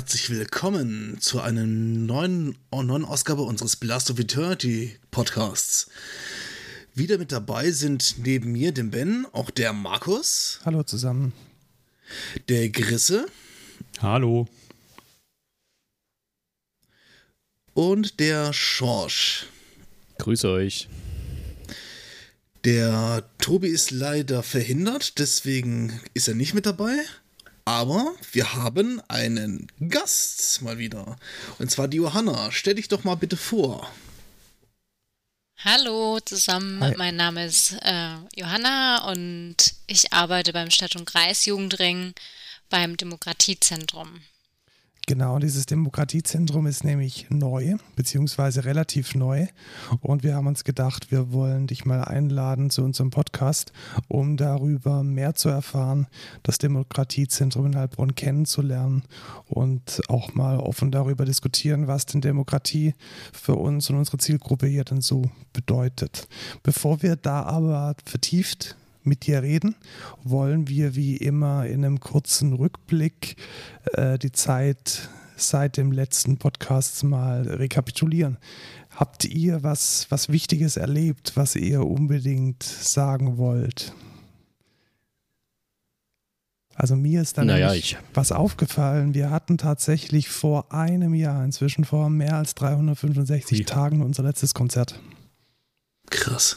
Herzlich 0.00 0.30
willkommen 0.30 1.18
zu 1.20 1.42
einer 1.42 1.66
neuen, 1.66 2.56
neuen 2.72 3.04
Ausgabe 3.04 3.42
unseres 3.42 3.76
Blast 3.76 4.10
of 4.10 4.18
Eternity 4.18 4.96
Podcasts. 5.10 5.90
Wieder 6.94 7.18
mit 7.18 7.32
dabei 7.32 7.70
sind 7.70 8.14
neben 8.16 8.50
mir, 8.50 8.72
dem 8.72 8.90
Ben, 8.90 9.26
auch 9.32 9.50
der 9.50 9.74
Markus. 9.74 10.58
Hallo 10.64 10.84
zusammen. 10.84 11.34
Der 12.48 12.70
Grisse. 12.70 13.26
Hallo. 14.00 14.48
Und 17.74 18.20
der 18.20 18.54
Schorsch. 18.54 19.48
Grüße 20.16 20.48
euch. 20.48 20.88
Der 22.64 23.28
Tobi 23.36 23.68
ist 23.68 23.90
leider 23.90 24.42
verhindert, 24.42 25.18
deswegen 25.18 26.00
ist 26.14 26.26
er 26.26 26.34
nicht 26.34 26.54
mit 26.54 26.64
dabei. 26.64 26.96
Aber 27.70 28.16
wir 28.32 28.54
haben 28.54 29.00
einen 29.06 29.68
Gast 29.88 30.60
mal 30.60 30.78
wieder. 30.78 31.16
Und 31.60 31.70
zwar 31.70 31.86
die 31.86 31.98
Johanna. 31.98 32.50
Stell 32.50 32.74
dich 32.74 32.88
doch 32.88 33.04
mal 33.04 33.14
bitte 33.14 33.36
vor. 33.36 33.88
Hallo 35.64 36.18
zusammen, 36.18 36.82
Hi. 36.82 36.94
mein 36.96 37.14
Name 37.14 37.46
ist 37.46 37.76
äh, 37.82 38.16
Johanna 38.34 39.08
und 39.08 39.56
ich 39.86 40.12
arbeite 40.12 40.52
beim 40.52 40.72
Stadt- 40.72 40.96
und 40.96 41.04
Kreisjugendring 41.04 42.12
beim 42.70 42.96
Demokratiezentrum. 42.96 44.20
Genau, 45.06 45.38
dieses 45.40 45.66
Demokratiezentrum 45.66 46.66
ist 46.66 46.84
nämlich 46.84 47.26
neu, 47.30 47.76
beziehungsweise 47.96 48.64
relativ 48.64 49.14
neu. 49.14 49.46
Und 50.00 50.22
wir 50.22 50.36
haben 50.36 50.46
uns 50.46 50.62
gedacht, 50.62 51.10
wir 51.10 51.32
wollen 51.32 51.66
dich 51.66 51.84
mal 51.84 52.04
einladen 52.04 52.70
zu 52.70 52.82
unserem 52.82 53.10
Podcast, 53.10 53.72
um 54.06 54.36
darüber 54.36 55.02
mehr 55.02 55.34
zu 55.34 55.48
erfahren, 55.48 56.06
das 56.44 56.58
Demokratiezentrum 56.58 57.66
in 57.66 57.76
Heilbronn 57.76 58.14
kennenzulernen 58.14 59.02
und 59.48 60.00
auch 60.08 60.34
mal 60.34 60.58
offen 60.58 60.92
darüber 60.92 61.24
diskutieren, 61.24 61.88
was 61.88 62.06
denn 62.06 62.20
Demokratie 62.20 62.94
für 63.32 63.56
uns 63.56 63.90
und 63.90 63.96
unsere 63.96 64.18
Zielgruppe 64.18 64.68
hier 64.68 64.84
denn 64.84 65.00
so 65.00 65.30
bedeutet. 65.52 66.28
Bevor 66.62 67.02
wir 67.02 67.16
da 67.16 67.42
aber 67.42 67.96
vertieft 68.04 68.76
mit 69.02 69.26
dir 69.26 69.42
reden, 69.42 69.74
wollen 70.22 70.68
wir 70.68 70.94
wie 70.94 71.16
immer 71.16 71.66
in 71.66 71.84
einem 71.84 72.00
kurzen 72.00 72.52
Rückblick 72.52 73.36
äh, 73.94 74.18
die 74.18 74.32
Zeit 74.32 75.08
seit 75.36 75.76
dem 75.76 75.92
letzten 75.92 76.36
Podcast 76.36 77.02
mal 77.04 77.42
rekapitulieren. 77.42 78.38
Habt 78.90 79.24
ihr 79.24 79.62
was, 79.62 80.06
was 80.10 80.28
Wichtiges 80.28 80.76
erlebt, 80.76 81.32
was 81.34 81.56
ihr 81.56 81.86
unbedingt 81.86 82.62
sagen 82.62 83.38
wollt? 83.38 83.94
Also 86.74 86.96
mir 86.96 87.20
ist 87.20 87.36
dann 87.36 87.48
naja, 87.48 87.74
was 88.14 88.32
aufgefallen. 88.32 89.12
Wir 89.12 89.28
hatten 89.30 89.58
tatsächlich 89.58 90.30
vor 90.30 90.72
einem 90.72 91.12
Jahr, 91.14 91.44
inzwischen 91.44 91.84
vor 91.84 92.08
mehr 92.08 92.36
als 92.36 92.54
365 92.54 93.58
Wie? 93.58 93.64
Tagen, 93.64 94.02
unser 94.02 94.22
letztes 94.22 94.54
Konzert. 94.54 94.98
Krass. 96.08 96.56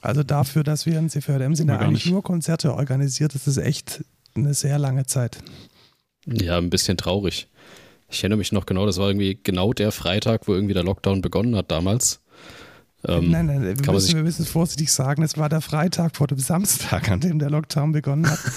Also 0.00 0.22
dafür, 0.22 0.64
dass 0.64 0.86
wir 0.86 0.98
in 0.98 1.10
CVDM 1.10 1.54
sind 1.54 1.68
ja 1.68 1.78
eigentlich 1.78 2.06
nur 2.06 2.22
Konzerte 2.22 2.74
organisiert, 2.74 3.34
das 3.34 3.46
ist 3.46 3.58
echt 3.58 4.04
eine 4.34 4.54
sehr 4.54 4.78
lange 4.78 5.06
Zeit. 5.06 5.38
Ja, 6.26 6.58
ein 6.58 6.70
bisschen 6.70 6.96
traurig. 6.96 7.48
Ich 8.08 8.22
erinnere 8.22 8.38
mich 8.38 8.52
noch 8.52 8.66
genau, 8.66 8.86
das 8.86 8.98
war 8.98 9.08
irgendwie 9.08 9.38
genau 9.42 9.72
der 9.72 9.92
Freitag, 9.92 10.48
wo 10.48 10.54
irgendwie 10.54 10.74
der 10.74 10.82
Lockdown 10.82 11.20
begonnen 11.20 11.54
hat 11.54 11.70
damals. 11.70 12.19
Ähm, 13.08 13.30
nein, 13.30 13.46
nein, 13.46 13.62
wir 13.62 13.92
müssen, 13.92 14.14
wir 14.14 14.22
müssen 14.22 14.42
es 14.42 14.50
vorsichtig 14.50 14.92
sagen, 14.92 15.22
es 15.22 15.38
war 15.38 15.48
der 15.48 15.62
Freitag 15.62 16.16
vor 16.16 16.26
dem 16.26 16.38
Samstag, 16.38 17.10
an 17.10 17.20
dem 17.20 17.38
der 17.38 17.48
Lockdown 17.48 17.92
begonnen 17.92 18.30
hat. 18.30 18.38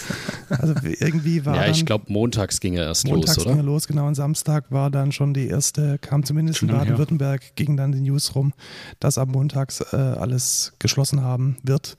Also 0.50 0.76
irgendwie 0.84 1.46
war 1.46 1.56
Ja, 1.56 1.72
ich 1.72 1.84
glaube, 1.84 2.06
montags 2.10 2.60
ging 2.60 2.76
er 2.76 2.86
erst 2.86 3.08
montags 3.08 3.38
los, 3.38 3.46
oder? 3.46 3.56
ging 3.56 3.62
er 3.62 3.66
los, 3.66 3.88
genau. 3.88 4.06
Und 4.06 4.14
Samstag 4.14 4.70
war 4.70 4.92
dann 4.92 5.12
schon 5.12 5.34
die 5.34 5.48
erste, 5.48 5.98
kam 5.98 6.24
zumindest 6.24 6.60
schon 6.60 6.70
in 6.70 6.76
Baden-Württemberg, 6.76 7.56
ging 7.56 7.76
dann 7.76 7.92
die 7.92 8.02
News 8.02 8.36
rum, 8.36 8.54
dass 9.00 9.18
ab 9.18 9.30
montags 9.30 9.82
äh, 9.94 9.96
alles 9.96 10.74
geschlossen 10.78 11.22
haben 11.22 11.58
wird. 11.64 11.98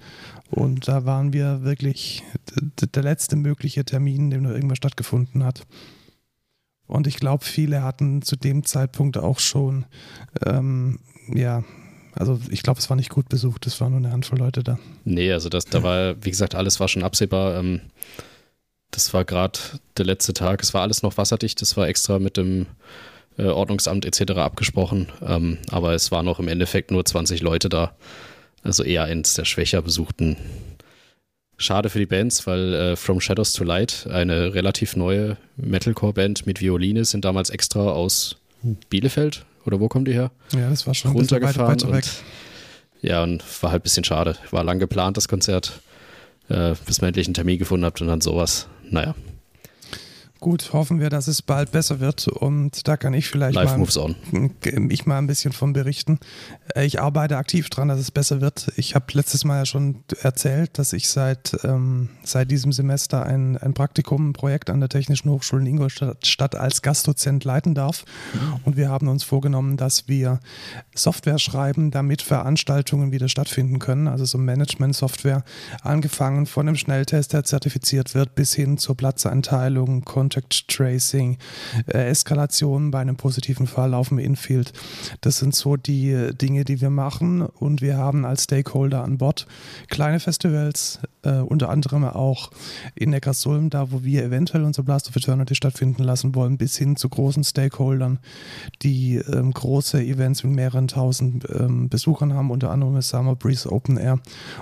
Und 0.51 0.87
da 0.87 1.05
waren 1.05 1.33
wir 1.33 1.65
wirklich 1.65 2.23
der 2.95 3.03
letzte 3.03 3.35
mögliche 3.35 3.85
Termin, 3.85 4.27
in 4.27 4.31
dem 4.31 4.43
noch 4.43 4.51
irgendwas 4.51 4.77
stattgefunden 4.77 5.43
hat. 5.43 5.63
Und 6.87 7.07
ich 7.09 7.17
glaube, 7.17 7.45
viele 7.45 7.83
hatten 7.83 8.23
zu 8.23 8.37
dem 8.37 8.65
Zeitpunkt 8.65 9.17
auch 9.17 9.41
schon 9.41 9.87
ähm, 10.45 11.01
ja, 11.33 11.65
also 12.17 12.41
ich 12.51 12.63
glaube, 12.63 12.81
es 12.81 12.89
war 12.89 12.97
nicht 12.97 13.11
gut 13.11 13.29
besucht, 13.29 13.67
es 13.67 13.81
war 13.81 13.91
nur 13.91 13.99
eine 13.99 14.13
Handvoll 14.13 14.39
Leute 14.39 14.63
da. 14.63 14.79
Nee, 15.05 15.33
also 15.33 15.49
das, 15.49 15.65
da 15.65 15.83
war, 15.83 16.15
wie 16.25 16.31
gesagt, 16.31 16.55
alles 16.55 16.81
war 16.81 16.89
schon 16.89 17.03
absehbar. 17.03 17.57
Ähm, 17.57 17.81
das 18.91 19.13
war 19.13 19.25
gerade 19.25 19.59
der 19.97 20.05
letzte 20.05 20.33
Tag. 20.33 20.63
Es 20.63 20.73
war 20.75 20.83
alles 20.83 21.03
noch 21.03 21.17
wasserdicht. 21.17 21.61
Das 21.61 21.77
war 21.77 21.89
extra 21.89 22.19
mit 22.19 22.37
dem 22.37 22.67
äh, 23.39 23.47
Ordnungsamt 23.47 24.05
etc. 24.05 24.33
abgesprochen. 24.39 25.09
Ähm, 25.23 25.59
aber 25.71 25.95
es 25.95 26.13
waren 26.13 26.25
noch 26.25 26.39
im 26.39 26.49
Endeffekt 26.49 26.91
nur 26.91 27.05
20 27.05 27.43
Leute 27.43 27.69
da. 27.69 27.95
Also 28.63 28.85
eher 28.85 29.05
eins 29.05 29.35
der 29.35 29.45
schwächer 29.45 29.83
besuchten. 29.83 30.37
Schade 31.57 31.91
für 31.91 31.99
die 31.99 32.07
Bands, 32.07 32.47
weil 32.47 32.75
äh, 32.75 32.97
From 32.97 33.21
Shadows 33.21 33.53
to 33.53 33.65
Light, 33.65 34.07
eine 34.11 34.55
relativ 34.55 34.97
neue 34.97 35.37
Metalcore-Band 35.57 36.47
mit 36.47 36.61
Violine, 36.61 37.05
sind 37.05 37.25
damals 37.25 37.51
extra 37.51 37.91
aus 37.91 38.37
Bielefeld 38.91 39.45
oder 39.67 39.81
wo 39.81 39.89
kommen 39.89 40.05
die 40.05 40.13
her? 40.13 40.31
Ja, 40.53 40.71
das 40.71 40.87
war 40.87 40.95
schon 40.95 41.13
runtergefahren. 41.13 41.73
Weiter, 41.73 41.89
weiter. 41.91 42.11
Und, 42.11 42.23
ja, 43.03 43.23
und 43.23 43.43
war 43.63 43.73
halt 43.73 43.83
ein 43.83 43.85
bisschen 43.85 44.05
schade. 44.05 44.37
War 44.51 44.65
lang 44.65 44.79
geplant, 44.79 45.17
das 45.17 45.29
Konzert, 45.29 45.81
äh, 46.49 46.75
bis 46.87 47.01
man 47.01 47.09
endlich 47.09 47.27
einen 47.27 47.35
Termin 47.35 47.59
gefunden 47.59 47.85
habt 47.85 48.01
und 48.01 48.09
dann 48.09 48.21
sowas. 48.21 48.69
Naja. 48.91 49.15
Gut, 50.45 50.75
hoffen 50.75 51.01
wir, 51.01 51.09
dass 51.09 51.27
es 51.27 51.41
bald 51.41 51.73
besser 51.73 52.01
wird 52.01 52.29
und 52.29 52.87
da 52.87 52.99
kann 52.99 53.15
ich 53.15 53.29
vielleicht 53.29 53.55
Live 53.55 53.71
mal, 53.71 53.79
moves 53.79 53.97
on. 53.97 54.15
ich 54.91 55.07
mal 55.07 55.17
ein 55.17 55.27
bisschen 55.27 55.53
von 55.53 55.73
berichten. 55.73 56.19
Äh, 56.75 56.85
ich 56.85 57.01
arbeite 57.01 57.39
aktiv 57.39 57.71
dran, 57.71 57.89
dass 57.89 57.99
es 57.99 58.11
besser 58.11 58.43
wird. 58.43 58.71
Ich 58.77 58.95
habe 58.95 59.07
letztes 59.15 59.47
Mal 59.47 59.61
ja 59.61 59.65
schon 59.65 60.05
erzählt, 60.21 60.79
dass 60.79 60.93
ich 60.93 61.09
seit, 61.09 61.57
ähm, 61.65 62.11
seit 62.25 62.51
diesem 62.51 62.73
Semester 62.73 63.25
ein, 63.25 63.57
ein 63.57 63.73
Praktikum, 63.73 64.29
ein 64.29 64.33
Projekt 64.35 64.69
an 64.69 64.81
der 64.81 64.91
Technischen 64.91 65.31
Hochschule 65.31 65.63
in 65.63 65.67
Ingolstadt 65.67 66.57
als 66.57 66.83
Gastdozent 66.83 67.45
leiten 67.45 67.75
darf. 67.75 68.05
Und 68.67 68.77
wir 68.77 68.91
haben 68.91 69.09
uns 69.09 69.25
vorgenommen, 69.25 69.79
dass 69.79 70.09
wir 70.09 70.41
Software 70.95 71.39
schreiben, 71.39 71.91
damit 71.91 72.21
Veranstaltungen 72.21 73.13
wieder 73.13 73.31
stattfinden 73.31 73.79
können. 73.79 74.09
Also 74.09 74.27
so 74.27 74.37
Management-Software, 74.37 75.43
angefangen 75.81 76.45
von 76.45 76.69
einem 76.69 76.77
Schnelltest, 76.77 77.33
der 77.33 77.45
zertifiziert 77.45 78.15
wird, 78.15 78.35
bis 78.35 78.53
hin 78.53 78.77
zur 78.77 78.95
Platzeinteilung, 78.95 80.05
Content 80.05 80.34
Contact 80.35 80.69
Tracing, 80.69 81.39
äh, 81.87 82.09
Eskalation 82.09 82.91
bei 82.91 83.01
einem 83.01 83.17
positiven 83.17 83.67
Fall 83.67 83.95
auf 83.95 84.09
dem 84.09 84.19
Infield. 84.19 84.73
Das 85.21 85.39
sind 85.39 85.55
so 85.55 85.77
die 85.77 86.31
Dinge, 86.35 86.65
die 86.65 86.81
wir 86.81 86.91
machen 86.91 87.43
und 87.43 87.81
wir 87.83 87.97
haben 87.97 88.25
als 88.25 88.45
Stakeholder 88.45 89.05
an 89.05 89.19
Bord 89.19 89.47
kleine 89.89 90.19
Festivals, 90.19 90.99
äh, 91.23 91.39
unter 91.39 91.69
anderem 91.71 92.05
auch 92.05 92.51
in 92.95 93.11
Neckarsulm, 93.11 93.71
da 93.71 93.93
wo 93.93 94.03
wir 94.03 94.25
eventuell 94.25 94.65
unser 94.65 94.83
Blast 94.83 95.09
of 95.09 95.17
Eternity 95.17 95.55
stattfinden 95.55 96.03
lassen 96.03 96.35
wollen, 96.35 96.59
bis 96.59 96.77
hin 96.77 96.97
zu 96.97 97.09
großen 97.09 97.45
Stakeholdern, 97.45 98.19
die 98.83 99.17
ähm, 99.17 99.53
große 99.53 100.03
Events 100.03 100.43
mit 100.43 100.53
mehreren 100.55 100.89
tausend 100.89 101.47
ähm, 101.51 101.89
Besuchern 101.89 102.35
haben, 102.35 102.51
unter 102.51 102.71
anderem 102.71 102.95
das 102.95 103.09
Summer 103.09 103.37
Breeze 103.37 103.71
Open 103.71 103.97
Air. 103.97 104.19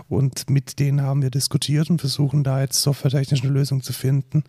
Und 0.09 0.51
mit 0.51 0.79
denen 0.79 1.01
haben 1.01 1.23
wir 1.23 1.31
diskutiert 1.31 1.89
und 1.89 2.01
versuchen 2.01 2.45
da 2.45 2.61
jetzt 2.61 2.83
softwaretechnisch 2.83 3.43
eine 3.43 3.53
Lösung 3.53 3.83
zu 3.83 3.93
finden. 3.93 4.45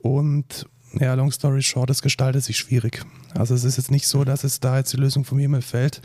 Und 0.00 0.57
ja, 0.94 1.14
long 1.14 1.30
story 1.30 1.62
short, 1.62 1.90
es 1.90 2.02
gestaltet 2.02 2.44
sich 2.44 2.56
schwierig. 2.56 3.04
Also 3.34 3.54
es 3.54 3.64
ist 3.64 3.76
jetzt 3.76 3.90
nicht 3.90 4.06
so, 4.06 4.24
dass 4.24 4.44
es 4.44 4.60
da 4.60 4.78
jetzt 4.78 4.92
die 4.92 4.96
Lösung 4.96 5.24
vom 5.24 5.38
Himmel 5.38 5.62
fällt. 5.62 6.00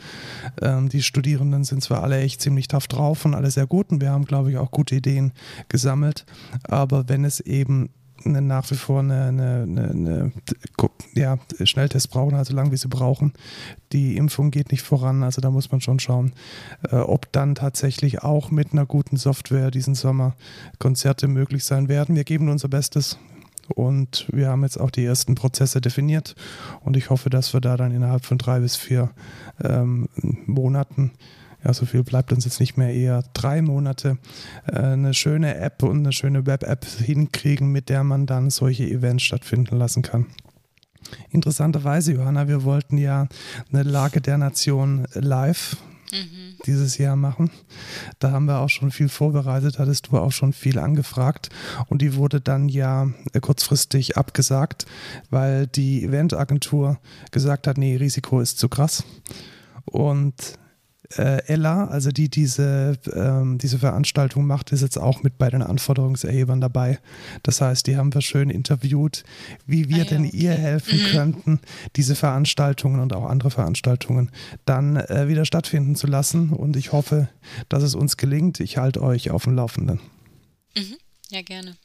Ähm, 0.60 0.88
die 0.88 1.02
Studierenden 1.02 1.64
sind 1.64 1.82
zwar 1.82 2.02
alle 2.02 2.20
echt 2.20 2.40
ziemlich 2.40 2.68
tough 2.68 2.86
drauf 2.86 3.24
und 3.24 3.34
alle 3.34 3.50
sehr 3.50 3.66
gut 3.66 3.90
und 3.90 4.00
wir 4.00 4.10
haben, 4.10 4.24
glaube 4.24 4.50
ich, 4.50 4.58
auch 4.58 4.70
gute 4.70 4.96
Ideen 4.96 5.32
gesammelt. 5.68 6.26
Aber 6.68 7.08
wenn 7.08 7.24
es 7.24 7.40
eben 7.40 7.90
eine, 8.24 8.40
nach 8.40 8.70
wie 8.70 8.76
vor 8.76 9.00
eine, 9.00 9.24
eine, 9.24 9.62
eine, 9.62 10.32
ja, 11.14 11.38
Schnelltests 11.62 12.08
brauchen, 12.08 12.34
also 12.34 12.54
lang 12.54 12.72
wie 12.72 12.76
sie 12.76 12.88
brauchen. 12.88 13.32
Die 13.92 14.16
Impfung 14.16 14.50
geht 14.50 14.70
nicht 14.70 14.82
voran, 14.82 15.22
also 15.22 15.40
da 15.40 15.50
muss 15.50 15.70
man 15.70 15.80
schon 15.80 16.00
schauen, 16.00 16.32
äh, 16.90 16.96
ob 16.96 17.30
dann 17.32 17.54
tatsächlich 17.54 18.22
auch 18.22 18.50
mit 18.50 18.72
einer 18.72 18.86
guten 18.86 19.16
Software 19.16 19.70
diesen 19.70 19.94
Sommer 19.94 20.36
Konzerte 20.78 21.28
möglich 21.28 21.64
sein 21.64 21.88
werden. 21.88 22.16
Wir 22.16 22.24
geben 22.24 22.48
unser 22.48 22.68
Bestes. 22.68 23.18
Und 23.68 24.26
wir 24.32 24.48
haben 24.48 24.62
jetzt 24.62 24.78
auch 24.78 24.90
die 24.90 25.04
ersten 25.04 25.34
Prozesse 25.34 25.80
definiert 25.80 26.34
und 26.82 26.96
ich 26.96 27.10
hoffe, 27.10 27.30
dass 27.30 27.54
wir 27.54 27.60
da 27.60 27.76
dann 27.76 27.92
innerhalb 27.92 28.24
von 28.24 28.38
drei 28.38 28.60
bis 28.60 28.76
vier 28.76 29.10
ähm, 29.62 30.08
Monaten, 30.46 31.12
ja, 31.64 31.72
so 31.72 31.86
viel 31.86 32.02
bleibt 32.02 32.30
uns 32.32 32.44
jetzt 32.44 32.60
nicht 32.60 32.76
mehr, 32.76 32.92
eher 32.92 33.24
drei 33.32 33.62
Monate, 33.62 34.18
äh, 34.66 34.78
eine 34.78 35.14
schöne 35.14 35.56
App 35.56 35.82
und 35.82 36.00
eine 36.00 36.12
schöne 36.12 36.46
Web-App 36.46 36.84
hinkriegen, 36.84 37.72
mit 37.72 37.88
der 37.88 38.04
man 38.04 38.26
dann 38.26 38.50
solche 38.50 38.84
Events 38.84 39.24
stattfinden 39.24 39.78
lassen 39.78 40.02
kann. 40.02 40.26
Interessanterweise, 41.30 42.12
Johanna, 42.12 42.48
wir 42.48 42.64
wollten 42.64 42.98
ja 42.98 43.28
eine 43.72 43.82
Lage 43.82 44.20
der 44.20 44.38
Nation 44.38 45.06
live 45.14 45.76
mhm. 46.14 46.56
dieses 46.66 46.98
Jahr 46.98 47.16
machen. 47.16 47.50
Da 48.18 48.30
haben 48.30 48.46
wir 48.46 48.60
auch 48.60 48.68
schon 48.68 48.90
viel 48.90 49.08
vorbereitet, 49.08 49.78
hattest 49.78 50.08
du 50.08 50.18
auch 50.18 50.32
schon 50.32 50.52
viel 50.52 50.78
angefragt 50.78 51.50
und 51.88 52.00
die 52.00 52.14
wurde 52.14 52.40
dann 52.40 52.68
ja 52.68 53.08
äh, 53.32 53.40
kurzfristig 53.40 54.16
abgesagt, 54.16 54.86
weil 55.30 55.66
die 55.66 56.04
Eventagentur 56.04 56.98
gesagt 57.30 57.66
hat, 57.66 57.78
nee, 57.78 57.96
Risiko 57.96 58.40
ist 58.40 58.58
zu 58.58 58.68
krass. 58.68 59.04
Und 59.84 60.58
äh, 61.16 61.44
Ella, 61.46 61.86
also 61.86 62.10
die 62.10 62.28
diese, 62.28 62.98
ähm, 63.12 63.58
diese 63.58 63.78
Veranstaltung 63.78 64.46
macht, 64.46 64.72
ist 64.72 64.82
jetzt 64.82 64.98
auch 64.98 65.22
mit 65.22 65.38
bei 65.38 65.50
den 65.50 65.62
Anforderungserhebern 65.62 66.60
dabei. 66.60 66.98
Das 67.42 67.60
heißt, 67.60 67.86
die 67.86 67.96
haben 67.96 68.12
wir 68.14 68.20
schön 68.20 68.50
interviewt, 68.50 69.24
wie 69.66 69.88
wir 69.88 69.96
ah, 69.96 69.98
ja, 70.00 70.04
denn 70.04 70.26
okay. 70.26 70.36
ihr 70.36 70.52
helfen 70.52 70.98
mhm. 70.98 71.06
könnten, 71.06 71.60
diese 71.96 72.14
Veranstaltungen 72.14 73.00
und 73.00 73.14
auch 73.14 73.24
andere 73.24 73.50
Veranstaltungen 73.50 74.30
dann 74.64 74.96
äh, 74.96 75.28
wieder 75.28 75.44
stattfinden 75.44 75.96
zu 75.96 76.06
lassen. 76.06 76.50
Und 76.50 76.76
ich 76.76 76.92
hoffe, 76.92 77.28
dass 77.68 77.82
es 77.82 77.94
uns 77.94 78.16
gelingt. 78.16 78.60
Ich 78.60 78.76
halte 78.76 79.02
euch 79.02 79.30
auf 79.30 79.44
dem 79.44 79.54
Laufenden. 79.54 80.00
Mhm. 80.76 80.96
Ja, 81.30 81.42
gerne. 81.42 81.76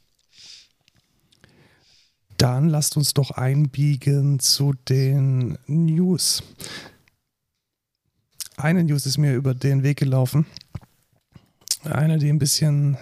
Dann 2.37 2.69
lasst 2.69 2.95
uns 2.95 3.13
doch 3.13 3.31
einbiegen 3.31 4.39
zu 4.39 4.73
den 4.87 5.57
News 5.67 6.41
eine 8.59 8.83
News 8.83 9.05
ist 9.05 9.17
mir 9.17 9.33
über 9.33 9.53
den 9.53 9.83
Weg 9.83 9.97
gelaufen. 9.97 10.45
Eine, 11.83 12.17
die 12.17 12.29
ein 12.29 12.39
bisschen 12.39 12.97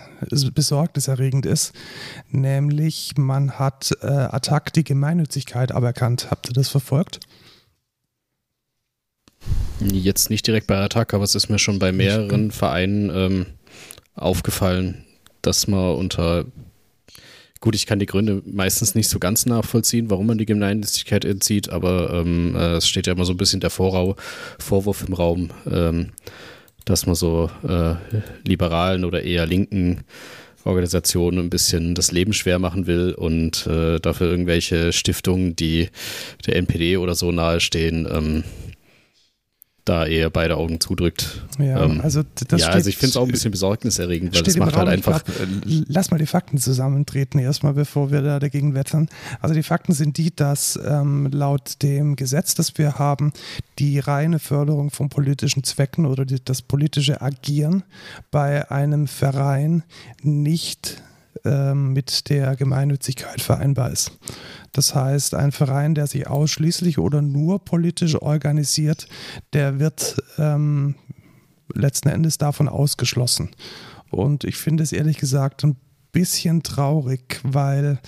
besorgniserregend 0.54 1.48
ist, 1.48 1.74
nämlich 2.30 3.14
man 3.18 3.54
hat 3.58 3.92
äh, 4.02 4.06
Attac 4.06 4.72
die 4.74 4.84
Gemeinnützigkeit 4.84 5.72
aberkannt. 5.72 6.28
Habt 6.30 6.50
ihr 6.50 6.54
das 6.54 6.70
verfolgt? 6.70 7.20
Jetzt 9.80 10.30
nicht 10.30 10.46
direkt 10.46 10.68
bei 10.68 10.78
Attac, 10.78 11.16
aber 11.16 11.24
es 11.24 11.34
ist 11.34 11.50
mir 11.50 11.58
schon 11.58 11.80
bei 11.80 11.92
mehreren 11.92 12.52
Vereinen 12.52 13.10
ähm, 13.10 13.46
aufgefallen, 14.14 15.06
dass 15.42 15.68
man 15.68 15.96
unter 15.96 16.46
Gut, 17.60 17.76
ich 17.76 17.86
kann 17.86 18.00
die 18.00 18.06
Gründe 18.06 18.42
meistens 18.46 18.96
nicht 18.96 19.10
so 19.10 19.20
ganz 19.20 19.46
nachvollziehen, 19.46 20.10
warum 20.10 20.28
man 20.28 20.38
die 20.38 20.46
Gemeinnützigkeit 20.46 21.26
entzieht, 21.26 21.70
aber 21.70 22.14
ähm, 22.14 22.56
äh, 22.56 22.76
es 22.76 22.88
steht 22.88 23.08
ja 23.08 23.14
immer 23.14 23.26
so 23.26 23.34
ein 23.34 23.38
bisschen 23.38 23.60
der 23.60 23.70
Vorrau, 23.70 24.16
Vorwurf 24.60 25.04
im 25.08 25.14
Raum, 25.14 25.50
ähm, 25.70 26.10
dass 26.86 27.06
man 27.06 27.16
so 27.16 27.50
äh, 27.68 27.96
liberalen 28.48 29.06
oder 29.06 29.24
eher 29.24 29.46
linken 29.46 30.04
Organisationen 30.64 31.40
ein 31.40 31.50
bisschen 31.50 31.96
das 31.96 32.12
Leben 32.12 32.34
schwer 32.34 32.60
machen 32.60 32.88
will 32.88 33.14
und 33.14 33.66
äh, 33.68 34.00
dafür 34.00 34.30
irgendwelche 34.30 34.94
Stiftungen, 34.94 35.56
die 35.56 35.90
der 36.46 36.58
NPD 36.58 36.98
oder 36.98 37.16
so 37.16 37.32
nahestehen, 37.32 38.08
ähm, 38.12 38.44
da 39.88 40.06
eher 40.06 40.30
beide 40.30 40.58
Augen 40.58 40.80
zudrückt. 40.80 41.44
Ja, 41.60 41.84
ähm, 41.84 42.02
also, 42.02 42.24
das 42.48 42.62
ja, 42.62 42.70
also 42.70 42.90
ich 42.90 42.98
finde 42.98 43.12
es 43.12 43.18
auch 43.18 43.26
ein 43.26 43.32
bisschen 43.32 43.52
besorgniserregend, 43.52 44.36
weil 44.36 44.44
das 44.44 44.58
macht 44.58 44.76
halt 44.76 44.90
einfach. 44.90 45.24
Glaub, 45.24 45.40
äh, 45.40 45.84
lass 45.88 46.12
mal 46.12 46.18
die 46.18 46.26
Fakten 46.26 46.58
zusammentreten 46.58 47.40
erstmal, 47.40 47.74
bevor 47.74 48.12
wir 48.12 48.22
da 48.22 48.40
dagegen 48.40 48.74
wettern. 48.74 49.10
Also 49.42 49.56
die 49.56 49.64
Fakten 49.64 49.94
sind 49.94 50.18
die, 50.18 50.36
dass 50.36 50.80
ähm, 50.84 51.30
laut 51.32 51.82
dem 51.82 52.16
Gesetz, 52.16 52.56
das 52.56 52.78
wir 52.78 53.00
haben, 53.00 53.34
die 53.80 54.00
reine 54.00 54.40
Förderung 54.40 54.92
von 54.92 55.10
politischen 55.10 55.64
Zwecken 55.64 56.06
oder 56.06 56.26
die, 56.26 56.44
das 56.44 56.62
politische 56.62 57.22
Agieren 57.22 57.84
bei 58.32 58.70
einem 58.70 59.08
Verein 59.08 59.84
nicht 60.22 61.02
mit 61.74 62.30
der 62.30 62.56
Gemeinnützigkeit 62.56 63.42
vereinbar 63.42 63.92
ist. 63.92 64.12
Das 64.72 64.94
heißt, 64.96 65.34
ein 65.36 65.52
Verein, 65.52 65.96
der 65.96 66.08
sich 66.08 66.28
ausschließlich 66.28 67.00
oder 67.00 67.22
nur 67.22 67.64
politisch 67.64 68.16
organisiert, 68.22 69.08
der 69.54 69.80
wird 69.80 70.18
ähm, 70.38 70.96
letzten 71.74 72.10
Endes 72.10 72.38
davon 72.38 72.68
ausgeschlossen. 72.68 73.50
Und 74.10 74.44
ich 74.44 74.58
finde 74.58 74.84
es 74.84 74.92
ehrlich 74.92 75.18
gesagt 75.18 75.64
ein 75.64 75.78
bisschen 76.12 76.64
traurig, 76.64 77.40
weil 77.44 78.00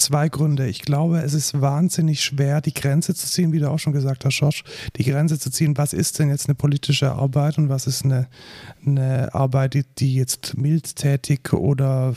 zwei 0.00 0.28
Gründe. 0.28 0.66
Ich 0.66 0.82
glaube, 0.82 1.18
es 1.20 1.34
ist 1.34 1.60
wahnsinnig 1.60 2.22
schwer, 2.22 2.60
die 2.60 2.74
Grenze 2.74 3.14
zu 3.14 3.26
ziehen, 3.26 3.52
wie 3.52 3.58
du 3.58 3.70
auch 3.70 3.78
schon 3.78 3.92
gesagt 3.92 4.24
hast, 4.24 4.38
Josh, 4.38 4.64
die 4.96 5.04
Grenze 5.04 5.38
zu 5.38 5.50
ziehen, 5.50 5.76
was 5.76 5.92
ist 5.92 6.18
denn 6.18 6.28
jetzt 6.28 6.48
eine 6.48 6.54
politische 6.54 7.12
Arbeit 7.12 7.58
und 7.58 7.68
was 7.68 7.86
ist 7.86 8.04
eine, 8.04 8.28
eine 8.84 9.34
Arbeit, 9.34 9.74
die, 9.74 9.84
die 9.98 10.14
jetzt 10.14 10.56
mildtätig 10.56 11.52
oder 11.52 12.14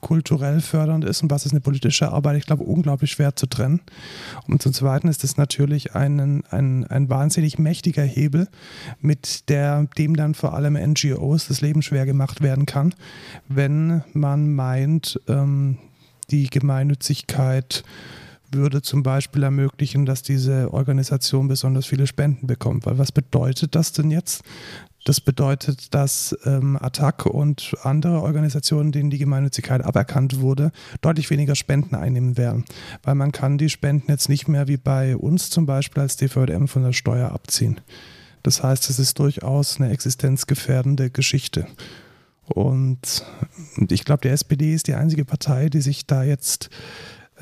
kulturell 0.00 0.60
fördernd 0.60 1.04
ist 1.04 1.22
und 1.22 1.30
was 1.30 1.46
ist 1.46 1.52
eine 1.52 1.60
politische 1.60 2.10
Arbeit. 2.10 2.36
Ich 2.36 2.46
glaube, 2.46 2.64
unglaublich 2.64 3.10
schwer 3.10 3.34
zu 3.36 3.46
trennen. 3.46 3.80
Und 4.46 4.62
zum 4.62 4.72
Zweiten 4.72 5.08
ist 5.08 5.24
es 5.24 5.36
natürlich 5.36 5.94
ein, 5.94 6.44
ein, 6.50 6.84
ein 6.86 7.08
wahnsinnig 7.08 7.58
mächtiger 7.58 8.02
Hebel, 8.02 8.48
mit 9.00 9.48
der, 9.48 9.86
dem 9.96 10.16
dann 10.16 10.34
vor 10.34 10.54
allem 10.54 10.74
NGOs 10.74 11.48
das 11.48 11.60
Leben 11.60 11.82
schwer 11.82 12.06
gemacht 12.06 12.42
werden 12.42 12.66
kann, 12.66 12.94
wenn 13.48 14.02
man 14.12 14.54
meint, 14.54 15.20
ähm, 15.28 15.78
die 16.30 16.48
Gemeinnützigkeit 16.48 17.84
würde 18.50 18.82
zum 18.82 19.02
Beispiel 19.02 19.42
ermöglichen, 19.42 20.06
dass 20.06 20.22
diese 20.22 20.72
Organisation 20.72 21.48
besonders 21.48 21.86
viele 21.86 22.06
Spenden 22.06 22.46
bekommt. 22.46 22.86
Weil 22.86 22.98
was 22.98 23.12
bedeutet 23.12 23.74
das 23.74 23.92
denn 23.92 24.10
jetzt? 24.10 24.42
Das 25.04 25.20
bedeutet, 25.20 25.94
dass 25.94 26.36
ähm, 26.44 26.76
Attac 26.80 27.26
und 27.26 27.74
andere 27.82 28.20
Organisationen, 28.20 28.92
denen 28.92 29.10
die 29.10 29.18
Gemeinnützigkeit 29.18 29.84
aberkannt 29.84 30.40
wurde, 30.40 30.72
deutlich 31.00 31.30
weniger 31.30 31.54
Spenden 31.54 31.94
einnehmen 31.94 32.36
werden. 32.36 32.64
Weil 33.02 33.14
man 33.14 33.32
kann 33.32 33.58
die 33.58 33.70
Spenden 33.70 34.10
jetzt 34.10 34.28
nicht 34.28 34.48
mehr 34.48 34.68
wie 34.68 34.76
bei 34.76 35.16
uns 35.16 35.50
zum 35.50 35.66
Beispiel 35.66 36.02
als 36.02 36.16
DVDM 36.16 36.66
von 36.66 36.82
der 36.82 36.92
Steuer 36.92 37.32
abziehen. 37.32 37.80
Das 38.42 38.62
heißt, 38.62 38.90
es 38.90 38.98
ist 38.98 39.18
durchaus 39.18 39.80
eine 39.80 39.90
existenzgefährdende 39.90 41.10
Geschichte. 41.10 41.66
Und, 42.48 43.24
ich 43.90 44.04
glaube, 44.04 44.22
die 44.22 44.28
SPD 44.28 44.74
ist 44.74 44.88
die 44.88 44.94
einzige 44.94 45.24
Partei, 45.24 45.68
die 45.68 45.80
sich 45.80 46.06
da 46.06 46.22
jetzt 46.22 46.70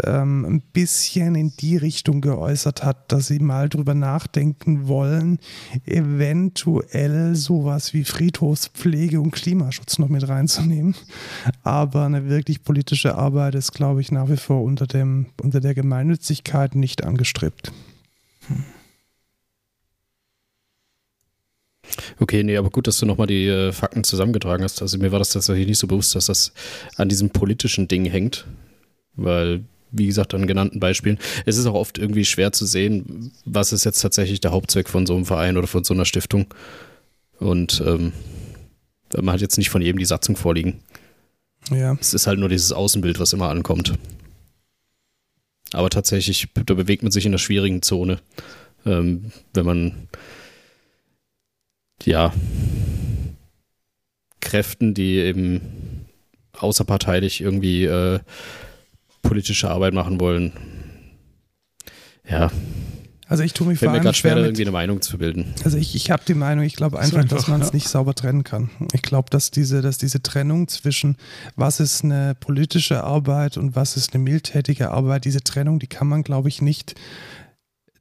ähm, 0.05 0.44
ein 0.44 0.61
bisschen 0.61 1.35
in 1.35 1.53
die 1.58 1.76
Richtung 1.76 2.20
geäußert 2.20 2.85
hat, 2.85 3.11
dass 3.12 3.29
sie 3.29 3.38
mal 3.38 3.69
drüber 3.69 3.94
nachdenken 3.94 4.88
wollen, 4.88 5.38
eventuell 5.85 7.35
sowas 7.35 7.94
wie 7.94 8.05
Friedhofspflege 8.05 9.20
und 9.20 9.31
Klimaschutz 9.31 9.99
noch 9.99 10.08
mit 10.08 10.29
reinzunehmen. 10.29 10.94
Aber 11.62 12.05
eine 12.05 12.29
wirklich 12.29 12.62
politische 12.62 13.14
Arbeit 13.14 13.55
ist, 13.55 13.73
glaube 13.73 14.00
ich, 14.00 14.12
nach 14.12 14.29
wie 14.29 14.37
vor 14.37 14.62
unter, 14.62 14.87
dem, 14.87 15.26
unter 15.43 15.60
der 15.60 15.75
Gemeinnützigkeit 15.75 16.75
nicht 16.75 17.05
angestrebt. 17.05 17.72
Okay, 22.19 22.43
nee, 22.43 22.56
aber 22.56 22.70
gut, 22.70 22.86
dass 22.86 22.98
du 22.98 23.06
nochmal 23.06 23.26
die 23.26 23.46
äh, 23.46 23.72
Fakten 23.72 24.05
zusammengetragen 24.05 24.65
hast. 24.65 24.82
Also 24.82 24.98
mir 24.98 25.12
war 25.12 25.19
das 25.19 25.31
tatsächlich 25.31 25.67
nicht 25.67 25.79
so 25.79 25.86
bewusst, 25.86 26.15
dass 26.15 26.26
das 26.26 26.53
an 26.96 27.08
diesem 27.08 27.31
politischen 27.31 27.88
Ding 27.88 28.05
hängt. 28.05 28.46
Weil, 29.15 29.65
wie 29.91 30.06
gesagt, 30.06 30.34
an 30.34 30.46
genannten 30.46 30.81
Beispielen, 30.81 31.19
es 31.46 31.56
ist 31.56 31.67
auch 31.67 31.74
oft 31.74 31.98
irgendwie 31.98 32.24
schwer 32.24 32.53
zu 32.53 32.67
sehen, 32.67 33.32
was 33.44 33.72
ist 33.72 33.84
jetzt 33.84 34.00
tatsächlich 34.00 34.41
der 34.41 34.53
Hauptzweck 34.53 34.88
von 34.88 35.06
so 35.06 35.15
einem 35.15 35.24
Verein 35.24 35.56
oder 35.56 35.67
von 35.67 35.84
so 35.84 35.94
einer 35.94 36.05
Stiftung. 36.05 36.46
Und 37.38 37.82
ähm, 37.86 38.12
man 39.17 39.34
hat 39.34 39.41
jetzt 39.41 39.58
nicht 39.58 39.70
von 39.70 39.82
jedem 39.82 39.98
die 39.98 40.05
Satzung 40.05 40.36
vorliegen. 40.36 40.81
Ja. 41.70 41.96
Es 42.00 42.15
ist 42.15 42.26
halt 42.26 42.38
nur 42.38 42.48
dieses 42.48 42.72
Außenbild, 42.72 43.19
was 43.19 43.32
immer 43.32 43.48
ankommt. 43.48 43.94
Aber 45.72 45.91
tatsächlich, 45.91 46.48
da 46.55 46.74
bewegt 46.74 47.03
man 47.03 47.12
sich 47.12 47.26
in 47.26 47.31
einer 47.31 47.38
schwierigen 47.38 47.82
Zone. 47.82 48.20
Ähm, 48.84 49.32
wenn 49.53 49.67
man 49.67 50.08
ja, 52.05 52.32
Kräften, 54.41 54.94
die 54.94 55.17
eben 55.17 55.60
außerparteilich 56.53 57.41
irgendwie 57.41 57.84
äh, 57.84 58.20
politische 59.22 59.70
Arbeit 59.70 59.93
machen 59.93 60.20
wollen. 60.20 60.53
Ja. 62.29 62.50
Also 63.29 63.43
ich 63.43 63.55
tue 63.55 63.67
mich 63.67 63.81
vor 63.81 63.91
allem 63.91 64.03
schwer, 64.03 64.15
schwer 64.15 64.34
mit, 64.36 64.44
irgendwie 64.44 64.62
eine 64.62 64.70
Meinung 64.70 65.03
zu 65.03 65.19
bilden. 65.19 65.53
Also 65.65 65.76
ich, 65.79 65.96
ich 65.96 66.12
habe 66.12 66.22
die 66.26 66.34
Meinung, 66.34 66.65
ich 66.65 66.76
glaube 66.76 67.00
einfach, 67.00 67.19
einfach, 67.19 67.36
dass 67.36 67.48
man 67.48 67.60
es 67.60 67.69
ja. 67.69 67.74
nicht 67.74 67.88
sauber 67.88 68.15
trennen 68.15 68.44
kann. 68.44 68.70
Ich 68.93 69.03
glaube, 69.03 69.31
dass 69.31 69.50
diese, 69.50 69.82
dass 69.82 69.98
diese 69.98 70.22
Trennung 70.22 70.69
zwischen 70.69 71.17
was 71.56 71.81
ist 71.81 72.05
eine 72.05 72.36
politische 72.38 73.03
Arbeit 73.03 73.56
und 73.56 73.74
was 73.74 73.96
ist 73.96 74.15
eine 74.15 74.22
mildtätige 74.22 74.93
Arbeit, 74.93 75.24
diese 75.24 75.43
Trennung, 75.43 75.81
die 75.81 75.88
kann 75.88 76.06
man, 76.06 76.22
glaube 76.22 76.48
ich, 76.48 76.62
nicht 76.62 76.94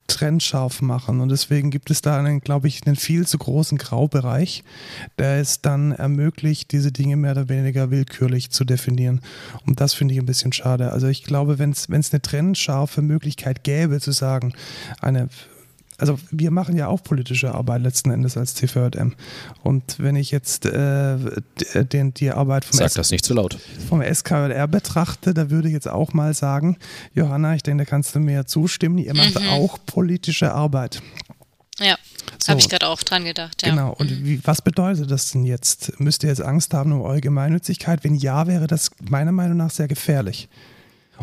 trennscharf 0.07 0.81
machen. 0.81 1.19
Und 1.19 1.29
deswegen 1.29 1.71
gibt 1.71 1.89
es 1.89 2.01
da 2.01 2.17
einen, 2.17 2.39
glaube 2.39 2.67
ich, 2.67 2.85
einen 2.85 2.95
viel 2.95 3.25
zu 3.25 3.37
großen 3.37 3.77
Graubereich, 3.77 4.63
der 5.17 5.39
es 5.39 5.61
dann 5.61 5.91
ermöglicht, 5.91 6.71
diese 6.71 6.91
Dinge 6.91 7.15
mehr 7.15 7.31
oder 7.31 7.49
weniger 7.49 7.91
willkürlich 7.91 8.51
zu 8.51 8.65
definieren. 8.65 9.21
Und 9.65 9.81
das 9.81 9.93
finde 9.93 10.13
ich 10.13 10.19
ein 10.19 10.25
bisschen 10.25 10.53
schade. 10.53 10.91
Also 10.91 11.07
ich 11.07 11.23
glaube, 11.23 11.59
wenn 11.59 11.71
es 11.71 11.89
eine 11.89 12.21
trennscharfe 12.21 13.01
Möglichkeit 13.01 13.63
gäbe, 13.63 13.99
zu 13.99 14.11
sagen, 14.11 14.53
eine 15.01 15.29
also 15.97 16.19
wir 16.31 16.51
machen 16.51 16.75
ja 16.75 16.87
auch 16.87 17.01
politische 17.03 17.53
Arbeit 17.53 17.81
letzten 17.81 18.11
Endes 18.11 18.37
als 18.37 18.53
TVM. 18.53 19.13
Und 19.63 19.99
wenn 19.99 20.15
ich 20.15 20.31
jetzt 20.31 20.65
äh, 20.65 21.17
den, 21.75 22.13
die 22.13 22.31
Arbeit 22.31 22.65
vom, 22.65 22.77
Sag 22.77 22.93
das 22.93 23.11
nicht 23.11 23.25
zu 23.25 23.33
laut. 23.33 23.57
vom 23.87 24.01
SKR 24.01 24.67
betrachte, 24.67 25.33
da 25.33 25.49
würde 25.49 25.69
ich 25.69 25.73
jetzt 25.73 25.87
auch 25.87 26.13
mal 26.13 26.33
sagen, 26.33 26.77
Johanna, 27.13 27.55
ich 27.55 27.63
denke, 27.63 27.85
da 27.85 27.89
kannst 27.89 28.15
du 28.15 28.19
mir 28.19 28.45
zustimmen, 28.45 28.97
ihr 28.97 29.15
macht 29.15 29.39
mhm. 29.39 29.49
auch 29.49 29.77
politische 29.85 30.53
Arbeit. 30.53 31.01
Ja, 31.79 31.97
so, 32.41 32.49
habe 32.49 32.59
ich 32.59 32.69
gerade 32.69 32.87
auch 32.87 33.01
dran 33.03 33.25
gedacht. 33.25 33.61
Ja. 33.63 33.69
Genau, 33.69 33.93
und 33.93 34.09
mhm. 34.09 34.25
wie, 34.25 34.41
was 34.45 34.61
bedeutet 34.61 35.11
das 35.11 35.31
denn 35.31 35.45
jetzt? 35.45 35.99
Müsst 35.99 36.23
ihr 36.23 36.29
jetzt 36.29 36.41
Angst 36.41 36.73
haben 36.73 36.91
um 36.91 37.01
eure 37.01 37.21
Gemeinnützigkeit? 37.21 38.03
Wenn 38.03 38.15
ja, 38.15 38.47
wäre 38.47 38.67
das 38.67 38.91
meiner 39.01 39.31
Meinung 39.31 39.57
nach 39.57 39.71
sehr 39.71 39.87
gefährlich. 39.87 40.47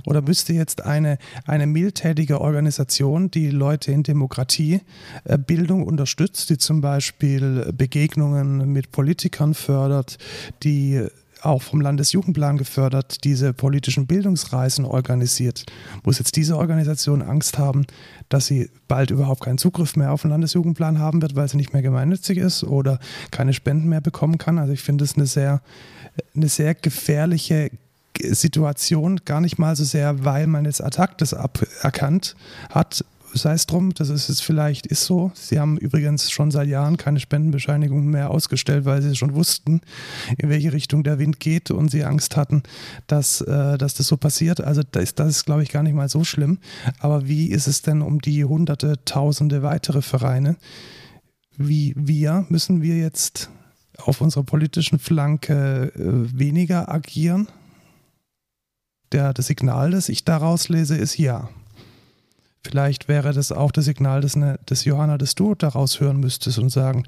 Oder 0.07 0.23
müsste 0.23 0.53
jetzt 0.53 0.85
eine, 0.85 1.19
eine 1.47 1.67
mildtätige 1.67 2.41
Organisation, 2.41 3.31
die 3.31 3.51
Leute 3.51 3.93
in 3.93 4.03
Demokratie, 4.03 4.81
äh, 5.25 5.39
unterstützt, 5.73 6.51
die 6.51 6.59
zum 6.59 6.81
Beispiel 6.81 7.73
Begegnungen 7.77 8.73
mit 8.73 8.91
Politikern 8.91 9.55
fördert, 9.55 10.19
die 10.63 11.07
auch 11.45 11.63
vom 11.63 11.81
Landesjugendplan 11.81 12.57
gefördert, 12.57 13.25
diese 13.25 13.53
politischen 13.53 14.07
Bildungsreisen 14.07 14.85
organisiert. 14.85 15.67
Muss 16.05 16.19
jetzt 16.19 16.37
diese 16.37 16.57
Organisation 16.57 17.23
Angst 17.23 17.59
haben, 17.59 17.87
dass 18.29 18.47
sie 18.47 18.71
bald 18.89 19.11
überhaupt 19.11 19.43
keinen 19.43 19.59
Zugriff 19.59 19.97
mehr 19.97 20.13
auf 20.13 20.23
den 20.23 20.31
Landesjugendplan 20.31 20.99
haben 20.99 21.21
wird, 21.21 21.35
weil 21.35 21.49
sie 21.49 21.57
nicht 21.57 21.73
mehr 21.73 21.83
gemeinnützig 21.83 22.39
ist 22.39 22.65
oder 22.65 22.99
keine 23.31 23.53
Spenden 23.53 23.89
mehr 23.89 24.01
bekommen 24.01 24.39
kann? 24.39 24.59
Also 24.59 24.73
ich 24.73 24.83
finde 24.83 25.05
es 25.05 25.17
eine 25.17 25.27
sehr, 25.27 25.63
eine 26.35 26.49
sehr 26.49 26.75
gefährliche 26.75 27.71
Situation 28.21 29.21
gar 29.25 29.40
nicht 29.40 29.59
mal 29.59 29.76
so 29.76 29.85
sehr, 29.85 30.25
weil 30.25 30.47
man 30.47 30.64
jetzt 30.64 30.83
Attack 30.83 31.19
das 31.19 31.35
aberkannt 31.35 32.37
hat, 32.71 33.04
sei 33.35 33.54
es 33.54 33.66
drum, 33.66 33.95
das 33.95 34.09
ist 34.11 34.28
es 34.28 34.40
vielleicht 34.40 34.87
ist 34.87 35.04
so. 35.04 35.33
Sie 35.35 35.59
haben 35.59 35.78
übrigens 35.78 36.31
schon 36.31 36.50
seit 36.50 36.69
Jahren 36.69 36.97
keine 36.97 37.21
Spendenbescheinigung 37.21 38.07
mehr 38.07 38.31
ausgestellt, 38.31 38.85
weil 38.85 39.02
sie 39.02 39.16
schon 39.16 39.35
wussten, 39.35 39.81
in 40.38 40.49
welche 40.49 40.73
Richtung 40.73 41.02
der 41.02 41.19
Wind 41.19 41.40
geht 41.40 41.71
und 41.71 41.90
sie 41.90 42.04
Angst 42.04 42.37
hatten, 42.37 42.62
dass, 43.07 43.40
äh, 43.40 43.78
dass 43.78 43.95
das 43.95 44.07
so 44.07 44.16
passiert. 44.16 44.61
Also 44.61 44.83
das 44.90 45.02
ist, 45.04 45.19
das 45.19 45.28
ist, 45.28 45.45
glaube 45.45 45.62
ich, 45.62 45.71
gar 45.71 45.83
nicht 45.83 45.95
mal 45.95 46.09
so 46.09 46.25
schlimm. 46.25 46.59
Aber 47.00 47.28
wie 47.28 47.47
ist 47.47 47.66
es 47.66 47.83
denn 47.83 48.02
um 48.02 48.21
die 48.21 48.45
hunderte, 48.45 49.04
tausende 49.04 49.62
weitere 49.62 50.02
Vereine? 50.02 50.57
Wie 51.57 51.95
wir, 51.97 52.47
müssen 52.49 52.83
wir 52.83 52.97
jetzt 52.97 53.50
auf 53.99 54.21
unserer 54.21 54.45
politischen 54.45 54.99
Flanke 54.99 55.92
äh, 55.95 56.38
weniger 56.38 56.92
agieren? 56.92 57.49
Der, 59.12 59.33
das 59.33 59.47
Signal, 59.47 59.90
das 59.90 60.09
ich 60.09 60.25
daraus 60.25 60.69
lese, 60.69 60.97
ist 60.97 61.19
ja. 61.19 61.49
Vielleicht 62.64 63.09
wäre 63.09 63.33
das 63.33 63.50
auch 63.50 63.73
das 63.73 63.87
Signal, 63.87 64.21
das, 64.21 64.37
ne, 64.37 64.59
das 64.66 64.85
Johanna, 64.85 65.19
das 65.19 65.35
du 65.35 65.57
daraus 65.57 65.99
hören 65.99 66.21
müsstest 66.21 66.61
und 66.61 66.71
sagen, 66.71 67.04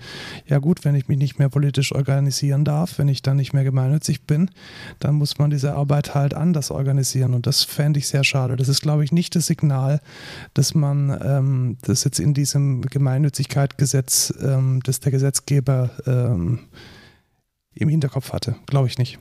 ja 0.48 0.58
gut, 0.58 0.84
wenn 0.84 0.96
ich 0.96 1.06
mich 1.06 1.16
nicht 1.16 1.38
mehr 1.38 1.48
politisch 1.48 1.94
organisieren 1.94 2.64
darf, 2.64 2.98
wenn 2.98 3.06
ich 3.06 3.22
dann 3.22 3.36
nicht 3.36 3.52
mehr 3.52 3.62
gemeinnützig 3.62 4.22
bin, 4.26 4.50
dann 4.98 5.14
muss 5.14 5.38
man 5.38 5.50
diese 5.50 5.74
Arbeit 5.74 6.14
halt 6.16 6.34
anders 6.34 6.72
organisieren. 6.72 7.34
Und 7.34 7.46
das 7.46 7.62
fände 7.62 8.00
ich 8.00 8.08
sehr 8.08 8.24
schade. 8.24 8.56
Das 8.56 8.68
ist, 8.68 8.80
glaube 8.80 9.04
ich, 9.04 9.12
nicht 9.12 9.36
das 9.36 9.46
Signal, 9.46 10.00
dass 10.54 10.74
man 10.74 11.16
ähm, 11.22 11.78
das 11.82 12.02
jetzt 12.02 12.18
in 12.18 12.34
diesem 12.34 12.82
Gemeinnützigkeitsgesetz, 12.82 14.34
ähm, 14.42 14.80
das 14.82 14.98
der 14.98 15.12
Gesetzgeber 15.12 15.90
ähm, 16.04 16.60
im 17.74 17.88
Hinterkopf 17.88 18.32
hatte. 18.32 18.56
Glaube 18.66 18.88
ich 18.88 18.98
nicht. 18.98 19.20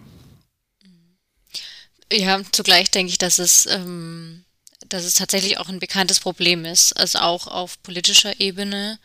Ja, 2.14 2.42
zugleich 2.52 2.92
denke 2.92 3.12
ich, 3.12 3.18
dass 3.18 3.40
es, 3.40 3.66
ähm, 3.66 4.46
dass 4.88 5.04
es 5.04 5.16
tatsächlich 5.16 5.58
auch 5.58 5.68
ein 5.68 5.80
bekanntes 5.80 6.20
Problem 6.20 6.64
ist, 6.64 6.94
also 6.94 7.20
auch 7.20 7.48
auf 7.48 7.82
politischer 7.82 8.40
Ebene. 8.40 9.00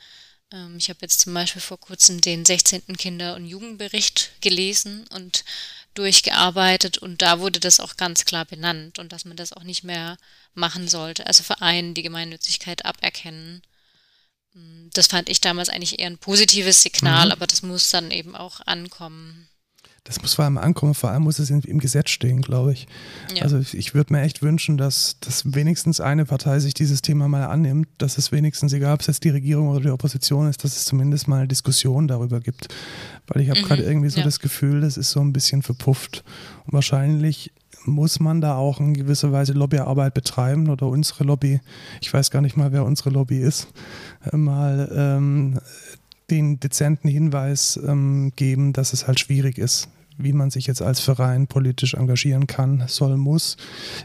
Ähm, 0.53 0.77
ich 0.77 0.91
habe 0.91 0.99
jetzt 1.03 1.21
zum 1.21 1.33
Beispiel 1.33 1.63
vor 1.63 1.81
kurzem 1.81 2.21
den 2.21 2.45
16. 2.45 2.97
Kinder- 2.99 3.35
und 3.35 3.47
Jugendbericht 3.47 4.33
gelesen 4.43 5.07
und 5.09 5.45
durchgearbeitet 5.95 6.99
und 6.99 7.23
da 7.23 7.41
wurde 7.41 7.61
das 7.61 7.81
auch 7.81 7.97
ganz 7.97 8.27
klar 8.27 8.45
benannt 8.45 8.99
und 8.99 9.11
dass 9.13 9.25
man 9.25 9.37
das 9.39 9.55
auch 9.55 9.65
nicht 9.65 9.85
mehr 9.85 10.19
machen 10.55 10.87
sollte. 10.87 11.27
Also 11.27 11.43
Vereinen 11.43 11.95
die 11.95 12.03
Gemeinnützigkeit 12.03 12.85
aberkennen. 12.85 13.63
Mm, 14.53 14.89
das 14.93 15.07
fand 15.07 15.31
ich 15.31 15.41
damals 15.41 15.71
eigentlich 15.71 15.99
eher 15.99 16.09
ein 16.09 16.19
positives 16.19 16.83
Signal, 16.83 17.27
mhm. 17.27 17.33
aber 17.33 17.47
das 17.47 17.63
muss 17.63 17.91
dann 17.91 18.11
eben 18.11 18.37
auch 18.37 18.61
ankommen. 18.67 19.49
Das 20.09 20.23
muss 20.23 20.33
vor 20.33 20.47
allem 20.47 20.57
ankommen, 20.57 20.95
vor 20.95 21.11
allem 21.11 21.25
muss 21.25 21.39
es 21.39 21.51
in, 21.51 21.61
im 21.61 21.81
Gesetz 21.81 22.09
stehen, 22.09 22.41
glaube 22.41 22.73
ich. 22.73 22.89
Ja. 23.37 23.43
Also 23.43 23.59
ich 23.59 23.93
würde 23.93 24.15
mir 24.15 24.23
echt 24.23 24.41
wünschen, 24.41 24.79
dass, 24.79 25.21
dass 25.21 25.55
wenigstens 25.55 26.01
eine 26.01 26.25
Partei 26.25 26.61
sich 26.61 26.73
dieses 26.73 27.03
Thema 27.03 27.29
mal 27.29 27.45
annimmt, 27.45 27.89
dass 27.99 28.17
es 28.17 28.33
wenigstens, 28.33 28.73
egal 28.73 28.95
ob 28.95 29.03
es 29.03 29.07
jetzt 29.09 29.25
die 29.25 29.29
Regierung 29.29 29.69
oder 29.69 29.81
die 29.81 29.91
Opposition 29.91 30.49
ist, 30.49 30.65
dass 30.65 30.77
es 30.77 30.87
zumindest 30.87 31.29
mal 31.29 31.41
eine 31.41 31.49
Diskussion 31.49 32.09
darüber 32.09 32.41
gibt. 32.41 32.69
Weil 33.27 33.43
ich 33.43 33.51
habe 33.51 33.61
mhm. 33.61 33.65
gerade 33.65 33.83
irgendwie 33.83 34.09
so 34.09 34.21
ja. 34.21 34.25
das 34.25 34.41
Gefühl, 34.41 34.81
das 34.81 34.97
ist 34.97 35.11
so 35.11 35.21
ein 35.21 35.35
bisschen 35.35 35.61
verpufft. 35.61 36.25
Und 36.65 36.73
wahrscheinlich 36.73 37.53
muss 37.85 38.19
man 38.19 38.41
da 38.41 38.57
auch 38.57 38.81
in 38.81 38.95
gewisser 38.95 39.31
Weise 39.31 39.53
Lobbyarbeit 39.53 40.15
betreiben 40.15 40.71
oder 40.71 40.87
unsere 40.87 41.25
Lobby, 41.25 41.61
ich 42.01 42.11
weiß 42.13 42.31
gar 42.31 42.41
nicht 42.41 42.57
mal, 42.57 42.73
wer 42.73 42.87
unsere 42.87 43.11
Lobby 43.11 43.41
ist, 43.41 43.69
äh, 44.33 44.39
mal 44.39 44.91
ähm, 44.91 45.61
den 46.31 46.61
dezenten 46.61 47.09
Hinweis 47.09 47.79
ähm, 47.87 48.33
geben, 48.37 48.73
dass 48.73 48.95
es 48.95 49.07
halt 49.07 49.21
schwierig 49.21 49.59
ist, 49.59 49.89
wie 50.19 50.33
man 50.33 50.51
sich 50.51 50.67
jetzt 50.67 50.83
als 50.83 51.01
Verein 51.01 51.47
politisch 51.47 51.95
engagieren 51.95 52.47
kann, 52.47 52.85
soll, 52.89 53.17
muss, 53.17 53.57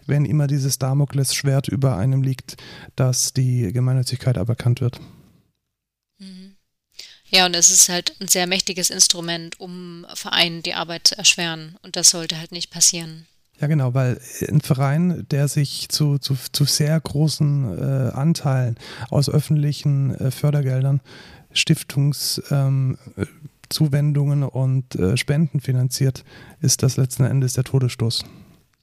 wenn 0.05 0.25
immer 0.25 0.47
dieses 0.47 0.79
Damoklesschwert 0.79 1.67
über 1.67 1.97
einem 1.97 2.21
liegt, 2.21 2.57
dass 2.95 3.33
die 3.33 3.73
Gemeinnützigkeit 3.73 4.37
aberkannt 4.37 4.79
wird. 4.79 4.99
Mhm. 6.19 6.55
Ja, 7.29 7.47
und 7.47 7.55
es 7.55 7.71
ist 7.71 7.89
halt 7.89 8.15
ein 8.21 8.27
sehr 8.27 8.45
mächtiges 8.45 8.91
Instrument, 8.91 9.59
um 9.59 10.05
Vereinen 10.13 10.61
die 10.61 10.75
Arbeit 10.75 11.07
zu 11.07 11.17
erschweren. 11.17 11.77
Und 11.81 11.95
das 11.95 12.11
sollte 12.11 12.37
halt 12.37 12.51
nicht 12.51 12.69
passieren. 12.69 13.25
Ja, 13.59 13.67
genau, 13.67 13.93
weil 13.93 14.19
ein 14.47 14.61
Verein, 14.61 15.25
der 15.31 15.47
sich 15.47 15.89
zu, 15.89 16.19
zu, 16.19 16.35
zu 16.51 16.65
sehr 16.65 16.99
großen 16.99 17.77
äh, 17.77 18.11
Anteilen 18.11 18.77
aus 19.09 19.29
öffentlichen 19.29 20.13
äh, 20.15 20.31
Fördergeldern 20.31 21.01
Stiftungs, 21.53 22.41
ähm, 22.51 22.97
Zuwendungen 23.73 24.43
und 24.43 24.95
äh, 24.95 25.17
Spenden 25.17 25.59
finanziert, 25.59 26.23
ist 26.61 26.83
das 26.83 26.97
letzten 26.97 27.25
Endes 27.25 27.53
der 27.53 27.63
Todesstoß. 27.63 28.23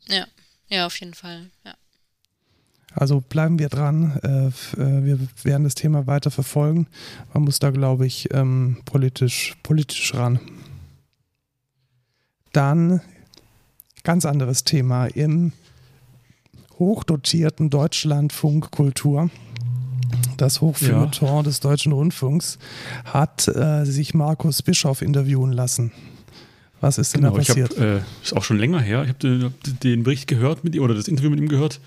Ja, 0.09 0.27
ja, 0.69 0.87
auf 0.87 0.99
jeden 1.01 1.15
Fall, 1.15 1.51
ja. 1.65 1.75
Also 2.93 3.21
bleiben 3.21 3.59
wir 3.59 3.69
dran. 3.69 4.19
Äh, 4.23 4.49
äh, 4.49 5.05
wir 5.05 5.19
werden 5.45 5.65
das 5.65 5.77
Thema 5.77 6.07
weiter 6.07 6.31
verfolgen. 6.31 6.89
Man 7.33 7.45
muss 7.45 7.61
da, 7.61 7.71
glaube 7.71 8.07
ich, 8.07 8.33
ähm, 8.35 8.79
politisch, 8.85 9.55
politisch 9.63 10.15
ran. 10.15 10.41
Dann 12.53 13.01
ganz 14.03 14.27
anderes 14.27 14.65
Thema 14.65 15.07
im 15.07 15.53
hochdotierten 16.79 17.71
Deutschlandfunk 17.71 18.71
Kultur 18.71 19.31
das 20.41 20.61
Hochfeuilleton 20.61 21.37
ja. 21.37 21.43
des 21.43 21.61
Deutschen 21.61 21.93
Rundfunks, 21.93 22.59
hat 23.05 23.49
äh, 23.49 23.85
sich 23.85 24.15
Markus 24.15 24.63
Bischoff 24.63 25.03
interviewen 25.03 25.53
lassen. 25.53 25.93
Was 26.81 26.97
ist 26.97 27.15
denn 27.15 27.23
genau, 27.23 27.33
da 27.33 27.39
passiert? 27.39 27.73
Ich 27.73 27.79
hab, 27.79 27.85
äh, 27.85 28.01
ist 28.23 28.35
auch 28.35 28.45
schon 28.45 28.59
länger 28.59 28.81
her. 28.81 29.03
Ich 29.03 29.11
habe 29.11 29.19
den, 29.19 29.55
den, 29.83 30.03
Bericht 30.03 30.27
gehört 30.27 30.65
mit, 30.65 30.79
oder 30.79 30.95
das 30.95 31.09
Interview 31.09 31.31
mit 31.31 31.39
ihm 31.39 31.49
gehört, 31.49 31.81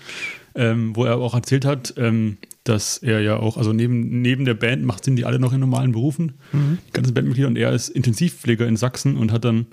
ähm, 0.54 0.94
wo 0.94 1.04
er 1.04 1.16
auch 1.16 1.34
erzählt 1.34 1.64
hat, 1.64 1.94
ähm, 1.96 2.38
dass 2.62 2.98
er 2.98 3.20
ja 3.20 3.36
auch, 3.36 3.56
also 3.56 3.72
neben, 3.72 4.22
neben 4.22 4.44
der 4.44 4.54
Band 4.54 4.84
macht, 4.84 5.04
sind 5.04 5.16
die 5.16 5.24
alle 5.24 5.38
noch 5.40 5.52
in 5.52 5.60
normalen 5.60 5.92
Berufen, 5.92 6.34
mhm. 6.52 6.78
die 6.88 6.92
ganzen 6.92 7.12
Bandmitglieder, 7.12 7.48
und 7.48 7.56
er 7.56 7.72
ist 7.72 7.88
Intensivpfleger 7.88 8.66
in 8.66 8.76
Sachsen 8.76 9.16
und 9.16 9.32
hat 9.32 9.44
dann 9.44 9.66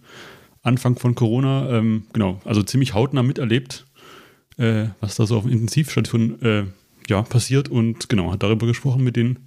Anfang 0.63 0.97
von 0.97 1.15
Corona, 1.15 1.69
ähm, 1.69 2.03
genau, 2.13 2.41
also 2.43 2.63
ziemlich 2.63 2.93
hautnah 2.93 3.23
miterlebt, 3.23 3.85
äh, 4.57 4.87
was 4.99 5.15
da 5.15 5.25
so 5.25 5.37
auf 5.37 5.45
Intensivstation 5.45 6.41
äh, 6.41 6.63
ja, 7.11 7.21
passiert 7.21 7.69
und 7.69 8.09
genau, 8.09 8.31
hat 8.31 8.41
darüber 8.41 8.65
gesprochen 8.65 9.03
mit, 9.03 9.15
den, 9.15 9.37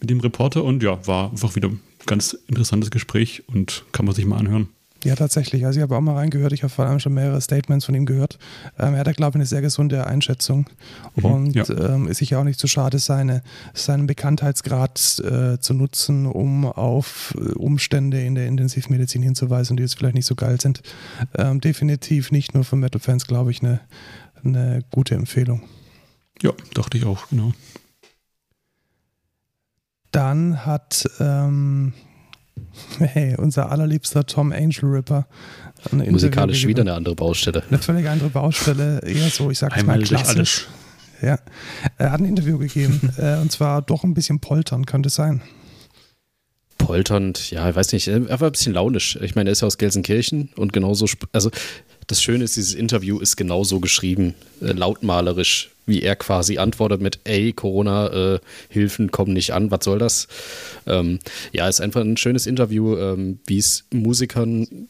mit 0.00 0.10
dem 0.10 0.20
Reporter 0.20 0.62
und 0.62 0.82
ja, 0.82 1.04
war 1.06 1.30
einfach 1.30 1.56
wieder 1.56 1.68
ein 1.68 1.80
ganz 2.06 2.34
interessantes 2.46 2.90
Gespräch 2.90 3.42
und 3.48 3.84
kann 3.92 4.06
man 4.06 4.14
sich 4.14 4.24
mal 4.26 4.36
anhören. 4.36 4.68
Ja, 5.04 5.14
tatsächlich. 5.14 5.64
Also 5.64 5.78
ich 5.78 5.82
habe 5.82 5.96
auch 5.96 6.00
mal 6.00 6.16
reingehört, 6.16 6.52
ich 6.52 6.64
habe 6.64 6.72
vor 6.72 6.84
allem 6.84 6.98
schon 6.98 7.14
mehrere 7.14 7.40
Statements 7.40 7.84
von 7.84 7.94
ihm 7.94 8.04
gehört. 8.04 8.36
Ähm, 8.78 8.94
er 8.94 9.04
hat, 9.04 9.16
glaube 9.16 9.30
ich, 9.30 9.34
eine 9.36 9.46
sehr 9.46 9.60
gesunde 9.62 10.06
Einschätzung 10.08 10.68
mhm, 11.14 11.24
und 11.24 11.54
ja. 11.54 11.64
ähm, 11.68 12.08
ist 12.08 12.18
sich 12.18 12.30
ja 12.30 12.40
auch 12.40 12.44
nicht 12.44 12.58
zu 12.58 12.66
so 12.66 12.72
schade, 12.72 12.98
seine, 12.98 13.42
seinen 13.74 14.08
Bekanntheitsgrad 14.08 15.20
äh, 15.20 15.60
zu 15.60 15.74
nutzen, 15.74 16.26
um 16.26 16.64
auf 16.64 17.32
äh, 17.38 17.52
Umstände 17.52 18.20
in 18.20 18.34
der 18.34 18.48
Intensivmedizin 18.48 19.22
hinzuweisen, 19.22 19.76
die 19.76 19.84
jetzt 19.84 19.96
vielleicht 19.96 20.16
nicht 20.16 20.26
so 20.26 20.34
geil 20.34 20.60
sind. 20.60 20.82
Ähm, 21.36 21.60
definitiv 21.60 22.32
nicht 22.32 22.54
nur 22.54 22.64
für 22.64 22.74
Metal-Fans, 22.74 23.28
glaube 23.28 23.52
ich, 23.52 23.62
eine, 23.62 23.80
eine 24.42 24.80
gute 24.90 25.14
Empfehlung. 25.14 25.62
Ja, 26.42 26.52
dachte 26.74 26.98
ich 26.98 27.04
auch, 27.04 27.28
genau. 27.28 27.52
Dann 30.12 30.64
hat 30.64 31.08
ähm, 31.20 31.92
hey, 32.98 33.36
unser 33.36 33.70
allerliebster 33.70 34.26
Tom 34.26 34.52
Angel 34.52 34.84
Ripper 34.84 35.26
musikalisch 35.92 36.66
wieder 36.66 36.82
eine 36.82 36.94
andere 36.94 37.14
Baustelle. 37.14 37.62
Eine 37.68 37.78
völlig 37.78 38.08
andere 38.08 38.30
Baustelle, 38.30 39.00
eher 39.04 39.28
so, 39.30 39.50
ich 39.50 39.58
sag's 39.58 39.76
Einmal 39.76 39.98
mal 39.98 40.04
klassisch. 40.04 40.66
Alles. 40.66 40.66
Ja, 41.20 41.38
er 41.98 42.12
hat 42.12 42.20
ein 42.20 42.26
Interview 42.26 42.58
gegeben 42.58 43.12
äh, 43.18 43.36
und 43.36 43.50
zwar 43.50 43.82
doch 43.82 44.04
ein 44.04 44.14
bisschen 44.14 44.40
poltern, 44.40 44.86
könnte 44.86 45.08
es 45.08 45.14
sein. 45.14 45.42
Polternd, 46.78 47.50
ja, 47.50 47.68
ich 47.68 47.76
weiß 47.76 47.92
nicht, 47.92 48.06
er 48.06 48.40
war 48.40 48.48
ein 48.48 48.52
bisschen 48.52 48.72
launisch. 48.72 49.18
Ich 49.20 49.34
meine, 49.34 49.50
er 49.50 49.52
ist 49.52 49.62
ja 49.62 49.66
aus 49.66 49.78
Gelsenkirchen 49.78 50.50
und 50.56 50.72
genauso, 50.72 51.06
also 51.32 51.50
das 52.06 52.22
Schöne 52.22 52.44
ist, 52.44 52.56
dieses 52.56 52.74
Interview 52.74 53.18
ist 53.18 53.36
genauso 53.36 53.80
geschrieben, 53.80 54.34
äh, 54.62 54.72
lautmalerisch, 54.72 55.70
wie 55.88 56.02
er 56.02 56.16
quasi 56.16 56.58
antwortet 56.58 57.00
mit, 57.00 57.20
ey, 57.24 57.52
Corona-Hilfen 57.52 59.06
äh, 59.06 59.10
kommen 59.10 59.32
nicht 59.32 59.52
an, 59.52 59.70
was 59.70 59.84
soll 59.84 59.98
das? 59.98 60.28
Ähm, 60.86 61.18
ja, 61.52 61.68
ist 61.68 61.80
einfach 61.80 62.02
ein 62.02 62.16
schönes 62.16 62.46
Interview, 62.46 62.96
ähm, 62.96 63.40
wie 63.46 63.58
es 63.58 63.84
Musikern 63.92 64.88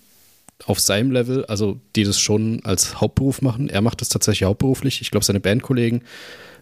auf 0.67 0.81
seinem 0.81 1.13
Level, 1.13 1.45
also 1.47 1.79
die 1.95 2.05
das 2.05 2.19
schon 2.19 2.61
als 2.65 3.01
Hauptberuf 3.01 3.43
machen. 3.43 3.69
Er 3.69 3.81
macht 3.81 4.01
das 4.01 4.09
tatsächlich 4.09 4.47
hauptberuflich. 4.49 5.01
Ich 5.01 5.11
glaube, 5.11 5.25
seine 5.25 5.41
Bandkollegen 5.41 6.03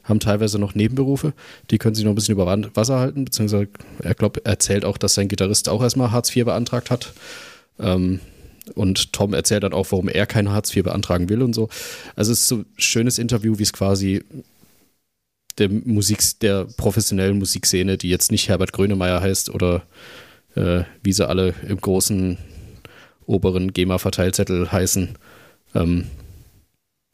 haben 0.05 0.21
teilweise 0.21 0.59
noch 0.59 0.75
Nebenberufe, 0.75 1.33
die 1.71 1.79
können 1.79 1.95
sich 1.95 2.05
noch 2.05 2.13
ein 2.13 2.15
bisschen 2.15 2.35
über 2.35 2.47
Wasser 2.75 3.01
halten, 3.01 3.25
beziehungsweise 3.25 3.69
er 4.03 4.15
glaubt, 4.15 4.39
er 4.45 4.53
erzählt 4.53 4.85
auch, 4.85 4.99
dass 4.99 5.15
sein 5.15 5.29
Gitarrist 5.29 5.69
auch 5.69 5.83
erstmal 5.83 6.13
Hartz 6.13 6.35
IV 6.35 6.45
beantragt 6.45 6.91
hat. 6.91 7.13
Ähm, 7.81 8.21
und 8.77 9.13
Tom 9.13 9.35
erzählt 9.35 9.63
dann 9.63 9.73
auch, 9.73 9.91
warum 9.91 10.09
er 10.09 10.27
kein 10.27 10.51
Hartz 10.51 10.75
IV 10.75 10.85
beantragen 10.85 11.29
will 11.29 11.43
und 11.43 11.55
so. 11.55 11.69
Also 12.15 12.33
es 12.33 12.43
ist 12.43 12.49
so 12.49 12.57
ein 12.59 12.67
schönes 12.77 13.19
Interview, 13.19 13.59
wie 13.59 13.63
es 13.63 13.73
quasi 13.73 14.23
der 15.59 15.71
Musik, 15.71 16.21
der 16.41 16.67
professionellen 16.77 17.39
Musikszene, 17.39 17.97
die 17.97 18.11
jetzt 18.11 18.31
nicht 18.31 18.49
Herbert 18.49 18.73
Grönemeyer 18.73 19.21
heißt 19.21 19.51
oder 19.51 19.83
äh, 20.55 20.83
wie 21.03 21.13
sie 21.13 21.27
alle 21.27 21.55
im 21.67 21.81
großen 21.81 22.39
oberen 23.27 23.73
GEMA-Verteilzettel 23.73 24.71
heißen, 24.71 25.17
ähm, 25.75 26.07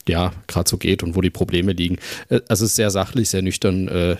ja, 0.09 0.33
gerade 0.49 0.69
so 0.69 0.79
geht 0.79 1.03
und 1.03 1.15
wo 1.15 1.21
die 1.21 1.31
Probleme 1.31 1.73
liegen. 1.73 1.99
Äh, 2.29 2.41
also 2.49 2.65
es 2.65 2.73
ist 2.73 2.77
sehr 2.77 2.91
sachlich, 2.91 3.31
sehr 3.31 3.43
nüchtern 3.43 3.89
äh, 3.89 4.17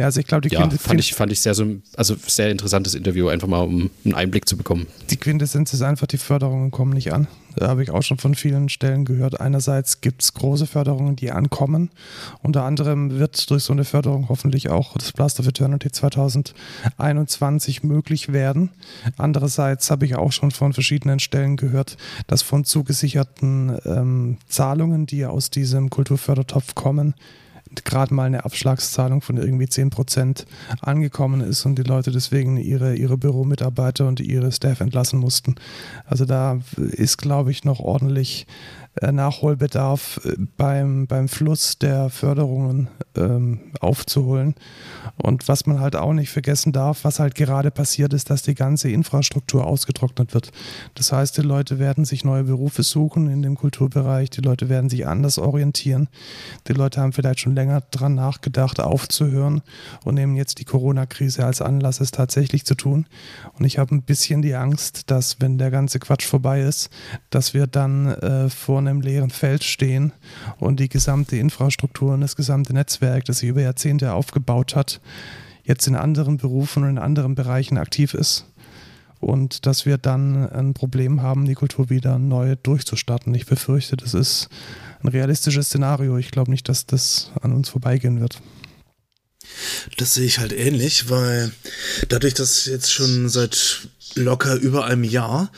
ja, 0.00 0.06
also 0.06 0.20
ich 0.20 0.26
glaube, 0.26 0.48
die 0.48 0.54
ja, 0.54 0.60
Quintessenz. 0.60 0.86
Fand 0.86 1.00
ich, 1.00 1.14
fand 1.14 1.32
ich 1.32 1.40
sehr, 1.40 1.54
also 1.96 2.16
sehr 2.26 2.50
interessantes 2.50 2.94
Interview, 2.94 3.28
einfach 3.28 3.48
mal 3.48 3.60
um 3.60 3.90
einen 4.04 4.14
Einblick 4.14 4.48
zu 4.48 4.56
bekommen. 4.56 4.86
Die 5.10 5.18
Quintessenz 5.18 5.74
ist 5.74 5.82
einfach, 5.82 6.06
die 6.06 6.16
Förderungen 6.16 6.70
kommen 6.70 6.94
nicht 6.94 7.12
an. 7.12 7.28
Da 7.56 7.68
habe 7.68 7.82
ich 7.82 7.90
auch 7.90 8.02
schon 8.02 8.16
von 8.16 8.34
vielen 8.34 8.70
Stellen 8.70 9.04
gehört. 9.04 9.40
Einerseits 9.40 10.00
gibt 10.00 10.22
es 10.22 10.32
große 10.32 10.66
Förderungen, 10.66 11.16
die 11.16 11.32
ankommen. 11.32 11.90
Unter 12.42 12.64
anderem 12.64 13.18
wird 13.18 13.50
durch 13.50 13.64
so 13.64 13.74
eine 13.74 13.84
Förderung 13.84 14.30
hoffentlich 14.30 14.70
auch 14.70 14.96
das 14.96 15.12
Blast 15.12 15.38
of 15.38 15.46
Eternity 15.46 15.92
2021 15.92 17.82
möglich 17.82 18.32
werden. 18.32 18.70
Andererseits 19.18 19.90
habe 19.90 20.06
ich 20.06 20.16
auch 20.16 20.32
schon 20.32 20.50
von 20.50 20.72
verschiedenen 20.72 21.18
Stellen 21.18 21.56
gehört, 21.56 21.98
dass 22.26 22.40
von 22.40 22.64
zugesicherten 22.64 23.76
ähm, 23.84 24.38
Zahlungen, 24.48 25.04
die 25.04 25.26
aus 25.26 25.50
diesem 25.50 25.90
Kulturfördertopf 25.90 26.74
kommen, 26.74 27.14
gerade 27.84 28.14
mal 28.14 28.24
eine 28.24 28.44
Abschlagszahlung 28.44 29.22
von 29.22 29.36
irgendwie 29.36 29.68
10 29.68 29.90
Prozent 29.90 30.46
angekommen 30.80 31.40
ist 31.40 31.64
und 31.66 31.76
die 31.76 31.82
Leute 31.82 32.10
deswegen 32.10 32.56
ihre, 32.56 32.94
ihre 32.94 33.16
Büromitarbeiter 33.16 34.06
und 34.08 34.20
ihre 34.20 34.52
Staff 34.52 34.80
entlassen 34.80 35.18
mussten. 35.18 35.54
Also 36.04 36.24
da 36.24 36.60
ist, 36.76 37.18
glaube 37.18 37.50
ich, 37.50 37.64
noch 37.64 37.80
ordentlich 37.80 38.46
Nachholbedarf 39.12 40.20
äh, 40.24 40.34
beim, 40.56 41.06
beim 41.06 41.28
Fluss 41.28 41.78
der 41.78 42.10
Förderungen 42.10 42.88
ähm, 43.14 43.60
aufzuholen. 43.80 44.56
Und 45.16 45.48
was 45.48 45.66
man 45.66 45.80
halt 45.80 45.94
auch 45.94 46.12
nicht 46.12 46.30
vergessen 46.30 46.72
darf, 46.72 47.04
was 47.04 47.20
halt 47.20 47.34
gerade 47.34 47.70
passiert 47.70 48.12
ist, 48.12 48.30
dass 48.30 48.42
die 48.42 48.54
ganze 48.54 48.90
Infrastruktur 48.90 49.66
ausgetrocknet 49.66 50.34
wird. 50.34 50.50
Das 50.94 51.12
heißt, 51.12 51.36
die 51.38 51.42
Leute 51.42 51.78
werden 51.78 52.04
sich 52.04 52.24
neue 52.24 52.44
Berufe 52.44 52.82
suchen 52.82 53.30
in 53.30 53.42
dem 53.42 53.54
Kulturbereich, 53.54 54.30
die 54.30 54.40
Leute 54.40 54.68
werden 54.68 54.90
sich 54.90 55.06
anders 55.06 55.38
orientieren. 55.38 56.08
Die 56.66 56.72
Leute 56.72 57.00
haben 57.00 57.12
vielleicht 57.12 57.40
schon 57.40 57.54
länger 57.54 57.82
dran 57.90 58.14
nachgedacht, 58.14 58.80
aufzuhören 58.80 59.62
und 60.04 60.14
nehmen 60.14 60.36
jetzt 60.36 60.58
die 60.58 60.64
Corona-Krise 60.64 61.44
als 61.44 61.62
Anlass, 61.62 62.00
es 62.00 62.10
tatsächlich 62.10 62.64
zu 62.64 62.74
tun. 62.74 63.06
Und 63.56 63.64
ich 63.64 63.78
habe 63.78 63.94
ein 63.94 64.02
bisschen 64.02 64.42
die 64.42 64.54
Angst, 64.54 65.10
dass 65.10 65.40
wenn 65.40 65.58
der 65.58 65.70
ganze 65.70 66.00
Quatsch 66.00 66.26
vorbei 66.26 66.62
ist, 66.62 66.90
dass 67.30 67.54
wir 67.54 67.66
dann 67.66 68.08
äh, 68.08 68.48
vor 68.48 68.80
vor 68.80 68.89
einem 68.90 69.00
leeren 69.00 69.30
Feld 69.30 69.64
stehen 69.64 70.12
und 70.58 70.80
die 70.80 70.88
gesamte 70.88 71.36
Infrastruktur 71.36 72.14
und 72.14 72.20
das 72.20 72.36
gesamte 72.36 72.74
Netzwerk, 72.74 73.24
das 73.24 73.38
sich 73.38 73.48
über 73.48 73.62
Jahrzehnte 73.62 74.12
aufgebaut 74.12 74.76
hat, 74.76 75.00
jetzt 75.64 75.86
in 75.86 75.96
anderen 75.96 76.36
Berufen 76.36 76.82
und 76.82 76.90
in 76.90 76.98
anderen 76.98 77.34
Bereichen 77.34 77.78
aktiv 77.78 78.14
ist. 78.14 78.46
Und 79.20 79.66
dass 79.66 79.84
wir 79.84 79.98
dann 79.98 80.48
ein 80.48 80.72
Problem 80.72 81.20
haben, 81.20 81.44
die 81.44 81.54
Kultur 81.54 81.90
wieder 81.90 82.18
neu 82.18 82.56
durchzustarten. 82.56 83.34
Ich 83.34 83.44
befürchte, 83.44 83.96
das 83.96 84.14
ist 84.14 84.48
ein 85.02 85.08
realistisches 85.08 85.66
Szenario. 85.66 86.16
Ich 86.16 86.30
glaube 86.30 86.50
nicht, 86.50 86.68
dass 86.68 86.86
das 86.86 87.30
an 87.42 87.52
uns 87.52 87.68
vorbeigehen 87.68 88.20
wird. 88.20 88.40
Das 89.96 90.14
sehe 90.14 90.26
ich 90.26 90.38
halt 90.38 90.52
ähnlich, 90.52 91.10
weil 91.10 91.52
dadurch, 92.08 92.34
dass 92.34 92.66
jetzt 92.66 92.92
schon 92.92 93.28
seit 93.28 93.88
locker 94.14 94.54
über 94.56 94.86
einem 94.86 95.04
Jahr 95.04 95.50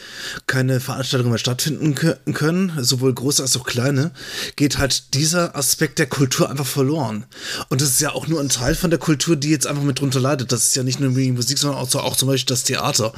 keine 0.47 0.81
Veranstaltungen 0.81 1.31
mehr 1.31 1.39
stattfinden 1.39 1.95
können, 2.35 2.73
sowohl 2.83 3.13
große 3.15 3.43
als 3.43 3.57
auch 3.57 3.65
kleine, 3.65 4.13
geht 4.57 4.79
halt 4.79 5.15
dieser 5.15 5.57
Aspekt 5.57 5.99
der 5.99 6.07
Kultur 6.07 6.51
einfach 6.51 6.67
verloren. 6.67 7.25
Und 7.69 7.81
das 7.81 7.91
ist 7.91 8.01
ja 8.01 8.13
auch 8.13 8.27
nur 8.27 8.41
ein 8.41 8.49
Teil 8.49 8.75
von 8.75 8.91
der 8.91 8.99
Kultur, 8.99 9.37
die 9.37 9.51
jetzt 9.51 9.67
einfach 9.67 9.83
mit 9.83 10.01
drunter 10.01 10.21
leidet. 10.21 10.53
Das 10.53 10.67
ist 10.67 10.77
ja 10.77 10.83
nicht 10.83 11.01
nur 11.01 11.11
die 11.11 11.33
Musik, 11.33 11.59
sondern 11.59 11.81
auch, 11.81 11.95
auch 11.95 12.17
zum 12.17 12.29
Beispiel 12.29 12.55
das 12.55 12.65
Theater. 12.65 13.13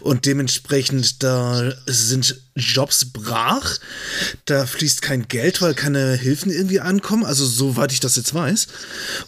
Und 0.00 0.26
dementsprechend, 0.26 1.22
da 1.22 1.72
sind 1.86 2.40
Jobs 2.54 3.06
brach, 3.06 3.78
da 4.44 4.66
fließt 4.66 5.02
kein 5.02 5.28
Geld, 5.28 5.62
weil 5.62 5.74
keine 5.74 6.14
Hilfen 6.14 6.52
irgendwie 6.52 6.80
ankommen, 6.80 7.24
also 7.24 7.46
soweit 7.46 7.92
ich 7.92 8.00
das 8.00 8.16
jetzt 8.16 8.34
weiß. 8.34 8.68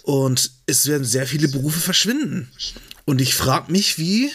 Und 0.02 0.50
es 0.66 0.86
werden 0.86 1.04
sehr 1.04 1.26
viele 1.26 1.48
Berufe 1.48 1.80
verschwinden. 1.80 2.50
Und 3.04 3.20
ich 3.20 3.34
frage 3.34 3.72
mich, 3.72 3.98
wie, 3.98 4.30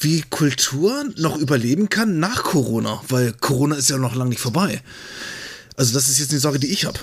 wie 0.00 0.22
Kultur 0.22 1.04
noch 1.16 1.36
überleben 1.36 1.88
kann 1.88 2.20
nach 2.20 2.44
Corona, 2.44 3.02
weil 3.08 3.32
Corona 3.32 3.74
ist 3.74 3.90
ja 3.90 3.98
noch 3.98 4.14
lange 4.14 4.30
nicht 4.30 4.40
vorbei. 4.40 4.80
Also 5.76 5.94
das 5.94 6.08
ist 6.08 6.18
jetzt 6.18 6.30
eine 6.30 6.40
Sorge, 6.40 6.58
die 6.58 6.68
ich 6.68 6.84
habe. 6.84 6.98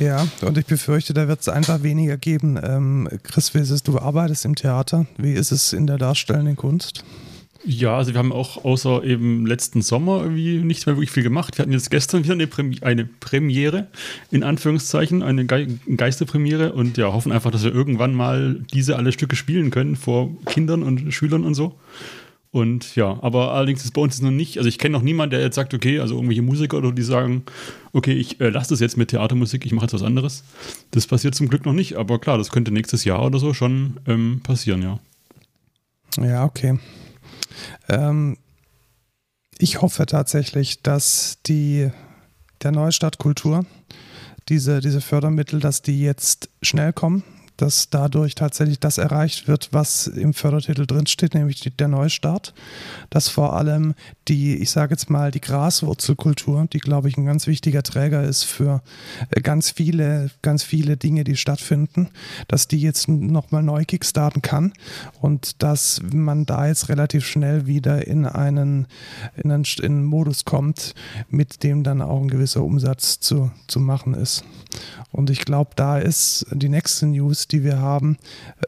Ja, 0.00 0.26
und 0.40 0.58
ich 0.58 0.66
befürchte, 0.66 1.14
da 1.14 1.28
wird 1.28 1.40
es 1.40 1.48
einfach 1.48 1.82
weniger 1.82 2.16
geben. 2.16 2.58
Ähm, 2.60 3.08
Chris, 3.22 3.54
wie 3.54 3.58
ist 3.58 3.70
es, 3.70 3.82
du 3.82 3.98
arbeitest 3.98 4.44
im 4.44 4.56
Theater. 4.56 5.06
Wie 5.16 5.34
ist 5.34 5.52
es 5.52 5.72
in 5.72 5.86
der 5.86 5.98
darstellenden 5.98 6.56
Kunst? 6.56 7.04
Ja, 7.64 7.96
also 7.96 8.12
wir 8.12 8.18
haben 8.18 8.32
auch 8.32 8.64
außer 8.64 9.04
eben 9.04 9.46
letzten 9.46 9.82
Sommer 9.82 10.22
irgendwie 10.22 10.58
nicht 10.58 10.86
mehr 10.86 10.96
wirklich 10.96 11.12
viel 11.12 11.22
gemacht. 11.22 11.56
Wir 11.56 11.62
hatten 11.62 11.72
jetzt 11.72 11.90
gestern 11.90 12.24
wieder 12.24 12.34
eine, 12.34 12.48
Premi 12.48 12.78
eine 12.80 13.04
Premiere, 13.04 13.86
in 14.30 14.42
Anführungszeichen, 14.42 15.22
eine 15.22 15.44
Ge 15.44 15.68
Geisterpremiere 15.96 16.72
und 16.72 16.96
ja, 16.96 17.12
hoffen 17.12 17.30
einfach, 17.30 17.52
dass 17.52 17.62
wir 17.62 17.72
irgendwann 17.72 18.14
mal 18.14 18.60
diese 18.72 18.96
alle 18.96 19.12
Stücke 19.12 19.36
spielen 19.36 19.70
können 19.70 19.94
vor 19.94 20.30
Kindern 20.46 20.82
und 20.82 21.12
Schülern 21.12 21.44
und 21.44 21.54
so. 21.54 21.78
Und 22.50 22.96
ja, 22.96 23.18
aber 23.22 23.52
allerdings 23.52 23.82
ist 23.82 23.92
bei 23.92 24.02
uns 24.02 24.20
noch 24.20 24.30
nicht, 24.30 24.58
also 24.58 24.68
ich 24.68 24.78
kenne 24.78 24.92
noch 24.92 25.02
niemanden, 25.02 25.30
der 25.30 25.40
jetzt 25.40 25.54
sagt, 25.54 25.72
okay, 25.72 26.00
also 26.00 26.16
irgendwelche 26.16 26.42
Musiker 26.42 26.76
oder 26.76 26.92
die 26.92 27.02
sagen, 27.02 27.44
okay, 27.94 28.12
ich 28.12 28.40
äh, 28.40 28.50
lasse 28.50 28.70
das 28.70 28.80
jetzt 28.80 28.98
mit 28.98 29.08
Theatermusik, 29.08 29.64
ich 29.64 29.72
mache 29.72 29.86
jetzt 29.86 29.94
was 29.94 30.02
anderes. 30.02 30.44
Das 30.90 31.06
passiert 31.06 31.34
zum 31.34 31.48
Glück 31.48 31.64
noch 31.64 31.72
nicht, 31.72 31.96
aber 31.96 32.18
klar, 32.18 32.36
das 32.36 32.50
könnte 32.50 32.70
nächstes 32.70 33.04
Jahr 33.04 33.24
oder 33.24 33.38
so 33.38 33.54
schon 33.54 33.96
ähm, 34.06 34.40
passieren, 34.42 34.82
ja. 34.82 34.98
Ja, 36.22 36.44
okay. 36.44 36.78
Ähm, 37.88 38.36
ich 39.58 39.80
hoffe 39.80 40.06
tatsächlich, 40.06 40.82
dass 40.82 41.38
die, 41.46 41.90
der 42.62 42.72
Neustart 42.72 43.18
Kultur, 43.18 43.64
diese, 44.48 44.80
diese 44.80 45.00
Fördermittel, 45.00 45.60
dass 45.60 45.82
die 45.82 46.02
jetzt 46.02 46.50
schnell 46.62 46.92
kommen, 46.92 47.22
dass 47.56 47.90
dadurch 47.90 48.34
tatsächlich 48.34 48.80
das 48.80 48.98
erreicht 48.98 49.48
wird, 49.48 49.68
was 49.72 50.06
im 50.06 50.34
Fördertitel 50.34 50.86
drinsteht, 50.86 51.34
nämlich 51.34 51.60
der 51.60 51.88
Neustart. 51.88 52.54
Dass 53.10 53.28
vor 53.28 53.54
allem 53.54 53.94
die, 54.28 54.56
ich 54.56 54.70
sage 54.70 54.94
jetzt 54.94 55.10
mal, 55.10 55.30
die 55.30 55.40
Graswurzelkultur, 55.40 56.66
die, 56.72 56.78
glaube 56.78 57.08
ich, 57.08 57.16
ein 57.16 57.26
ganz 57.26 57.46
wichtiger 57.46 57.82
Träger 57.82 58.22
ist 58.22 58.44
für 58.44 58.82
äh, 59.30 59.40
ganz 59.40 59.70
viele, 59.70 60.30
ganz 60.42 60.62
viele 60.62 60.96
Dinge, 60.96 61.24
die 61.24 61.36
stattfinden, 61.36 62.08
dass 62.48 62.68
die 62.68 62.80
jetzt 62.80 63.08
nochmal 63.08 63.62
neu 63.62 63.84
kickstarten 63.84 64.42
kann 64.42 64.72
und 65.20 65.62
dass 65.62 66.00
man 66.12 66.46
da 66.46 66.66
jetzt 66.66 66.88
relativ 66.88 67.26
schnell 67.26 67.66
wieder 67.66 68.06
in 68.06 68.26
einen, 68.26 68.86
in 69.36 69.50
einen, 69.50 69.64
in 69.78 69.84
einen 69.84 70.04
Modus 70.04 70.44
kommt, 70.44 70.94
mit 71.28 71.62
dem 71.62 71.82
dann 71.82 72.02
auch 72.02 72.20
ein 72.20 72.28
gewisser 72.28 72.62
Umsatz 72.62 73.20
zu, 73.20 73.50
zu 73.66 73.80
machen 73.80 74.14
ist. 74.14 74.44
Und 75.10 75.28
ich 75.28 75.44
glaube, 75.44 75.72
da 75.76 75.98
ist 75.98 76.46
die 76.50 76.70
nächste 76.70 77.06
News, 77.06 77.41
die 77.48 77.64
wir 77.64 77.78
haben, 77.78 78.16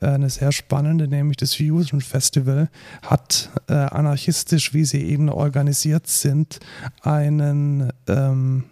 äh, 0.00 0.06
eine 0.06 0.30
sehr 0.30 0.52
spannende, 0.52 1.08
nämlich 1.08 1.36
das 1.36 1.54
Fusion 1.54 2.00
Festival 2.00 2.68
hat 3.02 3.50
äh, 3.68 3.74
anarchistisch, 3.74 4.74
wie 4.74 4.84
sie 4.84 5.02
eben 5.02 5.28
organisiert 5.28 6.06
sind, 6.06 6.60
einen 7.02 7.92
ähm, 8.08 8.64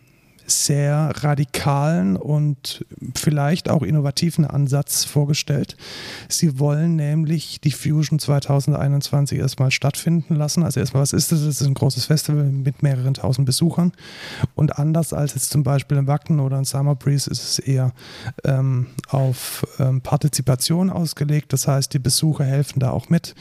sehr 0.52 1.12
radikalen 1.16 2.16
und 2.16 2.84
vielleicht 3.14 3.68
auch 3.68 3.82
innovativen 3.82 4.44
Ansatz 4.44 5.04
vorgestellt. 5.04 5.76
Sie 6.28 6.58
wollen 6.58 6.96
nämlich 6.96 7.60
die 7.60 7.70
Fusion 7.70 8.18
2021 8.18 9.38
erstmal 9.38 9.70
stattfinden 9.70 10.34
lassen. 10.36 10.62
Also 10.62 10.80
erstmal, 10.80 11.02
was 11.02 11.12
ist 11.12 11.32
das? 11.32 11.44
Das 11.44 11.60
ist 11.60 11.66
ein 11.66 11.74
großes 11.74 12.06
Festival 12.06 12.44
mit 12.44 12.82
mehreren 12.82 13.14
tausend 13.14 13.46
Besuchern. 13.46 13.92
Und 14.54 14.78
anders 14.78 15.12
als 15.12 15.34
jetzt 15.34 15.50
zum 15.50 15.62
Beispiel 15.62 15.98
in 15.98 16.06
Wacken 16.06 16.40
oder 16.40 16.58
in 16.58 16.64
Summer 16.64 16.94
Breeze 16.94 17.30
ist 17.30 17.42
es 17.42 17.58
eher 17.58 17.92
ähm, 18.44 18.86
auf 19.08 19.66
ähm, 19.78 20.00
Partizipation 20.00 20.90
ausgelegt. 20.90 21.52
Das 21.52 21.66
heißt, 21.66 21.92
die 21.94 21.98
Besucher 21.98 22.44
helfen 22.44 22.80
da 22.80 22.90
auch 22.90 23.08
mit. 23.08 23.34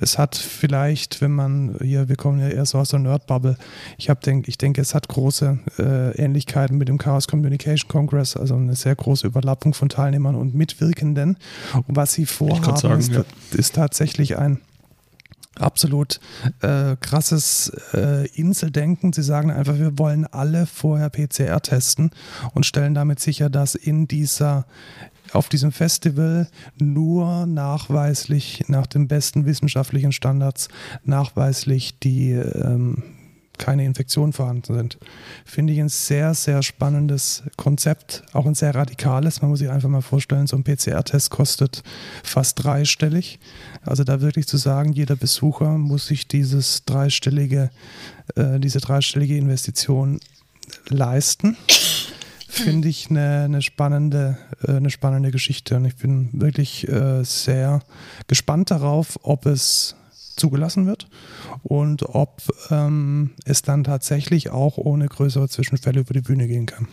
Es 0.00 0.18
hat 0.18 0.36
vielleicht, 0.36 1.20
wenn 1.20 1.32
man 1.32 1.76
hier, 1.80 2.08
wir 2.08 2.16
kommen 2.16 2.40
ja 2.40 2.48
eher 2.48 2.66
so 2.66 2.78
aus 2.78 2.90
der 2.90 3.00
Nerd-Bubble, 3.00 3.56
ich, 3.96 4.06
denk, 4.24 4.48
ich 4.48 4.58
denke, 4.58 4.80
es 4.80 4.94
hat 4.94 5.08
große 5.08 5.58
äh, 5.78 6.16
Ähnlichkeiten 6.16 6.57
Ähnlichkeiten 6.58 6.78
mit 6.78 6.88
dem 6.88 6.98
Chaos 6.98 7.28
Communication 7.28 7.88
Congress, 7.88 8.36
also 8.36 8.54
eine 8.54 8.74
sehr 8.74 8.94
große 8.94 9.26
Überlappung 9.26 9.74
von 9.74 9.88
Teilnehmern 9.88 10.34
und 10.34 10.54
Mitwirkenden. 10.54 11.36
Und 11.86 11.96
was 11.96 12.12
sie 12.12 12.26
vorhaben, 12.26 12.76
sagen, 12.76 12.98
ist, 12.98 13.12
ja. 13.12 13.24
ist 13.52 13.74
tatsächlich 13.74 14.38
ein 14.38 14.60
absolut 15.54 16.20
äh, 16.62 16.96
krasses 17.00 17.72
äh, 17.92 18.28
Inseldenken. 18.34 19.12
Sie 19.12 19.22
sagen 19.22 19.50
einfach, 19.50 19.76
wir 19.76 19.98
wollen 19.98 20.24
alle 20.26 20.66
vorher 20.66 21.10
PCR 21.10 21.60
testen 21.60 22.10
und 22.54 22.64
stellen 22.64 22.94
damit 22.94 23.18
sicher, 23.20 23.50
dass 23.50 23.74
in 23.74 24.06
dieser 24.06 24.66
auf 25.32 25.50
diesem 25.50 25.72
Festival 25.72 26.48
nur 26.78 27.44
nachweislich 27.44 28.64
nach 28.68 28.86
den 28.86 29.08
besten 29.08 29.44
wissenschaftlichen 29.44 30.12
Standards 30.12 30.68
nachweislich 31.04 31.98
die 31.98 32.30
ähm, 32.30 33.02
keine 33.58 33.84
Infektionen 33.84 34.32
vorhanden 34.32 34.74
sind. 34.74 34.98
Finde 35.44 35.72
ich 35.72 35.80
ein 35.80 35.88
sehr, 35.88 36.34
sehr 36.34 36.62
spannendes 36.62 37.42
Konzept, 37.56 38.22
auch 38.32 38.46
ein 38.46 38.54
sehr 38.54 38.74
radikales. 38.74 39.42
Man 39.42 39.50
muss 39.50 39.58
sich 39.58 39.70
einfach 39.70 39.88
mal 39.88 40.02
vorstellen, 40.02 40.46
so 40.46 40.56
ein 40.56 40.64
PCR-Test 40.64 41.30
kostet 41.30 41.82
fast 42.22 42.62
dreistellig. 42.62 43.38
Also 43.82 44.04
da 44.04 44.20
wirklich 44.20 44.46
zu 44.46 44.56
sagen, 44.56 44.92
jeder 44.92 45.16
Besucher 45.16 45.78
muss 45.78 46.06
sich 46.06 46.28
dieses 46.28 46.84
dreistellige, 46.84 47.70
äh, 48.36 48.58
diese 48.60 48.80
dreistellige 48.80 49.36
Investition 49.36 50.20
leisten 50.88 51.56
finde 52.48 52.88
ich 52.88 53.10
eine, 53.10 53.44
eine, 53.44 53.62
spannende, 53.62 54.38
äh, 54.66 54.72
eine 54.72 54.90
spannende 54.90 55.30
Geschichte. 55.30 55.76
Und 55.76 55.84
ich 55.84 55.96
bin 55.96 56.28
wirklich 56.32 56.88
äh, 56.88 57.22
sehr 57.24 57.80
gespannt 58.26 58.70
darauf, 58.70 59.18
ob 59.22 59.46
es 59.46 59.94
zugelassen 60.38 60.86
wird 60.86 61.08
und 61.62 62.02
ob 62.02 62.42
ähm, 62.70 63.30
es 63.44 63.62
dann 63.62 63.84
tatsächlich 63.84 64.50
auch 64.50 64.78
ohne 64.78 65.08
größere 65.08 65.48
Zwischenfälle 65.48 66.00
über 66.00 66.14
die 66.14 66.20
Bühne 66.20 66.46
gehen 66.46 66.66
kann. 66.66 66.88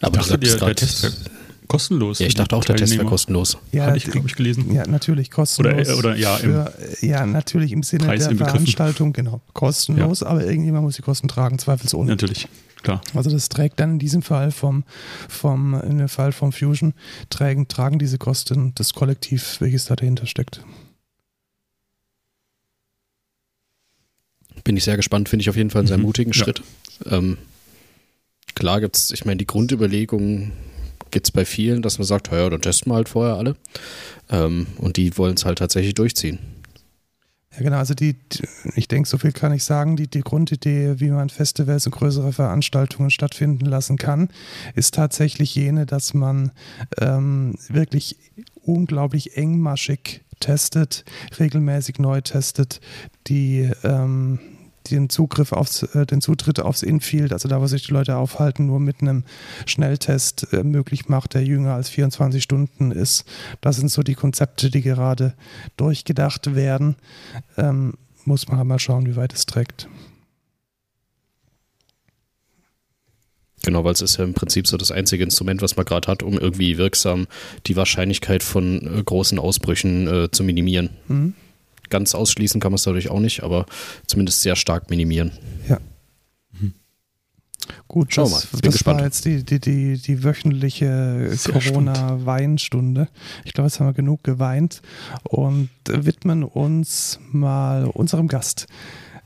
Aber 0.00 0.20
ich 0.20 0.26
dachte, 0.26 0.38
der, 0.38 0.56
der 0.56 0.76
Test 0.76 1.02
wäre 1.02 1.14
kostenlos. 1.68 2.18
Ja, 2.18 2.26
ich 2.26 2.34
dachte 2.34 2.54
auch, 2.54 2.64
der 2.64 2.76
Test 2.76 2.96
wäre 2.96 3.06
kostenlos. 3.06 3.58
Ja, 3.72 3.86
Hatte 3.86 3.96
ich, 3.96 4.04
glaube 4.04 4.28
ich, 4.28 4.34
gelesen. 4.34 4.72
Ja, 4.72 4.86
natürlich 4.86 5.30
kostenlos. 5.30 5.88
Oder, 5.88 5.98
oder 5.98 6.16
ja, 6.16 6.36
für, 6.36 6.72
ja, 7.00 7.26
natürlich 7.26 7.72
im 7.72 7.82
Sinne 7.82 8.04
Preis 8.04 8.28
der 8.28 8.36
Veranstaltung, 8.36 9.12
genau, 9.12 9.40
kostenlos, 9.52 10.20
ja. 10.20 10.28
aber 10.28 10.44
irgendjemand 10.44 10.84
muss 10.84 10.96
die 10.96 11.02
Kosten 11.02 11.28
tragen, 11.28 11.58
zweifelsohne. 11.58 12.10
Natürlich 12.10 12.48
klar. 12.82 13.00
Also 13.14 13.30
das 13.30 13.48
trägt 13.48 13.80
dann 13.80 13.92
in 13.92 13.98
diesem 13.98 14.22
Fall 14.22 14.50
vom, 14.50 14.84
vom 15.28 15.74
in 15.82 15.98
dem 15.98 16.08
Fall 16.08 16.32
vom 16.32 16.52
Fusion, 16.52 16.94
tragen, 17.30 17.68
tragen 17.68 17.98
diese 17.98 18.18
Kosten 18.18 18.72
das 18.74 18.94
Kollektiv, 18.94 19.60
welches 19.60 19.86
da 19.86 19.96
dahinter 19.96 20.26
steckt. 20.26 20.62
Bin 24.64 24.76
ich 24.76 24.84
sehr 24.84 24.96
gespannt, 24.96 25.28
finde 25.28 25.42
ich 25.42 25.50
auf 25.50 25.56
jeden 25.56 25.70
Fall 25.70 25.80
einen 25.80 25.88
sehr 25.88 25.98
mhm. 25.98 26.04
mutigen 26.04 26.32
ja. 26.32 26.42
Schritt. 26.42 26.62
Ähm, 27.04 27.38
klar 28.54 28.80
gibt 28.80 28.96
es, 28.96 29.10
ich 29.10 29.24
meine, 29.24 29.36
die 29.36 29.46
Grundüberlegung 29.46 30.52
gibt 31.10 31.26
es 31.26 31.30
bei 31.30 31.44
vielen, 31.44 31.82
dass 31.82 31.98
man 31.98 32.06
sagt, 32.06 32.32
ja, 32.32 32.50
dann 32.50 32.60
testen 32.60 32.90
wir 32.90 32.96
halt 32.96 33.08
vorher 33.08 33.36
alle. 33.36 33.56
Ähm, 34.28 34.66
und 34.78 34.96
die 34.96 35.16
wollen 35.18 35.34
es 35.34 35.44
halt 35.44 35.58
tatsächlich 35.58 35.94
durchziehen. 35.94 36.38
Ja, 37.56 37.62
genau. 37.62 37.78
Also 37.78 37.94
die, 37.94 38.16
ich 38.74 38.88
denke, 38.88 39.08
so 39.08 39.18
viel 39.18 39.32
kann 39.32 39.52
ich 39.52 39.64
sagen. 39.64 39.96
Die, 39.96 40.08
die 40.08 40.20
Grundidee, 40.20 41.00
wie 41.00 41.10
man 41.10 41.30
Festivals 41.30 41.86
und 41.86 41.92
größere 41.92 42.32
Veranstaltungen 42.32 43.10
stattfinden 43.10 43.64
lassen 43.64 43.96
kann, 43.96 44.28
ist 44.74 44.94
tatsächlich 44.94 45.54
jene, 45.54 45.86
dass 45.86 46.14
man 46.14 46.52
ähm, 47.00 47.54
wirklich 47.68 48.16
unglaublich 48.62 49.36
engmaschig 49.36 50.22
testet, 50.40 51.04
regelmäßig 51.38 51.98
neu 51.98 52.20
testet, 52.20 52.80
die 53.26 53.70
ähm, 53.84 54.38
den 54.90 55.08
Zugriff 55.08 55.52
aufs, 55.52 55.82
äh, 55.82 56.06
den 56.06 56.20
Zutritt 56.20 56.60
aufs 56.60 56.82
Infield, 56.82 57.32
also 57.32 57.48
da, 57.48 57.60
wo 57.60 57.66
sich 57.66 57.86
die 57.86 57.92
Leute 57.92 58.16
aufhalten, 58.16 58.66
nur 58.66 58.80
mit 58.80 59.00
einem 59.00 59.24
Schnelltest 59.66 60.52
äh, 60.52 60.62
möglich 60.62 61.08
macht, 61.08 61.34
der 61.34 61.44
jünger 61.44 61.74
als 61.74 61.88
24 61.88 62.42
Stunden 62.42 62.90
ist. 62.90 63.24
Das 63.60 63.76
sind 63.76 63.90
so 63.90 64.02
die 64.02 64.14
Konzepte, 64.14 64.70
die 64.70 64.82
gerade 64.82 65.34
durchgedacht 65.76 66.54
werden. 66.54 66.96
Ähm, 67.56 67.94
muss 68.24 68.48
man 68.48 68.66
mal 68.66 68.78
schauen, 68.78 69.06
wie 69.06 69.16
weit 69.16 69.32
es 69.32 69.46
trägt. 69.46 69.88
Genau, 73.66 73.82
weil 73.82 73.94
es 73.94 74.00
ist 74.00 74.16
ja 74.16 74.24
im 74.24 74.34
Prinzip 74.34 74.68
so 74.68 74.76
das 74.76 74.92
einzige 74.92 75.24
Instrument, 75.24 75.60
was 75.60 75.76
man 75.76 75.84
gerade 75.84 76.06
hat, 76.06 76.22
um 76.22 76.38
irgendwie 76.38 76.78
wirksam 76.78 77.26
die 77.66 77.74
Wahrscheinlichkeit 77.74 78.44
von 78.44 78.98
äh, 78.98 79.02
großen 79.02 79.40
Ausbrüchen 79.40 80.06
äh, 80.06 80.30
zu 80.30 80.44
minimieren. 80.44 80.90
Mhm. 81.08 81.34
Ganz 81.90 82.14
ausschließen 82.14 82.60
kann 82.60 82.72
man 82.72 82.76
es 82.76 82.84
dadurch 82.84 83.10
auch 83.10 83.20
nicht, 83.20 83.42
aber 83.42 83.66
zumindest 84.06 84.42
sehr 84.42 84.56
stark 84.56 84.90
minimieren. 84.90 85.32
Ja. 85.68 85.78
Mhm. 86.58 86.74
Gut, 87.88 88.14
Schau 88.14 88.28
mal, 88.28 88.42
das 88.52 88.74
gespannt. 88.74 89.00
war 89.00 89.06
jetzt 89.06 89.24
die, 89.24 89.44
die, 89.44 89.60
die, 89.60 89.98
die 89.98 90.24
wöchentliche 90.24 91.36
Corona-Weinstunde. 91.52 93.08
Ich 93.44 93.52
glaube, 93.52 93.68
jetzt 93.68 93.80
haben 93.80 93.86
wir 93.86 93.94
genug 93.94 94.24
geweint 94.24 94.82
und 95.24 95.70
widmen 95.86 96.44
uns 96.44 97.18
mal 97.32 97.84
unserem 97.86 98.28
Gast. 98.28 98.66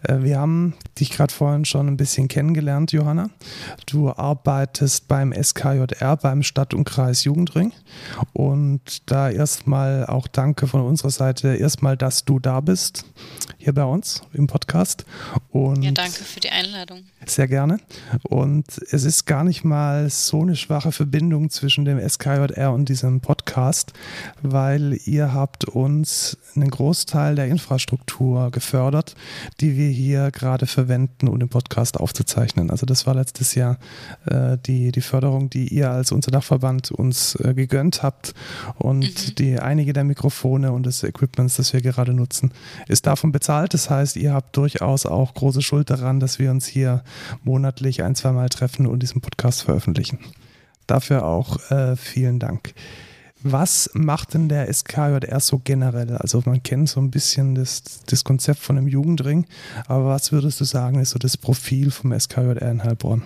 Äh, 0.02 0.22
wir 0.22 0.38
haben 0.38 0.74
dich 0.98 1.10
gerade 1.10 1.32
vorhin 1.32 1.64
schon 1.64 1.88
ein 1.88 1.96
bisschen 1.96 2.28
kennengelernt, 2.28 2.92
Johanna. 2.92 3.30
Du 3.86 4.10
arbeitest 4.10 5.08
beim 5.08 5.32
SKJR, 5.32 6.16
beim 6.16 6.42
Stadt- 6.42 6.74
und 6.74 6.84
Kreis 6.84 7.24
Jugendring. 7.24 7.72
Und 8.32 9.10
da 9.10 9.30
erstmal 9.30 10.06
auch 10.06 10.28
danke 10.28 10.66
von 10.66 10.82
unserer 10.82 11.10
Seite, 11.10 11.54
erstmal, 11.54 11.96
dass 11.96 12.24
du 12.24 12.38
da 12.38 12.60
bist, 12.60 13.04
hier 13.58 13.74
bei 13.74 13.84
uns 13.84 14.22
im 14.32 14.46
Podcast. 14.46 15.04
Und 15.50 15.82
ja, 15.82 15.90
danke 15.92 16.24
für 16.24 16.40
die 16.40 16.50
Einladung. 16.50 17.04
Sehr 17.26 17.48
gerne. 17.48 17.78
Und 18.22 18.66
es 18.90 19.04
ist 19.04 19.26
gar 19.26 19.44
nicht 19.44 19.64
mal 19.64 20.08
so 20.10 20.42
eine 20.42 20.56
schwache 20.56 20.92
Verbindung 20.92 21.50
zwischen 21.50 21.84
dem 21.84 22.00
SKJR 22.00 22.72
und 22.72 22.88
diesem 22.88 23.20
Podcast, 23.20 23.92
weil 24.42 24.98
ihr 25.04 25.34
habt 25.34 25.64
uns 25.64 26.38
einen 26.54 26.70
Großteil 26.70 27.34
der 27.34 27.46
Infrastruktur 27.46 28.50
gefördert, 28.50 29.14
die 29.60 29.76
wir 29.76 29.89
hier 29.90 30.30
gerade 30.30 30.66
verwenden, 30.66 31.28
um 31.28 31.38
den 31.38 31.48
Podcast 31.48 31.98
aufzuzeichnen. 31.98 32.70
Also 32.70 32.86
das 32.86 33.06
war 33.06 33.14
letztes 33.14 33.54
Jahr 33.54 33.78
äh, 34.26 34.56
die, 34.66 34.92
die 34.92 35.00
Förderung, 35.00 35.50
die 35.50 35.68
ihr 35.68 35.90
als 35.90 36.12
unser 36.12 36.30
Dachverband 36.30 36.90
uns 36.90 37.34
äh, 37.36 37.54
gegönnt 37.54 38.02
habt 38.02 38.34
und 38.76 39.28
mhm. 39.28 39.34
die 39.36 39.58
einige 39.58 39.92
der 39.92 40.04
Mikrofone 40.04 40.72
und 40.72 40.86
des 40.86 41.02
Equipments, 41.02 41.56
das 41.56 41.72
wir 41.72 41.80
gerade 41.80 42.12
nutzen, 42.12 42.52
ist 42.88 43.06
davon 43.06 43.32
bezahlt. 43.32 43.74
Das 43.74 43.90
heißt, 43.90 44.16
ihr 44.16 44.32
habt 44.32 44.56
durchaus 44.56 45.06
auch 45.06 45.34
große 45.34 45.62
Schuld 45.62 45.90
daran, 45.90 46.20
dass 46.20 46.38
wir 46.38 46.50
uns 46.50 46.66
hier 46.66 47.02
monatlich 47.44 48.02
ein, 48.02 48.14
zwei 48.14 48.32
Mal 48.32 48.48
treffen 48.48 48.86
und 48.86 49.02
diesen 49.02 49.20
Podcast 49.20 49.62
veröffentlichen. 49.62 50.18
Dafür 50.86 51.24
auch 51.24 51.70
äh, 51.70 51.96
vielen 51.96 52.38
Dank. 52.38 52.74
Was 53.42 53.90
macht 53.94 54.34
denn 54.34 54.48
der 54.48 54.72
SKJR 54.72 55.40
so 55.40 55.58
generell? 55.58 56.16
Also 56.16 56.42
man 56.44 56.62
kennt 56.62 56.90
so 56.90 57.00
ein 57.00 57.10
bisschen 57.10 57.54
das, 57.54 57.82
das 58.06 58.22
Konzept 58.22 58.60
von 58.60 58.76
einem 58.76 58.88
Jugendring, 58.88 59.46
aber 59.86 60.06
was 60.06 60.30
würdest 60.30 60.60
du 60.60 60.64
sagen, 60.64 61.00
ist 61.00 61.10
so 61.10 61.18
das 61.18 61.36
Profil 61.36 61.90
vom 61.90 62.18
SKJR 62.18 62.70
in 62.70 62.84
Heilbronn? 62.84 63.22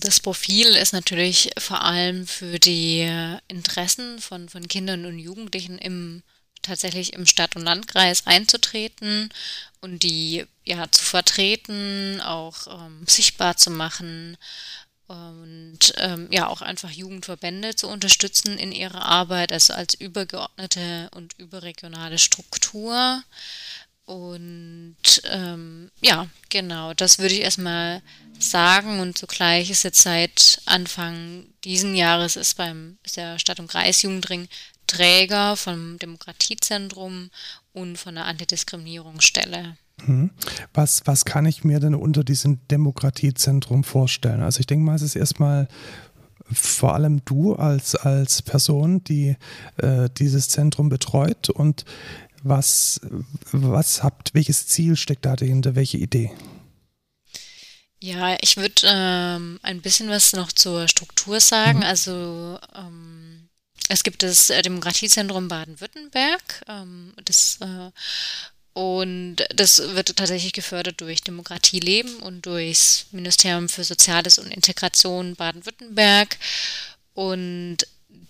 Das 0.00 0.20
Profil 0.20 0.66
ist 0.74 0.92
natürlich 0.92 1.52
vor 1.56 1.82
allem 1.82 2.26
für 2.26 2.58
die 2.58 3.08
Interessen 3.48 4.18
von, 4.18 4.48
von 4.48 4.68
Kindern 4.68 5.06
und 5.06 5.18
Jugendlichen 5.18 5.78
im 5.78 6.22
tatsächlich 6.62 7.12
im 7.12 7.26
Stadt- 7.26 7.56
und 7.56 7.62
Landkreis 7.62 8.26
einzutreten 8.26 9.30
und 9.80 10.02
die 10.04 10.46
ja 10.64 10.90
zu 10.90 11.04
vertreten, 11.04 12.20
auch 12.20 12.68
ähm, 12.68 13.04
sichtbar 13.06 13.56
zu 13.56 13.70
machen, 13.70 14.36
und 15.12 15.92
ähm, 15.96 16.28
ja 16.30 16.46
auch 16.48 16.62
einfach 16.62 16.90
Jugendverbände 16.90 17.76
zu 17.76 17.88
unterstützen 17.88 18.56
in 18.56 18.72
ihrer 18.72 19.02
Arbeit, 19.02 19.52
also 19.52 19.74
als 19.74 19.94
übergeordnete 19.94 21.10
und 21.14 21.34
überregionale 21.38 22.18
Struktur. 22.18 23.22
Und 24.04 24.96
ähm, 25.24 25.90
ja, 26.00 26.28
genau, 26.48 26.94
das 26.94 27.18
würde 27.18 27.34
ich 27.34 27.40
erstmal 27.42 28.02
sagen. 28.38 29.00
Und 29.00 29.16
zugleich 29.16 29.70
ist 29.70 29.84
jetzt 29.84 30.02
seit 30.02 30.60
Anfang 30.64 31.46
diesen 31.64 31.94
Jahres 31.94 32.36
ist 32.36 32.56
beim 32.56 32.98
ist 33.04 33.16
der 33.16 33.38
Stadt- 33.38 33.60
und 33.60 33.68
Kreisjugendring 33.68 34.48
Träger 34.86 35.56
vom 35.56 35.98
Demokratiezentrum 35.98 37.30
und 37.72 37.96
von 37.96 38.14
der 38.14 38.26
Antidiskriminierungsstelle. 38.26 39.76
Mhm. 40.06 40.30
Was, 40.74 41.02
was 41.06 41.24
kann 41.24 41.46
ich 41.46 41.64
mir 41.64 41.80
denn 41.80 41.94
unter 41.94 42.24
diesem 42.24 42.60
Demokratiezentrum 42.68 43.84
vorstellen? 43.84 44.42
Also 44.42 44.60
ich 44.60 44.66
denke 44.66 44.84
mal, 44.84 44.96
es 44.96 45.02
ist 45.02 45.16
erstmal 45.16 45.68
vor 46.50 46.94
allem 46.94 47.24
du 47.24 47.54
als, 47.54 47.94
als 47.94 48.42
Person, 48.42 49.02
die 49.04 49.36
äh, 49.78 50.08
dieses 50.18 50.48
Zentrum 50.48 50.88
betreut 50.88 51.50
und 51.50 51.84
was, 52.42 53.00
was 53.52 54.02
habt, 54.02 54.34
welches 54.34 54.66
Ziel 54.66 54.96
steckt 54.96 55.24
da 55.24 55.36
dahinter, 55.36 55.76
welche 55.76 55.98
Idee? 55.98 56.32
Ja, 58.00 58.36
ich 58.40 58.56
würde 58.56 58.82
ähm, 58.84 59.60
ein 59.62 59.80
bisschen 59.80 60.08
was 60.08 60.32
noch 60.32 60.50
zur 60.50 60.88
Struktur 60.88 61.38
sagen. 61.38 61.78
Mhm. 61.78 61.84
Also 61.84 62.58
ähm, 62.74 63.48
es 63.88 64.02
gibt 64.02 64.24
das 64.24 64.48
Demokratiezentrum 64.64 65.46
Baden-Württemberg. 65.46 66.64
Ähm, 66.66 67.14
das 67.24 67.58
äh, 67.60 67.90
Und 68.74 69.36
das 69.54 69.78
wird 69.78 70.16
tatsächlich 70.16 70.52
gefördert 70.52 71.00
durch 71.00 71.22
Demokratie 71.22 71.80
leben 71.80 72.16
und 72.16 72.46
durchs 72.46 73.06
Ministerium 73.10 73.68
für 73.68 73.84
Soziales 73.84 74.38
und 74.38 74.50
Integration 74.50 75.34
Baden-Württemberg. 75.36 76.38
Und 77.14 77.78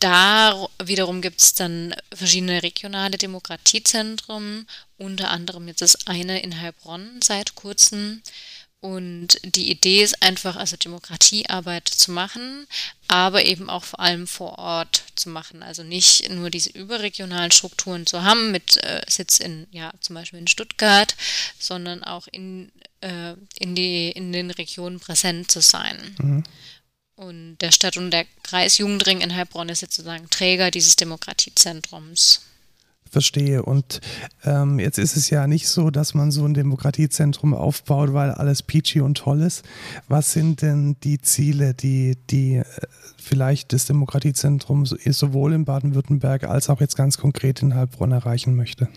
da 0.01 0.69
wiederum 0.83 1.23
gibt 1.23 1.41
es 1.41 1.55
dann 1.55 1.95
verschiedene 2.13 2.63
regionale 2.65 3.19
Demokratiezentren, 3.19 4.67
unter 4.99 5.31
anderem 5.31 5.69
jetzt 5.69 5.83
das 5.83 6.09
eine 6.09 6.43
in 6.43 6.61
Heilbronn 6.61 7.21
seit 7.23 7.55
kurzem. 7.55 8.21
Und 8.83 9.39
die 9.45 9.71
Idee 9.71 10.03
ist 10.03 10.25
einfach, 10.25 10.57
also 10.57 10.77
Demokratiearbeit 10.77 11.87
zu 11.87 12.11
machen, 12.11 12.67
aber 13.07 13.47
eben 13.47 13.71
auch 13.71 13.85
vor 13.85 14.01
allem 14.01 14.27
vor 14.27 14.59
Ort 14.59 15.05
zu 15.15 15.29
machen. 15.29 15.63
Also 15.63 15.85
nicht 15.85 16.29
nur 16.31 16.51
diese 16.51 16.71
überregionalen 16.71 17.53
Strukturen 17.53 18.07
zu 18.07 18.25
haben 18.25 18.51
mit 18.51 18.79
äh, 18.79 19.03
Sitz 19.09 19.39
in, 19.39 19.69
ja, 19.71 19.93
zum 20.01 20.15
Beispiel 20.15 20.41
in 20.41 20.49
Stuttgart, 20.49 21.15
sondern 21.61 22.03
auch 22.03 22.27
in, 22.27 22.73
äh, 23.03 23.35
in, 23.61 23.77
die, 23.77 24.11
in 24.11 24.33
den 24.33 24.51
Regionen 24.51 24.99
präsent 24.99 25.49
zu 25.49 25.61
sein. 25.61 26.17
Mhm. 26.19 26.45
Und 27.15 27.59
der 27.59 27.71
Stadt- 27.71 27.97
und 27.97 28.11
der 28.11 28.27
Kreis 28.43 28.79
Jugendring 28.79 29.21
in 29.21 29.33
Heilbronn 29.33 29.69
ist 29.69 29.83
jetzt 29.83 29.95
sozusagen 29.95 30.29
Träger 30.29 30.73
dieses 30.73 30.97
Demokratiezentrums. 30.97 32.41
Verstehe. 33.13 33.63
Und 33.63 34.01
ähm, 34.43 34.79
jetzt 34.79 34.99
ist 34.99 35.19
es 35.19 35.29
ja 35.29 35.47
nicht 35.47 35.69
so, 35.69 35.91
dass 35.91 36.15
man 36.15 36.31
so 36.31 36.47
ein 36.47 36.55
Demokratiezentrum 36.55 37.53
aufbaut, 37.53 38.15
weil 38.15 38.31
alles 38.31 38.63
peachy 38.63 39.03
und 39.03 39.19
toll 39.19 39.43
ist. 39.43 39.67
Was 40.09 40.33
sind 40.33 40.63
denn 40.63 40.97
die 41.05 41.21
Ziele, 41.21 41.75
die, 41.75 42.17
die 42.31 42.55
äh, 42.55 42.65
vielleicht 43.19 43.75
das 43.75 43.85
Demokratiezentrum 43.85 44.87
sowohl 44.87 45.53
in 45.53 45.67
Baden-Württemberg 45.67 46.45
als 46.45 46.71
auch 46.71 46.81
jetzt 46.81 46.97
ganz 46.97 47.19
konkret 47.19 47.61
in 47.61 47.75
Heilbronn 47.75 48.13
erreichen 48.13 48.57
möchte? 48.57 48.89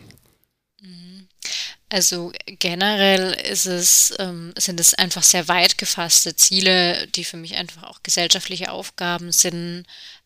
Also 1.89 2.31
generell 2.45 3.33
ist 3.33 3.67
es, 3.67 4.13
ähm, 4.19 4.53
sind 4.57 4.79
es 4.79 4.95
einfach 4.95 5.23
sehr 5.23 5.47
weit 5.47 5.77
gefasste 5.77 6.35
Ziele, 6.35 7.07
die 7.07 7.23
für 7.23 7.37
mich 7.37 7.55
einfach 7.55 7.83
auch 7.83 8.01
gesellschaftliche 8.01 8.71
Aufgaben 8.71 9.31
sind, 9.31 9.85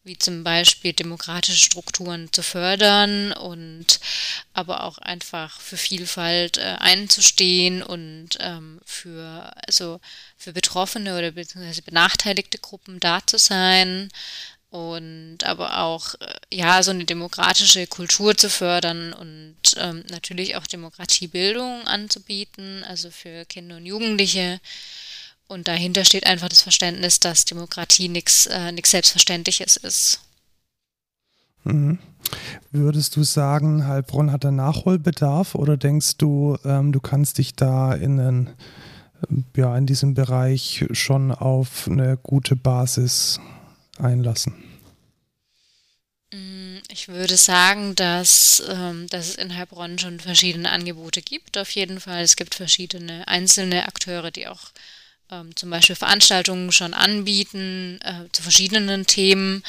wie 0.09 0.17
zum 0.17 0.43
Beispiel 0.43 0.91
demokratische 0.91 1.59
Strukturen 1.59 2.33
zu 2.33 2.41
fördern 2.41 3.31
und 3.31 3.99
aber 4.53 4.83
auch 4.83 4.97
einfach 4.97 5.61
für 5.61 5.77
Vielfalt 5.77 6.57
äh, 6.57 6.77
einzustehen 6.79 7.83
und 7.83 8.29
ähm, 8.39 8.81
für 8.85 9.53
also 9.67 9.99
für 10.35 10.51
Betroffene 10.51 11.15
oder 11.15 11.31
beziehungsweise 11.31 11.83
benachteiligte 11.83 12.57
Gruppen 12.57 12.99
da 12.99 13.19
zu 13.23 13.37
sein 13.37 14.09
und 14.71 15.43
aber 15.43 15.77
auch 15.77 16.15
äh, 16.15 16.33
ja 16.51 16.81
so 16.81 16.89
eine 16.89 17.05
demokratische 17.05 17.85
Kultur 17.85 18.35
zu 18.35 18.49
fördern 18.49 19.13
und 19.13 19.57
ähm, 19.77 20.03
natürlich 20.09 20.55
auch 20.55 20.65
Demokratiebildung 20.65 21.85
anzubieten, 21.85 22.83
also 22.83 23.11
für 23.11 23.45
Kinder 23.45 23.77
und 23.77 23.85
Jugendliche. 23.85 24.59
Und 25.49 25.67
dahinter 25.67 26.05
steht 26.05 26.27
einfach 26.27 26.47
das 26.47 26.61
Verständnis, 26.61 27.19
dass 27.19 27.43
Demokratie 27.43 28.07
nichts 28.07 28.45
äh, 28.45 28.71
Selbstverständliches 28.85 29.77
ist. 29.77 30.21
Mhm. 31.63 31.97
Würdest 32.71 33.15
du 33.15 33.23
sagen, 33.23 33.87
Heilbronn 33.87 34.31
hat 34.31 34.45
einen 34.45 34.57
Nachholbedarf 34.57 35.55
oder 35.55 35.75
denkst 35.75 36.17
du, 36.17 36.55
ähm, 36.63 36.91
du 36.91 36.99
kannst 36.99 37.39
dich 37.39 37.55
da 37.55 37.93
in, 37.95 38.19
einen, 38.19 38.49
ja, 39.57 39.75
in 39.75 39.87
diesem 39.87 40.13
Bereich 40.13 40.85
schon 40.91 41.31
auf 41.31 41.87
eine 41.87 42.15
gute 42.17 42.55
Basis 42.55 43.39
einlassen? 43.97 44.53
Mm, 46.31 46.77
ich 46.89 47.07
würde 47.07 47.37
sagen, 47.37 47.95
dass, 47.95 48.61
ähm, 48.69 49.07
dass 49.09 49.29
es 49.29 49.35
in 49.35 49.57
Heilbronn 49.57 49.97
schon 49.97 50.19
verschiedene 50.19 50.69
Angebote 50.69 51.23
gibt. 51.23 51.57
Auf 51.57 51.71
jeden 51.71 51.99
Fall. 51.99 52.21
Es 52.21 52.35
gibt 52.35 52.53
verschiedene 52.53 53.27
einzelne 53.27 53.87
Akteure, 53.87 54.29
die 54.29 54.47
auch 54.47 54.69
ähm, 55.31 55.55
zum 55.55 55.69
Beispiel 55.69 55.95
Veranstaltungen 55.95 56.71
schon 56.71 56.93
anbieten 56.93 57.99
äh, 58.03 58.25
zu 58.31 58.41
verschiedenen 58.41 59.05
Themen. 59.05 59.63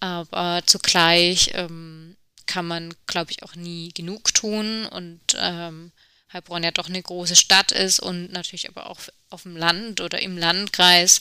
Aber 0.00 0.62
zugleich 0.66 1.50
ähm, 1.54 2.16
kann 2.46 2.66
man, 2.66 2.94
glaube 3.06 3.30
ich, 3.30 3.42
auch 3.42 3.54
nie 3.54 3.92
genug 3.92 4.32
tun. 4.34 4.86
Und 4.86 5.20
ähm, 5.36 5.92
Heilbronn 6.32 6.62
ja 6.62 6.70
doch 6.70 6.88
eine 6.88 7.02
große 7.02 7.36
Stadt 7.36 7.72
ist 7.72 8.00
und 8.00 8.32
natürlich 8.32 8.68
aber 8.68 8.90
auch 8.90 8.98
auf 9.30 9.42
dem 9.42 9.56
Land 9.56 10.00
oder 10.00 10.20
im 10.20 10.36
Landkreis, 10.36 11.20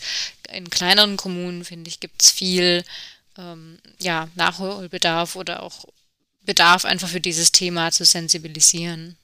in 0.50 0.70
kleineren 0.70 1.18
Kommunen, 1.18 1.64
finde 1.64 1.90
ich, 1.90 2.00
gibt 2.00 2.22
es 2.22 2.32
viel 2.32 2.84
ähm, 3.38 3.80
ja, 4.00 4.30
Nachholbedarf 4.36 5.36
oder 5.36 5.64
auch 5.64 5.86
Bedarf 6.42 6.86
einfach 6.86 7.10
für 7.10 7.22
dieses 7.22 7.52
Thema 7.52 7.92
zu 7.92 8.06
sensibilisieren. 8.06 9.18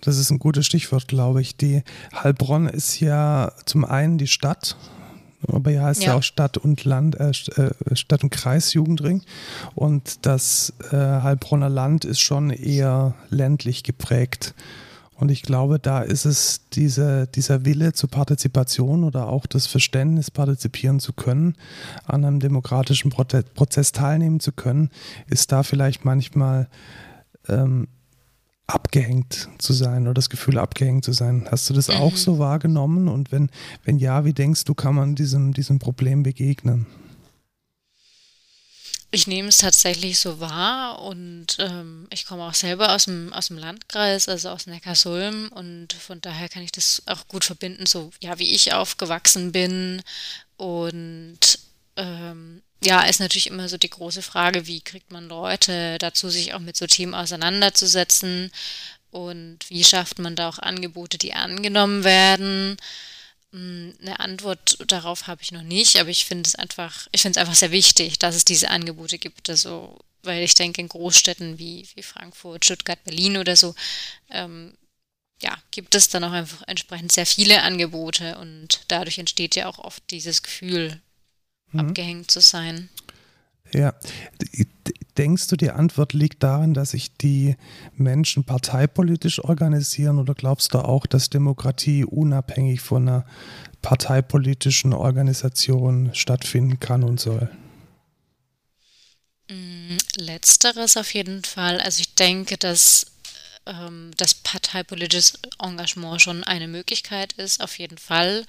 Das 0.00 0.18
ist 0.18 0.30
ein 0.30 0.38
gutes 0.38 0.66
Stichwort, 0.66 1.08
glaube 1.08 1.40
ich. 1.40 1.56
Die 1.56 1.82
Heilbronn 2.14 2.66
ist 2.66 3.00
ja 3.00 3.52
zum 3.64 3.84
einen 3.84 4.18
die 4.18 4.26
Stadt, 4.26 4.76
aber 5.46 5.70
ja 5.70 5.84
heißt 5.84 6.02
ja. 6.02 6.12
ja 6.12 6.18
auch 6.18 6.22
Stadt 6.22 6.58
und 6.58 6.84
Land, 6.84 7.18
äh, 7.18 7.30
äh, 7.30 7.96
Stadt 7.96 8.22
und 8.22 8.30
Kreis 8.30 8.72
Jugendring. 8.74 9.22
Und 9.74 10.26
das 10.26 10.72
äh, 10.90 10.96
Heilbronner 10.96 11.68
Land 11.68 12.04
ist 12.04 12.20
schon 12.20 12.50
eher 12.50 13.14
ländlich 13.30 13.82
geprägt. 13.82 14.54
Und 15.16 15.30
ich 15.30 15.42
glaube, 15.42 15.78
da 15.78 16.00
ist 16.00 16.24
es 16.24 16.62
diese, 16.72 17.28
dieser 17.28 17.64
Wille 17.64 17.92
zur 17.92 18.10
Partizipation 18.10 19.04
oder 19.04 19.28
auch 19.28 19.46
das 19.46 19.66
Verständnis, 19.66 20.30
partizipieren 20.30 20.98
zu 20.98 21.12
können, 21.12 21.56
an 22.04 22.24
einem 22.24 22.40
demokratischen 22.40 23.10
Prozess 23.10 23.92
teilnehmen 23.92 24.40
zu 24.40 24.50
können, 24.50 24.90
ist 25.28 25.52
da 25.52 25.62
vielleicht 25.62 26.04
manchmal 26.04 26.68
ähm, 27.48 27.86
abgehängt 28.66 29.48
zu 29.58 29.72
sein 29.72 30.04
oder 30.04 30.14
das 30.14 30.30
Gefühl 30.30 30.58
abgehängt 30.58 31.04
zu 31.04 31.12
sein. 31.12 31.46
Hast 31.50 31.68
du 31.68 31.74
das 31.74 31.88
mhm. 31.88 31.96
auch 31.96 32.16
so 32.16 32.38
wahrgenommen? 32.38 33.08
Und 33.08 33.30
wenn, 33.30 33.50
wenn 33.84 33.98
ja, 33.98 34.24
wie 34.24 34.32
denkst 34.32 34.64
du, 34.64 34.74
kann 34.74 34.94
man 34.94 35.14
diesem, 35.14 35.52
diesem 35.52 35.78
Problem 35.78 36.22
begegnen? 36.22 36.86
Ich 39.10 39.28
nehme 39.28 39.48
es 39.48 39.58
tatsächlich 39.58 40.18
so 40.18 40.40
wahr 40.40 41.00
und 41.00 41.58
ähm, 41.60 42.08
ich 42.10 42.26
komme 42.26 42.42
auch 42.42 42.54
selber 42.54 42.92
aus 42.92 43.04
dem, 43.04 43.32
aus 43.32 43.46
dem 43.46 43.58
Landkreis, 43.58 44.28
also 44.28 44.48
aus 44.48 44.66
Neckarsulm 44.66 45.52
und 45.54 45.92
von 45.92 46.20
daher 46.20 46.48
kann 46.48 46.64
ich 46.64 46.72
das 46.72 47.00
auch 47.06 47.28
gut 47.28 47.44
verbinden, 47.44 47.86
so 47.86 48.10
ja, 48.20 48.40
wie 48.40 48.52
ich 48.52 48.72
aufgewachsen 48.72 49.52
bin 49.52 50.02
und 50.56 51.60
ähm, 51.94 52.62
ja, 52.84 53.02
ist 53.02 53.20
natürlich 53.20 53.46
immer 53.46 53.68
so 53.68 53.78
die 53.78 53.90
große 53.90 54.22
Frage, 54.22 54.66
wie 54.66 54.80
kriegt 54.80 55.10
man 55.10 55.28
Leute 55.28 55.98
dazu, 55.98 56.28
sich 56.28 56.54
auch 56.54 56.60
mit 56.60 56.76
so 56.76 56.86
Themen 56.86 57.14
auseinanderzusetzen 57.14 58.50
und 59.10 59.58
wie 59.70 59.84
schafft 59.84 60.18
man 60.18 60.36
da 60.36 60.48
auch 60.48 60.58
Angebote, 60.58 61.18
die 61.18 61.34
angenommen 61.34 62.04
werden. 62.04 62.76
Hm, 63.52 63.94
eine 64.02 64.20
Antwort 64.20 64.78
darauf 64.88 65.26
habe 65.28 65.42
ich 65.42 65.52
noch 65.52 65.62
nicht, 65.62 65.98
aber 66.00 66.10
ich 66.10 66.24
finde 66.26 66.48
es 66.48 66.56
einfach, 66.56 67.06
ich 67.12 67.22
finde 67.22 67.38
es 67.38 67.40
einfach 67.40 67.54
sehr 67.54 67.70
wichtig, 67.70 68.18
dass 68.18 68.34
es 68.34 68.44
diese 68.44 68.70
Angebote 68.70 69.18
gibt. 69.18 69.48
Also, 69.48 69.98
weil 70.22 70.42
ich 70.42 70.54
denke, 70.54 70.80
in 70.80 70.88
Großstädten 70.88 71.58
wie, 71.58 71.88
wie 71.94 72.02
Frankfurt, 72.02 72.64
Stuttgart, 72.64 73.02
Berlin 73.04 73.36
oder 73.36 73.56
so, 73.56 73.74
ähm, 74.30 74.76
ja, 75.42 75.56
gibt 75.70 75.94
es 75.94 76.08
dann 76.08 76.24
auch 76.24 76.32
einfach 76.32 76.62
entsprechend 76.66 77.12
sehr 77.12 77.26
viele 77.26 77.62
Angebote 77.62 78.38
und 78.38 78.80
dadurch 78.88 79.18
entsteht 79.18 79.56
ja 79.56 79.68
auch 79.68 79.78
oft 79.78 80.02
dieses 80.10 80.42
Gefühl, 80.42 81.00
mhm. 81.74 81.80
abgehängt 81.80 82.30
zu 82.30 82.40
sein. 82.40 82.88
Ja, 83.72 83.94
denkst 85.18 85.48
du, 85.48 85.56
die 85.56 85.70
Antwort 85.70 86.12
liegt 86.12 86.42
darin, 86.42 86.74
dass 86.74 86.90
sich 86.90 87.16
die 87.16 87.56
Menschen 87.96 88.44
parteipolitisch 88.44 89.42
organisieren 89.42 90.18
oder 90.18 90.34
glaubst 90.34 90.74
du 90.74 90.78
auch, 90.78 91.06
dass 91.06 91.30
Demokratie 91.30 92.04
unabhängig 92.04 92.80
von 92.80 93.08
einer 93.08 93.26
parteipolitischen 93.82 94.92
Organisation 94.92 96.10
stattfinden 96.14 96.78
kann 96.78 97.02
und 97.02 97.20
soll? 97.20 97.50
Mm, 99.50 99.96
letzteres 100.16 100.96
auf 100.96 101.12
jeden 101.12 101.42
Fall. 101.44 101.80
Also 101.80 102.00
ich 102.00 102.14
denke, 102.14 102.56
dass 102.56 103.06
ähm, 103.66 104.10
das 104.16 104.34
parteipolitische 104.34 105.38
Engagement 105.58 106.22
schon 106.22 106.44
eine 106.44 106.68
Möglichkeit 106.68 107.32
ist, 107.34 107.62
auf 107.62 107.78
jeden 107.78 107.98
Fall 107.98 108.44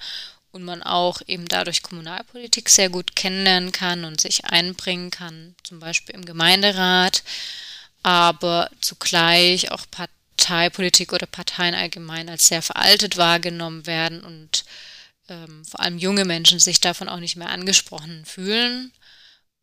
und 0.56 0.64
man 0.64 0.82
auch 0.82 1.20
eben 1.26 1.46
dadurch 1.46 1.82
Kommunalpolitik 1.82 2.68
sehr 2.68 2.88
gut 2.88 3.14
kennenlernen 3.14 3.72
kann 3.72 4.04
und 4.04 4.20
sich 4.20 4.46
einbringen 4.46 5.10
kann, 5.10 5.54
zum 5.62 5.80
Beispiel 5.80 6.14
im 6.14 6.24
Gemeinderat, 6.24 7.22
aber 8.02 8.70
zugleich 8.80 9.70
auch 9.70 9.84
Parteipolitik 9.90 11.12
oder 11.12 11.26
Parteien 11.26 11.74
allgemein 11.74 12.28
als 12.30 12.48
sehr 12.48 12.62
veraltet 12.62 13.18
wahrgenommen 13.18 13.86
werden 13.86 14.22
und 14.24 14.64
ähm, 15.28 15.64
vor 15.64 15.80
allem 15.80 15.98
junge 15.98 16.24
Menschen 16.24 16.58
sich 16.58 16.80
davon 16.80 17.08
auch 17.08 17.20
nicht 17.20 17.36
mehr 17.36 17.50
angesprochen 17.50 18.24
fühlen. 18.24 18.92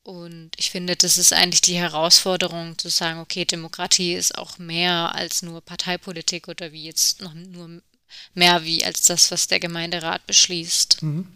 Und 0.04 0.52
ich 0.58 0.70
finde, 0.70 0.96
das 0.96 1.18
ist 1.18 1.34
eigentlich 1.34 1.62
die 1.62 1.78
Herausforderung 1.78 2.78
zu 2.78 2.90
sagen, 2.90 3.20
okay, 3.20 3.46
Demokratie 3.46 4.14
ist 4.14 4.38
auch 4.38 4.58
mehr 4.60 5.16
als 5.16 5.42
nur 5.42 5.62
Parteipolitik 5.62 6.50
oder 6.50 6.72
wie 6.72 6.84
jetzt 6.84 7.22
noch 7.22 7.34
nur 7.34 7.82
mehr 8.34 8.64
wie 8.64 8.84
als 8.84 9.04
das, 9.04 9.32
was 9.32 9.48
der 9.48 9.60
Gemeinderat 9.60 10.26
beschließt. 10.28 11.04
Mhm. 11.04 11.28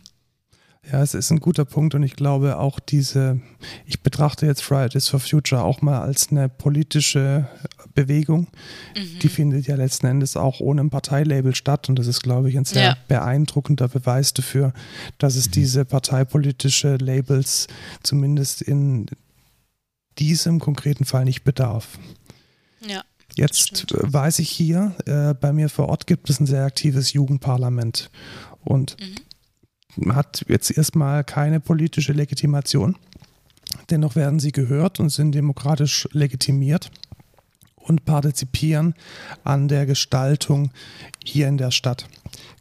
Ja, 0.91 1.01
es 1.03 1.13
ist 1.13 1.31
ein 1.31 1.41
guter 1.41 1.65
Punkt 1.65 1.95
und 1.95 2.03
ich 2.03 2.15
glaube 2.15 2.57
auch 2.59 2.79
diese, 2.79 3.41
ich 3.85 4.01
betrachte 4.03 4.45
jetzt 4.45 4.63
Fridays 4.63 5.09
for 5.09 5.19
Future 5.19 5.61
auch 5.61 5.81
mal 5.81 6.01
als 6.01 6.29
eine 6.29 6.47
politische 6.47 7.49
Bewegung. 7.93 8.47
Mhm. 8.95 9.19
Die 9.19 9.27
findet 9.27 9.67
ja 9.67 9.75
letzten 9.75 10.07
Endes 10.07 10.37
auch 10.37 10.61
ohne 10.61 10.81
ein 10.81 10.89
Parteilabel 10.89 11.55
statt 11.55 11.89
und 11.89 11.99
das 11.99 12.07
ist, 12.07 12.21
glaube 12.21 12.49
ich, 12.49 12.57
ein 12.57 12.63
sehr 12.63 12.83
ja. 12.83 12.97
beeindruckender 13.09 13.89
Beweis 13.89 14.33
dafür, 14.33 14.71
dass 15.17 15.35
es 15.35 15.47
mhm. 15.47 15.51
diese 15.51 15.83
parteipolitische 15.83 16.95
Labels 16.95 17.67
zumindest 18.01 18.61
in 18.61 19.07
diesem 20.19 20.59
konkreten 20.59 21.03
Fall 21.03 21.25
nicht 21.25 21.43
bedarf. 21.43 21.99
Ja. 22.87 23.03
Jetzt 23.37 23.85
weiß 23.91 24.39
ich 24.39 24.49
hier, 24.49 24.95
äh, 25.05 25.33
bei 25.33 25.53
mir 25.53 25.69
vor 25.69 25.89
Ort 25.89 26.07
gibt 26.07 26.29
es 26.29 26.39
ein 26.39 26.47
sehr 26.47 26.65
aktives 26.65 27.13
Jugendparlament 27.13 28.09
und 28.63 28.97
mhm 28.99 29.15
hat 30.05 30.45
jetzt 30.47 30.75
erstmal 30.75 31.23
keine 31.23 31.59
politische 31.59 32.13
Legitimation. 32.13 32.95
Dennoch 33.89 34.15
werden 34.15 34.39
sie 34.39 34.51
gehört 34.51 34.99
und 34.99 35.09
sind 35.09 35.33
demokratisch 35.33 36.07
legitimiert 36.11 36.91
und 37.75 38.05
partizipieren 38.05 38.93
an 39.43 39.67
der 39.67 39.85
Gestaltung 39.85 40.71
hier 41.23 41.47
in 41.47 41.57
der 41.57 41.71
Stadt. 41.71 42.07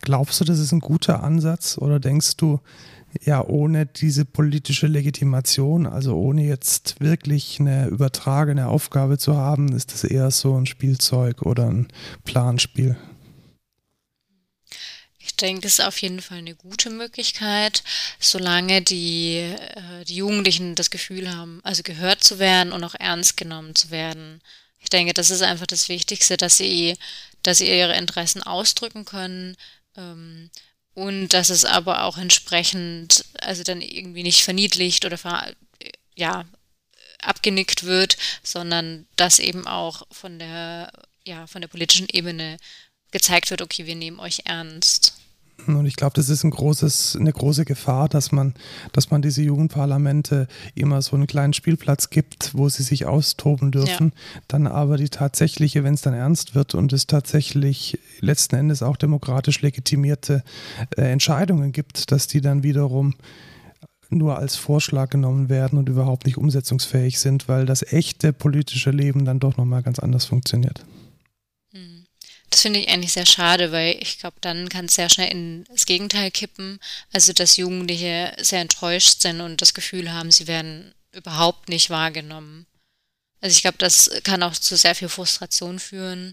Glaubst 0.03 0.41
du, 0.41 0.45
das 0.45 0.59
ist 0.59 0.73
ein 0.73 0.81
guter 0.81 1.23
Ansatz 1.23 1.79
oder 1.79 2.01
denkst 2.01 2.37
du, 2.37 2.61
ja, 3.25 3.45
ohne 3.45 3.87
diese 3.87 4.25
politische 4.25 4.87
Legitimation, 4.87 5.87
also 5.87 6.17
ohne 6.17 6.45
jetzt 6.45 7.01
wirklich 7.01 7.59
eine 7.61 7.87
übertragene 7.87 8.69
Aufgabe 8.69 9.19
zu 9.19 9.37
haben, 9.37 9.73
ist 9.73 9.93
das 9.93 10.05
eher 10.05 10.31
so 10.31 10.57
ein 10.57 10.67
Spielzeug 10.67 11.43
oder 11.43 11.67
ein 11.67 11.89
Planspiel? 12.25 12.97
Ich 15.19 15.35
denke, 15.37 15.67
es 15.67 15.81
ist 15.81 15.85
auf 15.85 16.01
jeden 16.01 16.23
Fall 16.23 16.39
eine 16.39 16.55
gute 16.55 16.89
Möglichkeit, 16.89 17.83
solange 18.19 18.81
die, 18.81 19.39
äh, 19.39 20.05
die 20.05 20.17
Jugendlichen 20.17 20.75
das 20.77 20.91
Gefühl 20.91 21.35
haben, 21.35 21.61
also 21.63 21.83
gehört 21.83 22.23
zu 22.23 22.39
werden 22.39 22.73
und 22.73 22.85
auch 22.85 22.95
ernst 22.95 23.37
genommen 23.37 23.75
zu 23.75 23.91
werden. 23.91 24.41
Ich 24.79 24.89
denke, 24.89 25.13
das 25.13 25.31
ist 25.31 25.43
einfach 25.43 25.67
das 25.67 25.89
Wichtigste, 25.89 26.37
dass 26.37 26.57
sie, 26.57 26.97
dass 27.43 27.59
sie 27.59 27.69
ihre 27.69 27.97
Interessen 27.97 28.43
ausdrücken 28.43 29.05
können 29.05 29.57
ähm, 29.97 30.51
und 30.97 31.29
dass 31.29 31.51
es 31.51 31.67
aber 31.67 32.05
auch 32.05 32.17
entsprechend, 32.17 33.27
also 33.41 33.63
dann 33.63 33.83
irgendwie 33.83 34.23
nicht 34.23 34.43
verniedlicht 34.43 35.05
oder 35.05 35.19
ver, 35.19 35.53
ja, 36.15 36.47
abgenickt 37.21 37.85
wird, 37.85 38.17
sondern 38.43 39.07
dass 39.15 39.39
eben 39.39 39.67
auch 39.67 40.07
von 40.11 40.39
der, 40.39 40.91
ja, 41.27 41.47
von 41.47 41.61
der 41.61 41.69
politischen 41.69 42.09
Ebene 42.11 42.57
gezeigt 43.11 43.51
wird, 43.51 43.61
okay, 43.61 43.85
wir 43.85 43.95
nehmen 43.95 44.19
euch 44.19 44.41
ernst. 44.47 45.13
Und 45.67 45.87
ich 45.87 45.97
glaube, 45.97 46.13
das 46.15 46.29
ist 46.29 46.45
ein 46.45 46.51
großes, 46.51 47.17
eine 47.19 47.33
große 47.33 47.65
Gefahr, 47.65 48.09
dass 48.09 48.31
man, 48.31 48.55
dass 48.93 49.11
man 49.11 49.23
diese 49.23 49.43
Jugendparlamente 49.43 50.47
immer 50.75 51.03
so 51.03 51.17
einen 51.17 51.27
kleinen 51.27 51.55
Spielplatz 51.55 52.11
gibt, 52.11 52.53
wo 52.55 52.69
sie 52.69 52.83
sich 52.83 53.07
austoben 53.07 53.73
dürfen. 53.73 54.13
Ja. 54.15 54.41
Dann 54.49 54.67
aber 54.67 54.97
die 54.97 55.09
tatsächliche, 55.09 55.83
wenn 55.83 55.95
es 55.95 56.03
dann 56.03 56.15
ernst 56.15 56.55
wird 56.55 56.75
und 56.75 56.93
es 56.93 57.07
tatsächlich 57.07 57.99
letzten 58.21 58.57
Endes 58.57 58.83
auch 58.83 58.97
demokratisch 58.97 59.61
legitimierte 59.63 60.45
äh, 60.97 61.11
Entscheidungen 61.11 61.73
gibt, 61.73 62.13
dass 62.13 62.27
die 62.27 62.41
dann 62.41 62.63
wiederum 62.63 63.15
nur 64.09 64.39
als 64.39 64.57
Vorschlag 64.57 65.11
genommen 65.11 65.49
werden 65.49 65.79
und 65.79 65.89
überhaupt 65.89 66.27
nicht 66.27 66.39
umsetzungsfähig 66.39 67.19
sind, 67.19 67.49
weil 67.49 67.67
das 67.67 67.83
echte 67.83 68.33
politische 68.33 68.91
Leben 68.91 69.25
dann 69.25 69.41
doch 69.41 69.57
nochmal 69.57 69.83
ganz 69.83 69.99
anders 69.99 70.27
funktioniert. 70.27 70.85
Das 72.57 72.63
finde 72.63 72.81
ich 72.81 72.89
eigentlich 72.89 73.13
sehr 73.13 73.27
schade, 73.27 73.71
weil 73.71 73.99
ich 74.01 74.19
glaube, 74.19 74.39
dann 74.41 74.71
kann 74.71 74.87
es 74.87 74.95
sehr 74.95 75.11
schnell 75.11 75.31
in 75.31 75.65
das 75.65 75.85
Gegenteil 75.85 76.31
kippen. 76.31 76.81
Also, 77.13 77.35
dass 77.35 77.59
Jugendliche 77.59 78.35
sehr 78.41 78.63
enttäuscht 78.63 79.21
sind 79.21 79.43
und 79.43 79.61
das 79.61 79.75
Gefühl 79.75 80.11
haben, 80.11 80.31
sie 80.31 80.47
werden 80.47 80.95
überhaupt 81.13 81.69
nicht 81.69 81.91
wahrgenommen. 81.91 82.65
Also, 83.43 83.55
ich 83.55 83.61
glaube, 83.61 83.77
das 83.77 84.11
kann 84.25 84.43
auch 84.43 84.55
zu 84.55 84.75
sehr 84.75 84.95
viel 84.95 85.11
Frustration 85.11 85.79
führen. 85.79 86.33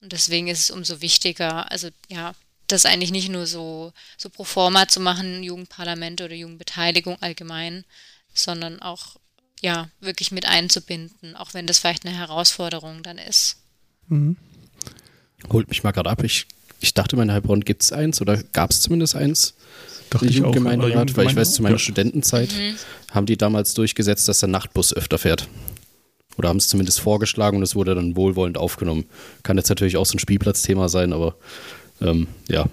Und 0.00 0.12
deswegen 0.12 0.48
ist 0.48 0.60
es 0.60 0.70
umso 0.70 1.02
wichtiger, 1.02 1.70
also 1.70 1.90
ja, 2.08 2.32
das 2.66 2.86
eigentlich 2.86 3.10
nicht 3.10 3.28
nur 3.28 3.46
so, 3.46 3.92
so 4.16 4.30
pro 4.30 4.44
forma 4.44 4.88
zu 4.88 4.98
machen, 4.98 5.42
Jugendparlamente 5.42 6.24
oder 6.24 6.34
Jugendbeteiligung 6.34 7.20
allgemein, 7.20 7.84
sondern 8.32 8.80
auch 8.80 9.16
ja, 9.60 9.90
wirklich 10.00 10.30
mit 10.30 10.46
einzubinden, 10.46 11.36
auch 11.36 11.52
wenn 11.52 11.66
das 11.66 11.80
vielleicht 11.80 12.06
eine 12.06 12.16
Herausforderung 12.16 13.02
dann 13.02 13.18
ist. 13.18 13.58
Mhm. 14.08 14.38
Holt 15.52 15.68
mich 15.68 15.82
mal 15.82 15.92
gerade 15.92 16.10
ab. 16.10 16.22
Ich, 16.22 16.46
ich 16.80 16.94
dachte, 16.94 17.16
in 17.16 17.32
Heilbronn 17.32 17.62
gibt 17.62 17.82
es 17.82 17.92
eins 17.92 18.20
oder 18.20 18.36
gab 18.52 18.70
es 18.70 18.80
zumindest 18.80 19.16
eins. 19.16 19.54
Dachte 20.10 20.26
ich 20.26 20.42
auch, 20.42 20.52
Gemeinderat, 20.52 21.16
weil 21.16 21.28
ich 21.28 21.36
weiß, 21.36 21.54
zu 21.54 21.62
meiner 21.62 21.76
ja. 21.76 21.78
Studentenzeit 21.78 22.52
mhm. 22.52 22.74
haben 23.12 23.26
die 23.26 23.36
damals 23.36 23.74
durchgesetzt, 23.74 24.28
dass 24.28 24.40
der 24.40 24.48
Nachtbus 24.48 24.92
öfter 24.92 25.18
fährt. 25.18 25.48
Oder 26.36 26.48
haben 26.48 26.56
es 26.56 26.68
zumindest 26.68 27.00
vorgeschlagen 27.00 27.58
und 27.58 27.62
es 27.62 27.76
wurde 27.76 27.94
dann 27.94 28.16
wohlwollend 28.16 28.58
aufgenommen. 28.58 29.04
Kann 29.42 29.56
jetzt 29.56 29.68
natürlich 29.68 29.96
auch 29.96 30.06
so 30.06 30.16
ein 30.16 30.18
Spielplatzthema 30.18 30.88
sein, 30.88 31.12
aber 31.12 31.36
ähm, 32.00 32.26
ja. 32.48 32.66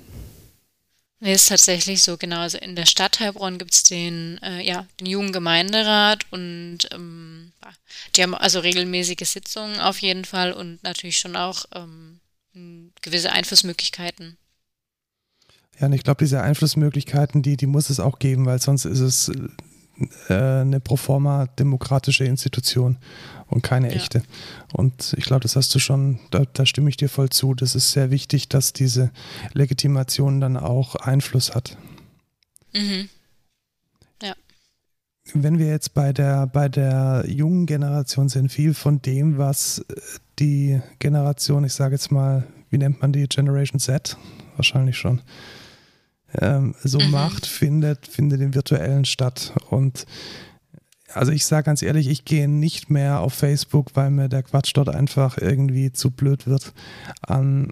Nee, 1.20 1.34
ist 1.34 1.50
tatsächlich 1.50 2.04
so, 2.04 2.18
genau. 2.18 2.40
Also 2.40 2.60
in 2.60 2.76
der 2.76 2.86
Stadt 2.86 3.20
Heilbronn 3.20 3.58
gibt 3.58 3.74
es 3.74 3.84
den, 3.84 4.40
äh, 4.44 4.66
ja, 4.66 4.86
den 5.00 5.08
Jugendgemeinderat 5.08 6.26
und 6.32 6.80
ähm, 6.92 7.52
die 8.16 8.24
haben 8.24 8.36
also 8.36 8.60
regelmäßige 8.60 9.28
Sitzungen 9.28 9.80
auf 9.80 10.00
jeden 10.00 10.26
Fall 10.26 10.54
und 10.54 10.82
natürlich 10.84 11.18
schon 11.18 11.36
auch 11.36 11.66
ähm, 11.74 12.17
gewisse 13.02 13.32
Einflussmöglichkeiten. 13.32 14.38
Ja, 15.80 15.88
und 15.88 15.94
ich 15.94 16.04
glaube, 16.04 16.20
diese 16.20 16.42
Einflussmöglichkeiten, 16.42 17.42
die, 17.42 17.58
die 17.58 17.68
muss 17.68 17.90
es 17.90 18.00
auch 18.00 18.20
geben, 18.20 18.46
weil 18.46 18.60
sonst 18.60 18.86
ist 18.86 19.00
es 19.00 19.32
äh, 20.30 20.34
eine 20.34 20.80
proforma 20.80 21.48
demokratische 21.48 22.26
Institution 22.26 22.98
und 23.48 23.62
keine 23.62 23.92
echte. 23.92 24.20
Ja. 24.20 24.24
Und 24.74 25.14
ich 25.18 25.26
glaube, 25.26 25.42
das 25.42 25.56
hast 25.56 25.74
du 25.74 25.80
schon, 25.80 26.20
da, 26.32 26.44
da, 26.54 26.66
stimme 26.66 26.90
ich 26.90 26.98
dir 26.98 27.10
voll 27.10 27.30
zu. 27.30 27.54
Das 27.54 27.76
ist 27.76 27.92
sehr 27.92 28.12
wichtig, 28.12 28.50
dass 28.50 28.74
diese 28.74 29.12
Legitimation 29.54 30.42
dann 30.42 30.58
auch 30.58 30.96
Einfluss 30.96 31.56
hat. 31.56 31.78
Mhm. 32.74 33.10
Ja. 34.22 34.34
Wenn 35.34 35.60
wir 35.60 35.68
jetzt 35.68 35.94
bei 35.94 36.14
der, 36.14 36.48
bei 36.48 36.70
der 36.70 37.26
jungen 37.28 37.66
Generation 37.66 38.30
sind, 38.30 38.52
viel 38.52 38.74
von 38.74 39.02
dem, 39.02 39.38
was 39.38 39.86
die 40.40 40.82
Generation, 41.00 41.64
ich 41.64 41.74
sage 41.74 41.96
jetzt 41.96 42.12
mal, 42.12 42.48
wie 42.70 42.78
nennt 42.78 43.02
man 43.02 43.14
die 43.14 43.28
Generation 43.28 43.80
Z? 43.80 44.18
Wahrscheinlich 44.56 44.98
schon. 44.98 45.22
Ähm, 46.40 46.76
so 46.84 47.00
mhm. 47.00 47.12
macht, 47.12 47.46
findet, 47.46 48.08
findet 48.08 48.42
im 48.42 48.54
virtuellen 48.54 49.06
statt. 49.06 49.54
Und 49.70 50.06
also 51.14 51.32
ich 51.32 51.46
sage 51.46 51.66
ganz 51.66 51.82
ehrlich, 51.82 52.08
ich 52.08 52.26
gehe 52.26 52.48
nicht 52.48 52.90
mehr 52.90 53.22
auf 53.22 53.34
Facebook, 53.34 53.96
weil 53.96 54.12
mir 54.12 54.28
der 54.28 54.44
Quatsch 54.44 54.72
dort 54.74 54.90
einfach 54.90 55.38
irgendwie 55.38 55.92
zu 55.92 56.12
blöd 56.12 56.48
wird 56.48 56.74
an 57.22 57.72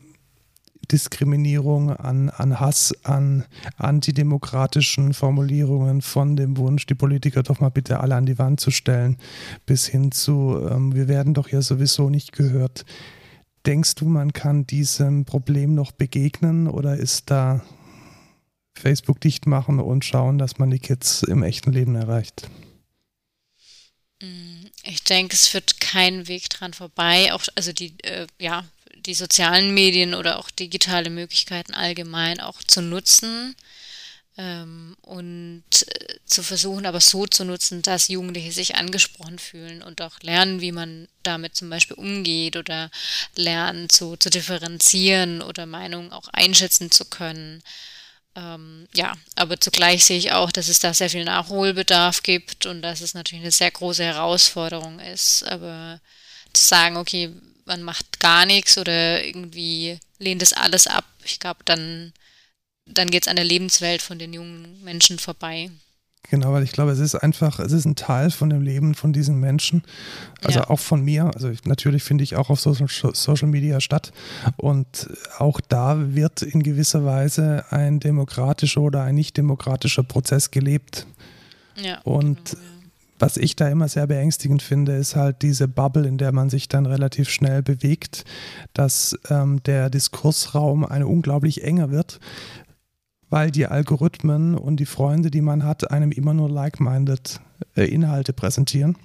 Diskriminierung, 0.92 1.92
an, 1.92 2.30
an 2.30 2.60
Hass, 2.60 2.94
an 3.04 3.46
antidemokratischen 3.78 5.14
Formulierungen 5.14 6.02
von 6.02 6.36
dem 6.36 6.58
Wunsch, 6.58 6.86
die 6.86 6.96
Politiker 6.96 7.44
doch 7.44 7.60
mal 7.60 7.70
bitte 7.70 8.00
alle 8.00 8.16
an 8.16 8.26
die 8.26 8.38
Wand 8.38 8.60
zu 8.60 8.72
stellen, 8.72 9.18
bis 9.66 9.88
hin 9.88 10.12
zu, 10.12 10.60
ähm, 10.70 10.96
wir 10.96 11.08
werden 11.08 11.34
doch 11.34 11.50
ja 11.50 11.62
sowieso 11.62 12.10
nicht 12.10 12.32
gehört. 12.32 12.86
Denkst 13.66 13.96
du, 13.96 14.06
man 14.06 14.32
kann 14.34 14.68
diesem 14.68 15.26
Problem 15.26 15.74
noch 15.74 15.92
begegnen 15.92 16.68
oder 16.68 16.98
ist 16.98 17.32
da 17.32 17.62
Facebook 18.78 19.20
dicht 19.22 19.48
machen 19.48 19.80
und 19.80 20.06
schauen, 20.06 20.38
dass 20.38 20.60
man 20.60 20.70
die 20.70 20.80
Kids 20.80 21.24
im 21.24 21.44
echten 21.44 21.72
Leben 21.72 21.96
erreicht? 21.96 22.50
Mm, 24.22 24.66
ich 24.84 25.04
denke, 25.04 25.34
es 25.34 25.48
führt 25.48 25.80
kein 25.80 26.28
Weg 26.28 26.50
dran 26.50 26.74
vorbei. 26.74 27.34
Auch, 27.34 27.44
also 27.56 27.74
die, 27.74 27.98
äh, 28.04 28.28
ja, 28.40 28.66
die 29.06 29.14
sozialen 29.14 29.74
Medien 29.74 30.14
oder 30.14 30.40
auch 30.40 30.50
digitale 30.50 31.10
Möglichkeiten 31.10 31.74
allgemein 31.74 32.40
auch 32.40 32.64
zu 32.64 32.82
nutzen 32.82 33.56
ähm, 34.38 34.98
und 35.02 35.64
äh, 35.88 36.18
zu 36.26 36.44
versuchen, 36.44 36.86
aber 36.86 37.00
so 37.00 37.26
zu 37.26 37.46
nutzen, 37.46 37.82
dass 37.82 38.08
Jugendliche 38.08 38.52
sich 38.52 38.76
angesprochen 38.76 39.40
fühlen 39.40 39.82
und 39.82 40.02
auch 40.02 40.20
lernen, 40.22 40.62
wie 40.62 40.72
man 40.72 41.08
damit 41.24 41.56
zum 41.56 41.70
Beispiel 41.70 41.98
umgeht 41.98 42.58
oder 42.58 42.90
lernen 43.36 43.90
zu, 43.90 44.18
zu 44.18 44.30
differenzieren 44.30 45.42
oder 45.42 45.66
Meinungen 45.66 46.12
auch 46.12 46.28
einschätzen 46.30 46.92
zu 46.92 47.06
können. 47.06 47.64
Ähm, 48.36 48.88
ja, 48.94 49.16
aber 49.36 49.60
zugleich 49.62 50.04
sehe 50.04 50.18
ich 50.18 50.34
auch, 50.34 50.52
dass 50.52 50.68
es 50.68 50.80
da 50.80 50.94
sehr 50.94 51.10
viel 51.10 51.24
Nachholbedarf 51.24 52.22
gibt 52.22 52.66
und 52.66 52.82
dass 52.82 53.00
es 53.02 53.14
natürlich 53.14 53.44
eine 53.44 53.52
sehr 53.52 53.72
große 53.72 54.04
Herausforderung 54.04 55.00
ist. 55.00 55.44
Aber 55.44 56.02
zu 56.52 56.66
sagen, 56.66 56.98
okay, 56.98 57.32
man 57.66 57.84
macht 57.84 58.20
gar 58.20 58.46
nichts 58.46 58.78
oder 58.78 59.24
irgendwie 59.24 60.00
lehnt 60.20 60.42
es 60.42 60.54
alles 60.54 60.88
ab, 60.88 61.06
ich 61.24 61.40
glaube, 61.40 61.60
dann, 61.66 62.14
dann 62.86 63.10
geht 63.10 63.24
es 63.24 63.28
an 63.28 63.36
der 63.36 63.46
Lebenswelt 63.46 64.02
von 64.02 64.20
den 64.20 64.34
jungen 64.34 64.84
Menschen 64.84 65.20
vorbei. 65.20 65.70
Genau, 66.30 66.54
weil 66.54 66.64
ich 66.64 66.72
glaube, 66.72 66.92
es 66.92 67.00
ist 67.00 67.16
einfach, 67.16 67.60
es 67.60 67.72
ist 67.72 67.86
ein 67.86 67.96
Teil 67.96 68.32
von 68.32 68.50
dem 68.50 68.62
Leben 68.62 68.96
von 68.96 69.14
diesen 69.14 69.40
Menschen, 69.40 69.84
also 70.44 70.60
ja. 70.60 70.70
auch 70.70 70.80
von 70.80 71.02
mir. 71.04 71.32
Also 71.34 71.50
ich, 71.50 71.66
natürlich 71.66 72.04
finde 72.04 72.24
ich 72.24 72.36
auch 72.36 72.50
auf 72.50 72.60
Social, 72.60 72.88
Social 72.88 73.48
Media 73.48 73.80
statt. 73.80 74.12
Und 74.58 75.10
auch 75.38 75.62
da 75.62 76.16
wird 76.16 76.42
in 76.42 76.64
gewisser 76.64 77.06
Weise 77.06 77.66
ein 77.70 78.00
demokratischer 78.00 78.82
oder 78.82 79.04
ein 79.04 79.16
nicht 79.16 79.38
demokratischer 79.38 80.04
Prozess 80.04 80.50
gelebt. 80.50 81.06
Ja, 81.80 82.00
und 82.02 82.52
genau, 82.52 82.64
ja. 82.64 82.75
Was 83.20 83.38
ich 83.38 83.56
da 83.56 83.70
immer 83.70 83.88
sehr 83.88 84.08
beängstigend 84.08 84.62
finde, 84.62 84.96
ist 84.96 85.16
halt 85.16 85.42
diese 85.42 85.68
Bubble, 85.68 86.08
in 86.08 86.18
der 86.18 86.32
man 86.32 86.50
sich 86.50 86.68
dann 86.68 86.86
relativ 86.86 87.30
schnell 87.30 87.64
bewegt, 87.64 88.26
dass 88.74 89.18
ähm, 89.30 89.64
der 89.64 89.90
Diskursraum 89.90 90.86
eine 90.86 91.08
unglaublich 91.08 91.64
enger 91.64 91.92
wird 91.92 92.20
weil 93.30 93.52
die 93.52 93.68
Algorithmen 93.68 94.56
und 94.56 94.78
die 94.78 94.86
Freunde, 94.86 95.32
die 95.32 95.42
man 95.42 95.64
hat, 95.64 95.92
einem 95.92 96.12
immer 96.12 96.34
nur 96.34 96.50
like-minded 96.50 97.42
äh, 97.76 97.84
Inhalte 97.84 98.34
präsentieren. 98.34 98.96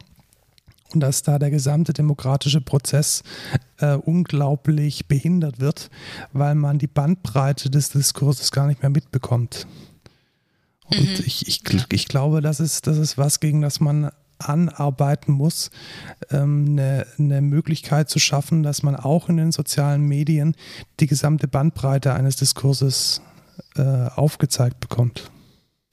Und 0.93 1.01
dass 1.01 1.23
da 1.23 1.39
der 1.39 1.51
gesamte 1.51 1.93
demokratische 1.93 2.61
Prozess 2.61 3.23
äh, 3.79 3.95
unglaublich 3.95 5.07
behindert 5.07 5.61
wird, 5.61 5.91
weil 6.33 6.57
man 6.57 6.79
die 6.79 6.89
Bandbreite 6.89 7.71
des 7.71 7.91
Diskurses 7.91 8.51
gar 8.51 8.67
nicht 8.67 8.83
mehr 8.83 8.91
mitbekommt. 8.91 9.67
Und 10.91 11.19
mhm. 11.19 11.25
ich, 11.27 11.47
ich, 11.49 11.63
ich 11.93 12.09
glaube, 12.09 12.41
das 12.41 12.61
ist, 12.61 12.87
das 12.87 12.99
ist 12.99 13.19
was, 13.19 13.41
gegen 13.41 13.61
das 13.61 13.81
man 13.81 14.11
anarbeiten 14.39 15.33
muss, 15.33 15.71
ähm, 16.31 16.67
eine, 16.71 17.07
eine 17.19 17.43
Möglichkeit 17.43 18.09
zu 18.09 18.19
schaffen, 18.19 18.63
dass 18.63 18.83
man 18.83 18.97
auch 18.97 19.29
in 19.29 19.37
den 19.37 19.53
sozialen 19.53 20.03
Medien 20.03 20.57
die 20.99 21.07
gesamte 21.07 21.47
Bandbreite 21.47 22.15
eines 22.15 22.37
Diskurses 22.37 23.21
äh, 23.77 23.83
aufgezeigt 23.83 24.81
bekommt. 24.81 25.31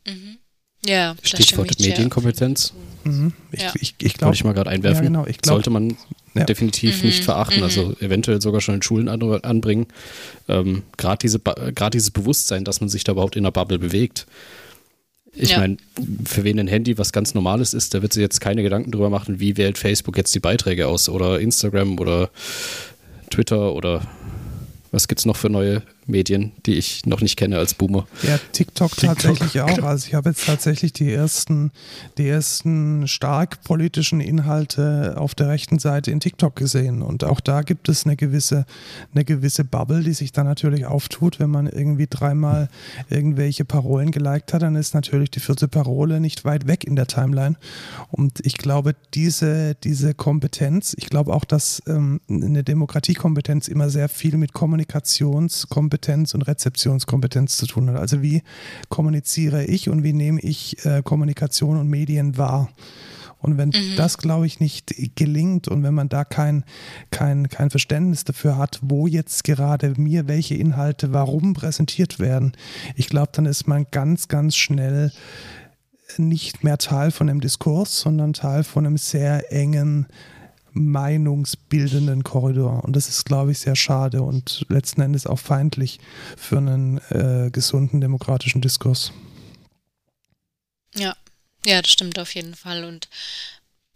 Mhm. 0.07 0.37
Ja, 0.85 1.15
Stichwort 1.21 1.79
Medienkompetenz. 1.79 2.73
Mhm. 3.03 3.33
Ich, 3.51 3.61
ja. 3.61 3.73
ich, 3.75 3.95
ich 3.97 4.13
glaube, 4.13 4.29
Wollte 4.29 4.35
ich 4.37 4.43
mal 4.43 4.53
gerade 4.53 4.69
einwerfen. 4.69 5.03
Ja, 5.03 5.09
genau. 5.09 5.23
glaub, 5.23 5.45
Sollte 5.45 5.69
man 5.69 5.97
ja. 6.33 6.45
definitiv 6.45 6.99
mhm. 7.01 7.07
nicht 7.07 7.23
verachten, 7.23 7.63
also 7.63 7.87
mhm. 7.87 7.95
eventuell 7.99 8.41
sogar 8.41 8.61
schon 8.61 8.75
in 8.75 8.81
Schulen 8.81 9.09
an, 9.09 9.21
anbringen. 9.43 9.87
Ähm, 10.47 10.83
Gerade 10.97 11.19
diese, 11.21 11.41
dieses 11.93 12.11
Bewusstsein, 12.11 12.63
dass 12.63 12.79
man 12.79 12.89
sich 12.89 13.03
da 13.03 13.13
überhaupt 13.13 13.35
in 13.35 13.43
einer 13.43 13.51
Bubble 13.51 13.79
bewegt. 13.79 14.27
Ich 15.39 15.51
ja. 15.51 15.59
meine, 15.59 15.77
für 16.25 16.43
wen 16.43 16.59
ein 16.59 16.67
Handy 16.67 16.97
was 16.97 17.11
ganz 17.11 17.33
Normales 17.33 17.73
ist, 17.73 17.93
der 17.93 18.01
wird 18.01 18.13
sich 18.13 18.21
jetzt 18.21 18.41
keine 18.41 18.63
Gedanken 18.63 18.91
drüber 18.91 19.09
machen, 19.09 19.39
wie 19.39 19.55
wählt 19.55 19.77
Facebook 19.77 20.17
jetzt 20.17 20.33
die 20.33 20.39
Beiträge 20.39 20.87
aus 20.87 21.09
oder 21.09 21.39
Instagram 21.39 21.99
oder 21.99 22.29
Twitter 23.29 23.73
oder 23.73 24.01
was 24.91 25.07
gibt 25.07 25.19
es 25.19 25.25
noch 25.25 25.35
für 25.35 25.49
neue 25.49 25.83
Medien, 26.07 26.53
die 26.65 26.75
ich 26.75 27.05
noch 27.05 27.21
nicht 27.21 27.37
kenne 27.37 27.57
als 27.57 27.73
Boomer. 27.73 28.07
Ja, 28.23 28.39
TikTok, 28.53 28.91
TikTok. 28.91 29.19
tatsächlich 29.19 29.61
auch. 29.61 29.83
Also 29.83 30.07
ich 30.07 30.13
habe 30.13 30.29
jetzt 30.29 30.45
tatsächlich 30.45 30.93
die 30.93 31.11
ersten, 31.11 31.71
die 32.17 32.27
ersten 32.27 33.07
stark 33.07 33.63
politischen 33.63 34.21
Inhalte 34.21 35.15
auf 35.17 35.35
der 35.35 35.49
rechten 35.49 35.79
Seite 35.79 36.11
in 36.11 36.19
TikTok 36.19 36.55
gesehen. 36.55 37.01
Und 37.01 37.23
auch 37.23 37.39
da 37.39 37.61
gibt 37.61 37.89
es 37.89 38.05
eine 38.05 38.15
gewisse, 38.15 38.65
eine 39.13 39.25
gewisse 39.25 39.63
Bubble, 39.65 40.03
die 40.03 40.13
sich 40.13 40.31
dann 40.31 40.45
natürlich 40.45 40.85
auftut, 40.85 41.39
wenn 41.39 41.49
man 41.49 41.67
irgendwie 41.67 42.07
dreimal 42.09 42.69
irgendwelche 43.09 43.65
Parolen 43.65 44.11
geliked 44.11 44.53
hat, 44.53 44.61
dann 44.61 44.75
ist 44.75 44.93
natürlich 44.93 45.31
die 45.31 45.39
vierte 45.39 45.67
Parole 45.67 46.19
nicht 46.19 46.45
weit 46.45 46.67
weg 46.67 46.85
in 46.85 46.95
der 46.95 47.07
Timeline. 47.07 47.55
Und 48.11 48.45
ich 48.45 48.57
glaube, 48.57 48.95
diese, 49.13 49.75
diese 49.83 50.13
Kompetenz, 50.13 50.95
ich 50.97 51.09
glaube 51.09 51.33
auch, 51.33 51.43
dass 51.43 51.83
ähm, 51.87 52.21
eine 52.29 52.63
Demokratiekompetenz 52.63 53.67
immer 53.67 53.89
sehr 53.89 54.09
viel 54.09 54.37
mit 54.37 54.53
Kommunikationskompetenz 54.53 55.96
Kompetenz 55.97 56.35
und 56.35 56.43
Rezeptionskompetenz 56.43 57.57
zu 57.57 57.65
tun 57.65 57.89
hat. 57.89 57.97
Also 57.97 58.21
wie 58.21 58.43
kommuniziere 58.89 59.65
ich 59.65 59.89
und 59.89 60.03
wie 60.03 60.13
nehme 60.13 60.39
ich 60.41 60.85
äh, 60.85 61.01
Kommunikation 61.03 61.77
und 61.77 61.89
Medien 61.89 62.37
wahr? 62.37 62.69
Und 63.39 63.57
wenn 63.57 63.69
mhm. 63.69 63.95
das, 63.97 64.19
glaube 64.19 64.45
ich, 64.45 64.59
nicht 64.59 64.93
gelingt 65.15 65.67
und 65.67 65.81
wenn 65.83 65.93
man 65.93 66.09
da 66.09 66.23
kein, 66.23 66.63
kein, 67.09 67.49
kein 67.49 67.71
Verständnis 67.71 68.23
dafür 68.23 68.57
hat, 68.57 68.79
wo 68.81 69.07
jetzt 69.07 69.43
gerade 69.43 69.93
mir 69.97 70.27
welche 70.27 70.55
Inhalte 70.55 71.13
warum 71.13 71.53
präsentiert 71.53 72.19
werden, 72.19 72.53
ich 72.95 73.09
glaube, 73.09 73.29
dann 73.33 73.45
ist 73.45 73.67
man 73.67 73.87
ganz, 73.89 74.27
ganz 74.27 74.55
schnell 74.55 75.11
nicht 76.17 76.63
mehr 76.63 76.77
Teil 76.77 77.11
von 77.11 77.29
einem 77.29 77.41
Diskurs, 77.41 77.99
sondern 77.99 78.33
Teil 78.33 78.63
von 78.63 78.85
einem 78.85 78.97
sehr 78.97 79.51
engen 79.51 80.07
meinungsbildenden 80.77 82.23
Korridor. 82.23 82.83
Und 82.83 82.95
das 82.95 83.09
ist, 83.09 83.25
glaube 83.25 83.51
ich, 83.51 83.59
sehr 83.59 83.75
schade 83.75 84.21
und 84.21 84.65
letzten 84.69 85.01
Endes 85.01 85.27
auch 85.27 85.39
feindlich 85.39 85.99
für 86.35 86.57
einen 86.57 86.99
äh, 87.09 87.49
gesunden 87.51 88.01
demokratischen 88.01 88.61
Diskurs. 88.61 89.11
Ja, 90.95 91.15
ja, 91.65 91.81
das 91.81 91.91
stimmt 91.91 92.19
auf 92.19 92.33
jeden 92.35 92.55
Fall. 92.55 92.83
Und 92.83 93.09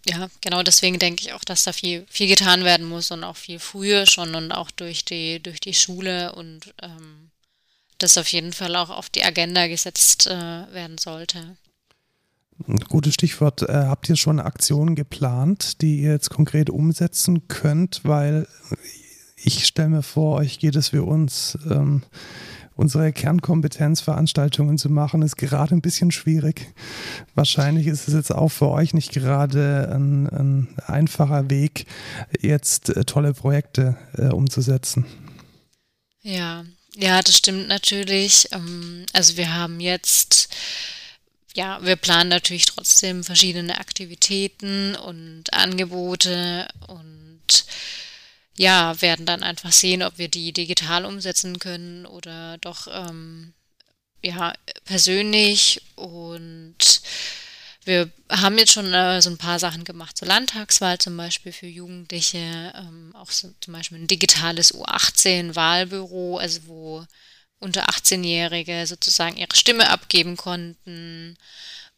ja, 0.05 0.29
genau 0.41 0.63
deswegen 0.63 0.99
denke 0.99 1.21
ich 1.21 1.33
auch, 1.33 1.43
dass 1.43 1.63
da 1.63 1.73
viel, 1.73 2.05
viel 2.09 2.27
getan 2.27 2.63
werden 2.63 2.87
muss 2.87 3.11
und 3.11 3.23
auch 3.23 3.37
viel 3.37 3.59
früher 3.59 4.05
schon 4.05 4.35
und 4.35 4.51
auch 4.51 4.71
durch 4.71 5.05
die, 5.05 5.41
durch 5.41 5.59
die 5.59 5.73
Schule 5.73 6.33
und 6.33 6.73
ähm, 6.81 7.31
das 7.99 8.17
auf 8.17 8.27
jeden 8.29 8.51
Fall 8.51 8.75
auch 8.75 8.89
auf 8.89 9.09
die 9.09 9.23
Agenda 9.23 9.67
gesetzt 9.67 10.25
äh, 10.27 10.31
werden 10.73 10.97
sollte. 10.97 11.55
Gutes 12.89 13.13
Stichwort. 13.13 13.63
Äh, 13.63 13.73
habt 13.73 14.09
ihr 14.09 14.15
schon 14.15 14.39
Aktionen 14.39 14.95
geplant, 14.95 15.81
die 15.81 16.01
ihr 16.01 16.11
jetzt 16.11 16.29
konkret 16.29 16.69
umsetzen 16.69 17.47
könnt? 17.47 18.01
Weil 18.03 18.47
ich 19.35 19.65
stelle 19.65 19.89
mir 19.89 20.03
vor, 20.03 20.37
euch 20.37 20.59
geht 20.59 20.75
es 20.75 20.93
wie 20.93 20.99
uns. 20.99 21.57
Ähm, 21.69 22.03
unsere 22.75 23.11
Kernkompetenz, 23.11 24.01
Veranstaltungen 24.01 24.77
zu 24.77 24.89
machen, 24.89 25.21
ist 25.21 25.37
gerade 25.37 25.75
ein 25.75 25.81
bisschen 25.81 26.11
schwierig. 26.11 26.73
Wahrscheinlich 27.35 27.87
ist 27.87 28.07
es 28.07 28.13
jetzt 28.13 28.31
auch 28.31 28.49
für 28.49 28.69
euch 28.69 28.93
nicht 28.93 29.11
gerade 29.11 29.91
ein, 29.93 30.27
ein 30.29 30.67
einfacher 30.87 31.49
Weg, 31.49 31.85
jetzt 32.39 32.89
äh, 32.89 33.03
tolle 33.05 33.33
Projekte 33.33 33.97
äh, 34.17 34.27
umzusetzen. 34.27 35.05
Ja, 36.21 36.63
ja, 36.95 37.21
das 37.21 37.37
stimmt 37.37 37.67
natürlich. 37.67 38.47
Ähm, 38.51 39.05
also 39.13 39.37
wir 39.37 39.53
haben 39.53 39.79
jetzt 39.79 40.49
ja, 41.55 41.83
wir 41.83 41.95
planen 41.95 42.29
natürlich 42.29 42.65
trotzdem 42.65 43.23
verschiedene 43.23 43.79
Aktivitäten 43.79 44.95
und 44.95 45.53
Angebote 45.53 46.67
und 46.87 47.65
ja, 48.57 49.01
werden 49.01 49.25
dann 49.25 49.43
einfach 49.43 49.71
sehen, 49.71 50.03
ob 50.03 50.17
wir 50.17 50.27
die 50.27 50.53
digital 50.53 51.05
umsetzen 51.05 51.59
können 51.59 52.05
oder 52.05 52.57
doch 52.59 52.87
ähm, 52.91 53.53
ja 54.23 54.53
persönlich. 54.85 55.81
Und 55.95 57.01
wir 57.83 58.11
haben 58.29 58.57
jetzt 58.57 58.73
schon 58.73 58.93
äh, 58.93 59.21
so 59.21 59.29
ein 59.29 59.37
paar 59.37 59.59
Sachen 59.59 59.83
gemacht. 59.83 60.17
Zur 60.17 60.27
Landtagswahl 60.27 60.99
zum 60.99 61.17
Beispiel 61.17 61.51
für 61.51 61.67
Jugendliche, 61.67 62.73
ähm, 62.75 63.13
auch 63.15 63.31
so, 63.31 63.51
zum 63.59 63.73
Beispiel 63.73 63.97
ein 63.97 64.07
digitales 64.07 64.73
U18-Wahlbüro, 64.73 66.37
also 66.37 66.59
wo 66.67 67.05
unter 67.61 67.87
18-Jährige 67.89 68.85
sozusagen 68.87 69.37
ihre 69.37 69.55
Stimme 69.55 69.89
abgeben 69.89 70.35
konnten. 70.35 71.37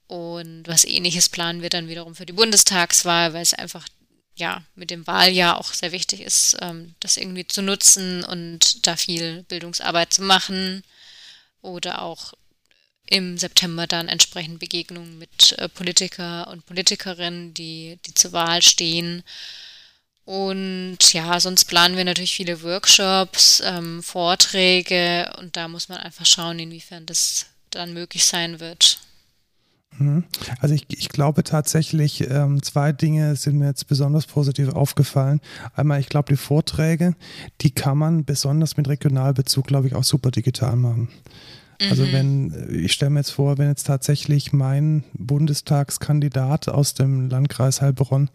Und 0.07 0.67
was 0.67 0.85
ähnliches 0.85 1.29
planen 1.29 1.61
wir 1.61 1.69
dann 1.69 1.87
wiederum 1.87 2.15
für 2.15 2.25
die 2.25 2.33
Bundestagswahl, 2.33 3.33
weil 3.33 3.41
es 3.41 3.53
einfach 3.53 3.87
ja 4.35 4.63
mit 4.75 4.91
dem 4.91 5.07
Wahljahr 5.07 5.59
auch 5.59 5.73
sehr 5.73 5.91
wichtig 5.91 6.21
ist, 6.21 6.57
ähm, 6.61 6.95
das 6.99 7.17
irgendwie 7.17 7.47
zu 7.47 7.61
nutzen 7.61 8.23
und 8.23 8.85
da 8.85 8.95
viel 8.97 9.43
Bildungsarbeit 9.43 10.13
zu 10.13 10.21
machen. 10.21 10.83
Oder 11.61 12.01
auch 12.01 12.33
im 13.05 13.37
September 13.37 13.87
dann 13.87 14.09
entsprechend 14.09 14.59
Begegnungen 14.59 15.17
mit 15.17 15.53
äh, 15.57 15.69
Politiker 15.69 16.47
und 16.49 16.65
Politikerinnen, 16.65 17.53
die, 17.53 17.99
die 18.05 18.13
zur 18.13 18.33
Wahl 18.33 18.61
stehen 18.61 19.23
und 20.25 20.97
ja, 21.11 21.39
sonst 21.39 21.65
planen 21.65 21.97
wir 21.97 22.05
natürlich 22.05 22.33
viele 22.33 22.63
Workshops, 22.63 23.61
ähm, 23.65 24.01
Vorträge 24.01 25.31
und 25.39 25.57
da 25.57 25.67
muss 25.67 25.89
man 25.89 25.97
einfach 25.97 26.25
schauen, 26.25 26.59
inwiefern 26.59 27.05
das 27.05 27.47
dann 27.71 27.93
möglich 27.93 28.25
sein 28.25 28.59
wird. 28.59 28.99
Mhm. 29.97 30.23
Also 30.59 30.75
ich, 30.75 30.85
ich 30.89 31.09
glaube 31.09 31.43
tatsächlich, 31.43 32.29
ähm, 32.29 32.63
zwei 32.63 32.91
Dinge 32.91 33.35
sind 33.35 33.57
mir 33.57 33.67
jetzt 33.67 33.87
besonders 33.87 34.25
positiv 34.25 34.69
aufgefallen. 34.69 35.41
Einmal, 35.75 35.99
ich 35.99 36.09
glaube, 36.09 36.31
die 36.33 36.37
Vorträge, 36.37 37.15
die 37.61 37.71
kann 37.71 37.97
man 37.97 38.25
besonders 38.25 38.77
mit 38.77 38.87
Regionalbezug, 38.87 39.67
glaube 39.67 39.87
ich, 39.87 39.95
auch 39.95 40.03
super 40.03 40.31
digital 40.31 40.75
machen. 40.75 41.09
Also 41.89 42.03
mhm. 42.03 42.11
wenn, 42.11 42.69
ich 42.83 42.93
stelle 42.93 43.11
mir 43.11 43.19
jetzt 43.19 43.31
vor, 43.31 43.57
wenn 43.57 43.67
jetzt 43.67 43.87
tatsächlich 43.87 44.53
mein 44.53 45.03
Bundestagskandidat 45.13 46.69
aus 46.69 46.93
dem 46.93 47.29
Landkreis 47.29 47.81
Heilbronn 47.81 48.29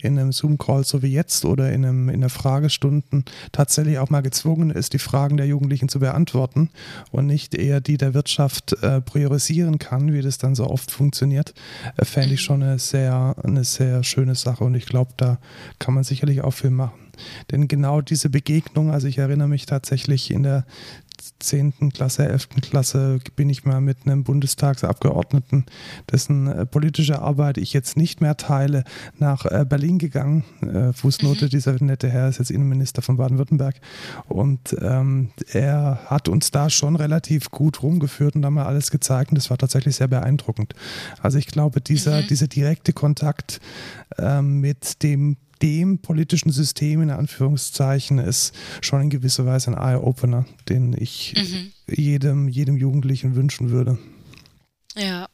in 0.00 0.18
einem 0.18 0.32
Zoom-Call 0.32 0.84
so 0.84 1.02
wie 1.02 1.12
jetzt 1.12 1.44
oder 1.44 1.72
in, 1.72 1.84
einem, 1.84 2.08
in 2.08 2.16
einer 2.16 2.28
Fragestunden 2.28 3.24
tatsächlich 3.52 3.98
auch 3.98 4.10
mal 4.10 4.22
gezwungen 4.22 4.70
ist, 4.70 4.92
die 4.92 4.98
Fragen 4.98 5.36
der 5.36 5.46
Jugendlichen 5.46 5.88
zu 5.88 6.00
beantworten 6.00 6.70
und 7.10 7.26
nicht 7.26 7.54
eher 7.54 7.80
die 7.80 7.96
der 7.96 8.14
Wirtschaft 8.14 8.74
äh, 8.82 9.00
priorisieren 9.00 9.78
kann, 9.78 10.12
wie 10.12 10.22
das 10.22 10.38
dann 10.38 10.54
so 10.54 10.68
oft 10.68 10.90
funktioniert, 10.90 11.54
äh, 11.96 12.04
fände 12.04 12.34
ich 12.34 12.40
mhm. 12.40 12.44
schon 12.44 12.62
eine 12.62 12.78
sehr, 12.78 13.36
eine 13.42 13.64
sehr 13.64 14.02
schöne 14.04 14.34
Sache 14.34 14.64
und 14.64 14.74
ich 14.74 14.86
glaube, 14.86 15.12
da 15.16 15.38
kann 15.78 15.94
man 15.94 16.04
sicherlich 16.04 16.42
auch 16.42 16.52
viel 16.52 16.70
machen. 16.70 17.02
Denn 17.50 17.68
genau 17.68 18.00
diese 18.00 18.30
Begegnung, 18.30 18.90
also 18.90 19.06
ich 19.06 19.18
erinnere 19.18 19.48
mich 19.48 19.66
tatsächlich 19.66 20.30
in 20.30 20.42
der 20.42 20.64
10. 21.42 21.92
Klasse, 21.92 22.28
11. 22.28 22.48
Klasse 22.62 23.18
bin 23.36 23.50
ich 23.50 23.64
mal 23.64 23.80
mit 23.80 23.98
einem 24.04 24.24
Bundestagsabgeordneten, 24.24 25.66
dessen 26.10 26.46
äh, 26.46 26.66
politische 26.66 27.20
Arbeit 27.20 27.58
ich 27.58 27.72
jetzt 27.72 27.96
nicht 27.96 28.20
mehr 28.20 28.36
teile, 28.36 28.84
nach 29.18 29.44
äh, 29.46 29.64
Berlin 29.68 29.98
gegangen. 29.98 30.44
Äh, 30.60 30.92
Fußnote, 30.92 31.46
mhm. 31.46 31.50
dieser 31.50 31.82
nette 31.82 32.08
Herr 32.08 32.28
ist 32.28 32.38
jetzt 32.38 32.50
Innenminister 32.50 33.02
von 33.02 33.16
Baden-Württemberg. 33.16 33.80
Und 34.28 34.76
ähm, 34.80 35.30
er 35.52 36.00
hat 36.06 36.28
uns 36.28 36.50
da 36.50 36.70
schon 36.70 36.96
relativ 36.96 37.50
gut 37.50 37.82
rumgeführt 37.82 38.34
und 38.34 38.42
da 38.42 38.50
mal 38.50 38.66
alles 38.66 38.90
gezeigt. 38.90 39.30
Und 39.30 39.36
das 39.36 39.50
war 39.50 39.58
tatsächlich 39.58 39.96
sehr 39.96 40.08
beeindruckend. 40.08 40.74
Also 41.20 41.38
ich 41.38 41.46
glaube, 41.46 41.80
dieser, 41.80 42.22
mhm. 42.22 42.26
dieser 42.28 42.46
direkte 42.46 42.92
Kontakt 42.92 43.60
äh, 44.18 44.42
mit 44.42 45.02
dem 45.02 45.36
dem 45.62 45.98
politischen 45.98 46.50
System 46.50 47.02
in 47.02 47.10
Anführungszeichen 47.10 48.18
ist 48.18 48.54
schon 48.80 49.02
in 49.02 49.10
gewisser 49.10 49.46
Weise 49.46 49.70
ein 49.70 49.78
Eye-Opener, 49.78 50.44
den 50.68 50.94
ich 50.98 51.34
mhm. 51.36 51.72
jedem, 51.86 52.48
jedem 52.48 52.76
Jugendlichen 52.76 53.34
wünschen 53.34 53.70
würde. 53.70 53.98
Ja. 54.96 55.28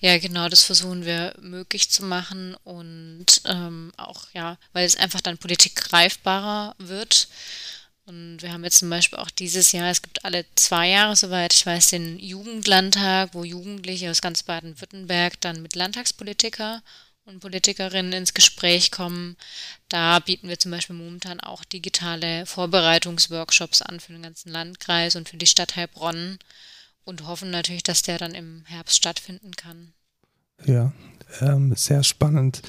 Ja, 0.00 0.18
genau, 0.18 0.48
das 0.48 0.64
versuchen 0.64 1.04
wir 1.04 1.34
möglich 1.40 1.88
zu 1.88 2.04
machen 2.04 2.56
und 2.64 3.26
ähm, 3.44 3.92
auch, 3.96 4.26
ja, 4.34 4.58
weil 4.72 4.84
es 4.84 4.96
einfach 4.96 5.20
dann 5.20 5.38
Politik 5.38 5.76
greifbarer 5.76 6.74
wird. 6.78 7.28
Und 8.04 8.38
wir 8.42 8.52
haben 8.52 8.64
jetzt 8.64 8.78
zum 8.78 8.90
Beispiel 8.90 9.20
auch 9.20 9.30
dieses 9.30 9.70
Jahr, 9.70 9.88
es 9.88 10.02
gibt 10.02 10.24
alle 10.24 10.44
zwei 10.56 10.88
Jahre, 10.88 11.14
soweit 11.14 11.54
ich 11.54 11.64
weiß, 11.64 11.90
den 11.90 12.18
Jugendlandtag, 12.18 13.30
wo 13.32 13.44
Jugendliche 13.44 14.10
aus 14.10 14.20
ganz 14.20 14.42
Baden-Württemberg 14.42 15.40
dann 15.40 15.62
mit 15.62 15.76
Landtagspolitiker 15.76 16.82
und 17.24 17.40
Politikerinnen 17.40 18.12
ins 18.12 18.34
Gespräch 18.34 18.90
kommen. 18.90 19.36
Da 19.88 20.18
bieten 20.18 20.48
wir 20.48 20.58
zum 20.58 20.70
Beispiel 20.70 20.96
momentan 20.96 21.40
auch 21.40 21.64
digitale 21.64 22.46
Vorbereitungsworkshops 22.46 23.82
an 23.82 24.00
für 24.00 24.12
den 24.12 24.22
ganzen 24.22 24.50
Landkreis 24.50 25.16
und 25.16 25.28
für 25.28 25.36
die 25.36 25.46
Stadt 25.46 25.76
Heilbronn 25.76 26.38
und 27.04 27.26
hoffen 27.26 27.50
natürlich, 27.50 27.82
dass 27.82 28.02
der 28.02 28.18
dann 28.18 28.34
im 28.34 28.64
Herbst 28.66 28.96
stattfinden 28.96 29.52
kann. 29.52 29.92
Ja, 30.64 30.92
ähm, 31.40 31.74
sehr 31.74 32.04
spannend. 32.04 32.62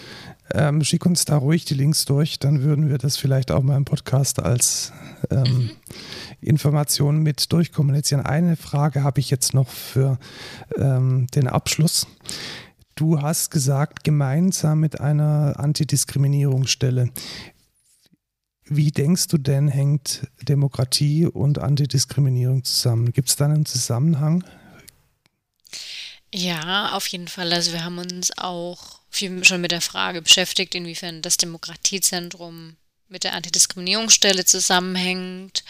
Ähm, 0.51 0.83
schick 0.83 1.05
uns 1.05 1.25
da 1.25 1.37
ruhig 1.37 1.65
die 1.65 1.73
Links 1.73 2.05
durch, 2.05 2.39
dann 2.39 2.63
würden 2.63 2.89
wir 2.89 2.97
das 2.97 3.17
vielleicht 3.17 3.51
auch 3.51 3.61
mal 3.61 3.77
im 3.77 3.85
Podcast 3.85 4.39
als 4.39 4.91
ähm, 5.29 5.43
mhm. 5.43 5.71
Information 6.41 7.19
mit 7.19 7.51
durchkommunizieren. 7.51 8.25
Eine 8.25 8.55
Frage 8.55 9.03
habe 9.03 9.19
ich 9.19 9.29
jetzt 9.29 9.53
noch 9.53 9.69
für 9.69 10.17
ähm, 10.77 11.27
den 11.35 11.47
Abschluss. 11.47 12.07
Du 12.95 13.21
hast 13.21 13.49
gesagt, 13.49 14.03
gemeinsam 14.03 14.79
mit 14.79 14.99
einer 14.99 15.55
Antidiskriminierungsstelle. 15.57 17.09
Wie 18.65 18.91
denkst 18.91 19.27
du 19.27 19.37
denn, 19.37 19.67
hängt 19.67 20.27
Demokratie 20.41 21.25
und 21.25 21.59
Antidiskriminierung 21.59 22.63
zusammen? 22.63 23.11
Gibt 23.11 23.29
es 23.29 23.35
da 23.35 23.45
einen 23.45 23.65
Zusammenhang? 23.65 24.43
Ja, 26.33 26.93
auf 26.93 27.07
jeden 27.07 27.27
Fall. 27.27 27.51
Also 27.51 27.73
wir 27.73 27.83
haben 27.83 27.97
uns 27.97 28.35
auch 28.37 28.99
viel 29.09 29.43
schon 29.43 29.61
mit 29.61 29.71
der 29.71 29.81
Frage 29.81 30.21
beschäftigt, 30.21 30.73
inwiefern 30.73 31.21
das 31.21 31.37
Demokratiezentrum 31.37 32.75
mit 33.09 33.23
der 33.23 33.33
Antidiskriminierungsstelle 33.33 34.45
zusammenhängt. 34.45 35.63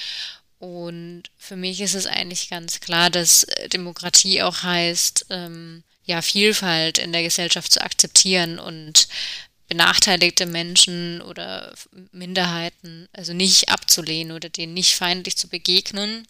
Und 0.59 1.23
für 1.37 1.57
mich 1.57 1.81
ist 1.81 1.95
es 1.95 2.05
eigentlich 2.05 2.49
ganz 2.49 2.79
klar, 2.79 3.09
dass 3.09 3.45
Demokratie 3.73 4.41
auch 4.41 4.63
heißt, 4.63 5.25
ähm, 5.29 5.83
ja, 6.05 6.21
Vielfalt 6.21 6.97
in 6.97 7.11
der 7.11 7.23
Gesellschaft 7.23 7.71
zu 7.71 7.81
akzeptieren 7.81 8.59
und 8.59 9.07
benachteiligte 9.67 10.45
Menschen 10.45 11.21
oder 11.21 11.73
Minderheiten 12.11 13.07
also 13.13 13.33
nicht 13.33 13.69
abzulehnen 13.69 14.35
oder 14.35 14.49
denen 14.49 14.73
nicht 14.73 14.95
feindlich 14.95 15.37
zu 15.37 15.47
begegnen. 15.47 16.27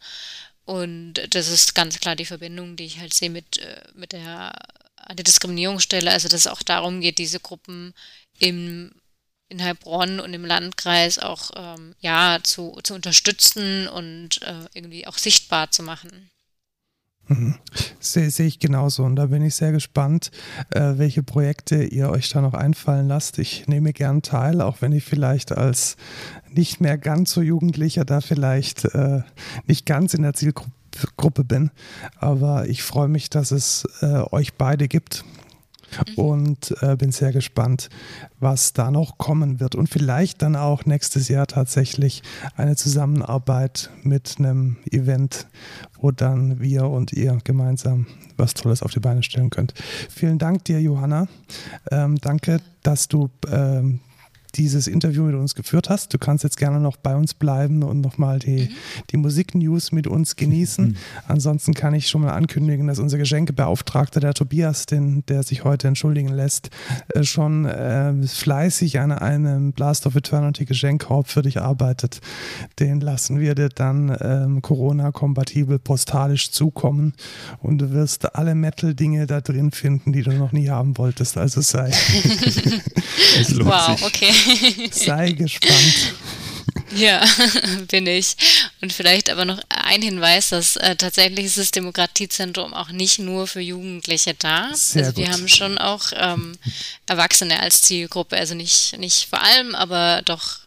Und 0.65 1.15
das 1.31 1.49
ist 1.49 1.75
ganz 1.75 1.99
klar 1.99 2.15
die 2.15 2.25
Verbindung, 2.25 2.75
die 2.75 2.85
ich 2.85 2.99
halt 2.99 3.13
sehe 3.13 3.29
mit, 3.29 3.57
äh, 3.57 3.83
mit 3.95 4.13
der 4.13 4.53
Antidiskriminierungsstelle. 4.95 6.09
Also, 6.09 6.29
dass 6.29 6.41
es 6.41 6.47
auch 6.47 6.63
darum 6.63 7.01
geht, 7.01 7.17
diese 7.17 7.39
Gruppen 7.39 7.93
im, 8.39 8.93
in 9.49 9.61
Heilbronn 9.61 10.19
und 10.19 10.33
im 10.33 10.45
Landkreis 10.45 11.19
auch 11.19 11.51
ähm, 11.55 11.95
ja, 11.99 12.39
zu, 12.43 12.79
zu 12.83 12.93
unterstützen 12.93 13.89
und 13.89 14.41
äh, 14.43 14.67
irgendwie 14.73 15.05
auch 15.05 15.17
sichtbar 15.17 15.69
zu 15.71 15.83
machen. 15.83 16.29
Mhm. 17.27 17.55
Sehe 17.99 18.29
seh 18.29 18.45
ich 18.45 18.59
genauso 18.59 19.03
und 19.03 19.15
da 19.15 19.27
bin 19.27 19.41
ich 19.43 19.55
sehr 19.55 19.71
gespannt, 19.71 20.31
äh, 20.71 20.93
welche 20.97 21.23
Projekte 21.23 21.83
ihr 21.83 22.09
euch 22.09 22.29
da 22.29 22.41
noch 22.41 22.53
einfallen 22.53 23.07
lasst. 23.07 23.39
Ich 23.39 23.67
nehme 23.67 23.93
gern 23.93 24.21
teil, 24.21 24.61
auch 24.61 24.81
wenn 24.81 24.91
ich 24.91 25.03
vielleicht 25.03 25.51
als 25.51 25.95
nicht 26.51 26.81
mehr 26.81 26.97
ganz 26.97 27.31
so 27.31 27.41
Jugendlicher 27.41 28.05
da 28.05 28.21
vielleicht 28.21 28.85
äh, 28.93 29.21
nicht 29.67 29.85
ganz 29.85 30.13
in 30.13 30.23
der 30.23 30.33
Zielgruppe 30.33 31.43
bin. 31.43 31.71
Aber 32.17 32.67
ich 32.67 32.83
freue 32.83 33.07
mich, 33.07 33.29
dass 33.29 33.51
es 33.51 33.87
äh, 34.01 34.23
euch 34.31 34.55
beide 34.55 34.87
gibt. 34.87 35.23
Und 36.15 36.75
äh, 36.81 36.95
bin 36.95 37.11
sehr 37.11 37.31
gespannt, 37.31 37.89
was 38.39 38.73
da 38.73 38.91
noch 38.91 39.17
kommen 39.17 39.59
wird. 39.59 39.75
Und 39.75 39.89
vielleicht 39.89 40.41
dann 40.41 40.55
auch 40.55 40.85
nächstes 40.85 41.27
Jahr 41.27 41.47
tatsächlich 41.47 42.23
eine 42.55 42.75
Zusammenarbeit 42.75 43.89
mit 44.03 44.35
einem 44.39 44.77
Event, 44.91 45.47
wo 45.99 46.11
dann 46.11 46.59
wir 46.59 46.85
und 46.87 47.13
ihr 47.13 47.37
gemeinsam 47.43 48.07
was 48.37 48.53
Tolles 48.53 48.81
auf 48.81 48.91
die 48.91 48.99
Beine 48.99 49.23
stellen 49.23 49.49
könnt. 49.49 49.73
Vielen 50.09 50.39
Dank 50.39 50.65
dir, 50.65 50.81
Johanna. 50.81 51.27
Ähm, 51.91 52.17
danke, 52.19 52.61
dass 52.81 53.07
du 53.07 53.29
ähm, 53.51 53.99
dieses 54.55 54.87
Interview 54.87 55.23
mit 55.23 55.35
uns 55.35 55.55
geführt 55.55 55.89
hast. 55.89 56.13
Du 56.13 56.17
kannst 56.17 56.43
jetzt 56.43 56.57
gerne 56.57 56.79
noch 56.79 56.97
bei 56.97 57.15
uns 57.15 57.33
bleiben 57.33 57.83
und 57.83 58.01
nochmal 58.01 58.39
die, 58.39 58.69
mhm. 58.69 58.69
die 59.11 59.17
Musik-News 59.17 59.91
mit 59.91 60.07
uns 60.07 60.35
genießen. 60.35 60.89
Mhm. 60.89 60.95
Ansonsten 61.27 61.73
kann 61.73 61.93
ich 61.93 62.07
schon 62.07 62.21
mal 62.21 62.33
ankündigen, 62.33 62.87
dass 62.87 62.99
unser 62.99 63.17
Geschenkebeauftragter, 63.17 64.19
der 64.19 64.33
Tobias, 64.33 64.85
den, 64.85 65.25
der 65.27 65.43
sich 65.43 65.63
heute 65.63 65.87
entschuldigen 65.87 66.29
lässt, 66.29 66.69
äh, 67.09 67.23
schon 67.23 67.65
äh, 67.65 68.13
fleißig 68.27 68.99
an 68.99 69.11
einem 69.11 69.71
Blast 69.73 70.05
of 70.05 70.15
Eternity 70.15 70.65
Geschenkkorb 70.65 71.27
für 71.27 71.41
dich 71.41 71.59
arbeitet. 71.59 72.21
Den 72.79 73.01
lassen 73.01 73.39
wir 73.39 73.55
dir 73.55 73.69
dann 73.69 74.15
ähm, 74.21 74.61
Corona-kompatibel 74.61 75.79
postalisch 75.79 76.51
zukommen 76.51 77.13
und 77.61 77.79
du 77.79 77.91
wirst 77.91 78.35
alle 78.35 78.55
Metal-Dinge 78.55 79.25
da 79.25 79.41
drin 79.41 79.71
finden, 79.71 80.13
die 80.13 80.21
du 80.21 80.31
noch 80.31 80.51
nie 80.51 80.69
haben 80.69 80.97
wolltest. 80.97 81.37
Also 81.37 81.61
sei. 81.61 81.91
wow, 83.63 84.01
okay. 84.03 84.31
Sei 84.91 85.31
gespannt. 85.37 86.13
Ja, 86.95 87.25
bin 87.89 88.07
ich. 88.07 88.35
Und 88.81 88.93
vielleicht 88.93 89.29
aber 89.29 89.45
noch 89.45 89.59
ein 89.69 90.01
Hinweis, 90.01 90.49
dass 90.49 90.75
äh, 90.75 90.95
tatsächlich 90.95 91.45
ist 91.45 91.57
das 91.57 91.71
Demokratiezentrum 91.71 92.73
auch 92.73 92.89
nicht 92.89 93.19
nur 93.19 93.47
für 93.47 93.61
Jugendliche 93.61 94.33
da. 94.35 94.69
Sehr 94.73 95.05
also 95.05 95.17
wir 95.17 95.25
gut. 95.25 95.33
haben 95.33 95.47
schon 95.47 95.77
auch 95.77 96.11
ähm, 96.15 96.57
Erwachsene 97.07 97.59
als 97.59 97.81
Zielgruppe, 97.81 98.37
also 98.37 98.55
nicht, 98.55 98.97
nicht 98.97 99.27
vor 99.29 99.41
allem, 99.41 99.75
aber 99.75 100.21
doch 100.23 100.59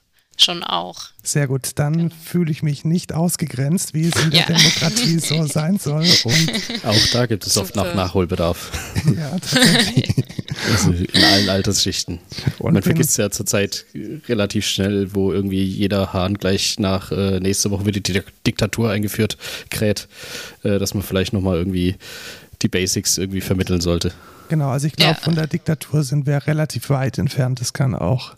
schon 0.43 0.62
auch. 0.62 1.07
Sehr 1.22 1.47
gut, 1.47 1.70
dann 1.76 1.93
genau. 1.95 2.14
fühle 2.24 2.51
ich 2.51 2.62
mich 2.62 2.84
nicht 2.84 3.12
ausgegrenzt, 3.12 3.95
wie 3.95 4.09
es 4.09 4.14
in 4.22 4.30
der 4.30 4.41
ja. 4.41 4.47
Demokratie 4.47 5.18
so 5.18 5.45
sein 5.47 5.78
soll. 5.78 6.05
Und 6.24 6.84
auch 6.84 7.07
da 7.12 7.26
gibt 7.26 7.47
es 7.47 7.55
Super. 7.55 7.64
oft 7.64 7.76
noch 7.76 7.95
Nachholbedarf. 7.95 8.70
ja, 9.16 9.30
tatsächlich. 9.30 10.14
Also 10.72 10.91
in 10.91 11.22
allen 11.22 11.51
Altersschichten. 11.51 12.18
Und 12.59 12.72
Man 12.72 12.82
vergisst 12.82 13.18
ja 13.18 13.30
zurzeit 13.30 13.84
relativ 14.26 14.66
schnell, 14.66 15.14
wo 15.14 15.30
irgendwie 15.30 15.62
jeder 15.62 16.14
Hahn 16.14 16.34
gleich 16.39 16.78
nach 16.78 17.12
äh, 17.12 17.41
nächste 17.41 17.70
Woche 17.70 17.84
wird 17.84 17.97
die 17.97 18.22
Diktatur 18.47 18.91
eingeführt, 18.91 19.37
kräht, 19.68 20.09
äh, 20.62 20.78
dass 20.78 20.95
man 20.95 21.03
vielleicht 21.03 21.34
nochmal 21.34 21.59
irgendwie 21.59 21.97
die 22.62 22.68
Basics 22.68 23.18
irgendwie 23.18 23.43
vermitteln 23.43 23.82
sollte. 23.82 24.12
Genau, 24.49 24.70
also 24.70 24.86
ich 24.86 24.94
glaube, 24.94 25.14
ja. 25.14 25.20
von 25.20 25.34
der 25.34 25.47
Diktatur 25.47 26.03
sind 26.03 26.26
wir 26.26 26.47
relativ 26.47 26.90
weit 26.90 27.18
entfernt. 27.18 27.61
Das 27.61 27.72
kann 27.72 27.94
auch 27.94 28.36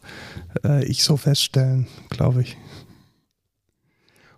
äh, 0.65 0.85
ich 0.85 1.03
so 1.03 1.17
feststellen, 1.17 1.87
glaube 2.11 2.43
ich. 2.43 2.57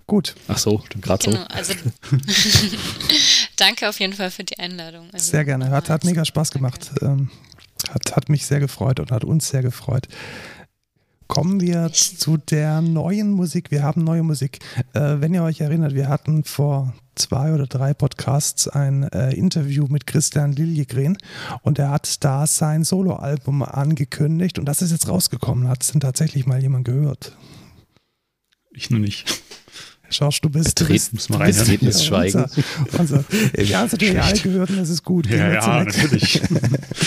Gut. 0.06 0.34
Ach 0.48 0.58
so, 0.58 0.82
gerade 1.00 1.24
genau, 1.24 1.38
so. 1.38 1.54
Also 1.54 1.74
danke 3.56 3.88
auf 3.88 4.00
jeden 4.00 4.12
Fall 4.12 4.32
für 4.32 4.42
die 4.42 4.58
Einladung. 4.58 5.08
Also, 5.12 5.30
sehr 5.30 5.44
gerne. 5.44 5.70
Hat, 5.70 5.88
hat 5.88 6.04
mega 6.04 6.24
Spaß 6.24 6.50
gemacht. 6.50 6.90
Ähm, 7.00 7.30
hat, 7.88 8.16
hat 8.16 8.28
mich 8.28 8.44
sehr 8.44 8.58
gefreut 8.58 8.98
und 8.98 9.12
hat 9.12 9.24
uns 9.24 9.48
sehr 9.48 9.62
gefreut. 9.62 10.08
Kommen 11.30 11.60
wir 11.60 11.92
zu 11.92 12.38
der 12.38 12.80
neuen 12.80 13.30
Musik. 13.30 13.70
Wir 13.70 13.84
haben 13.84 14.02
neue 14.02 14.24
Musik. 14.24 14.58
Äh, 14.94 15.20
wenn 15.20 15.32
ihr 15.32 15.44
euch 15.44 15.60
erinnert, 15.60 15.94
wir 15.94 16.08
hatten 16.08 16.42
vor 16.42 16.92
zwei 17.14 17.54
oder 17.54 17.68
drei 17.68 17.94
Podcasts 17.94 18.66
ein 18.66 19.04
äh, 19.04 19.32
Interview 19.34 19.86
mit 19.88 20.08
Christian 20.08 20.50
Liljegren 20.50 21.16
und 21.62 21.78
er 21.78 21.90
hat 21.90 22.24
da 22.24 22.48
sein 22.48 22.82
Soloalbum 22.82 23.62
angekündigt 23.62 24.58
und 24.58 24.64
das 24.64 24.82
ist 24.82 24.90
jetzt 24.90 25.08
rausgekommen. 25.08 25.68
Hat 25.68 25.84
es 25.84 25.92
denn 25.92 26.00
tatsächlich 26.00 26.46
mal 26.46 26.60
jemand 26.60 26.84
gehört? 26.84 27.36
Ich 28.72 28.90
noch 28.90 28.98
nicht. 28.98 29.40
Schorsch, 30.10 30.40
du 30.40 30.50
bist, 30.50 30.80
du 30.80 30.86
bist, 30.86 31.12
du 31.12 31.16
bist, 31.38 31.68
du 31.68 31.78
bist. 31.78 32.10
Unser, 32.10 32.50
unser, 32.98 33.16
haben 33.18 33.86
es 33.86 33.92
natürlich 33.92 34.20
alle 34.20 34.38
gehört 34.38 34.70
und 34.70 34.78
das 34.78 34.90
ist 34.90 35.04
gut. 35.04 35.26
Ja, 35.28 35.52
ja 35.52 35.84
natürlich. 35.84 36.42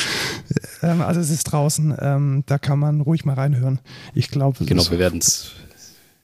ähm, 0.82 1.01
also 1.01 1.20
es 1.20 1.30
ist 1.30 1.43
draußen, 1.43 1.95
ähm, 1.99 2.43
da 2.45 2.58
kann 2.58 2.80
man 2.80 3.01
ruhig 3.01 3.26
mal 3.26 3.34
reinhören. 3.34 3.80
Ich 4.14 4.30
glaube, 4.30 4.64
Genau, 4.66 4.89
wir 4.89 4.99
werden 4.99 5.20
es 5.20 5.51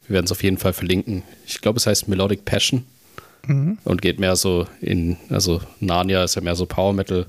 wir 0.09 0.23
auf 0.29 0.43
jeden 0.43 0.57
Fall 0.57 0.73
verlinken. 0.73 1.23
Ich 1.45 1.61
glaube, 1.61 1.77
es 1.77 1.85
heißt 1.85 2.07
Melodic 2.07 2.45
Passion. 2.45 2.83
Mhm. 3.47 3.77
Und 3.83 4.01
geht 4.01 4.19
mehr 4.19 4.35
so 4.35 4.67
in, 4.81 5.17
also 5.29 5.61
Narnia 5.79 6.23
ist 6.23 6.35
ja 6.35 6.41
mehr 6.41 6.55
so 6.55 6.65
Power 6.65 6.93
Metal. 6.93 7.25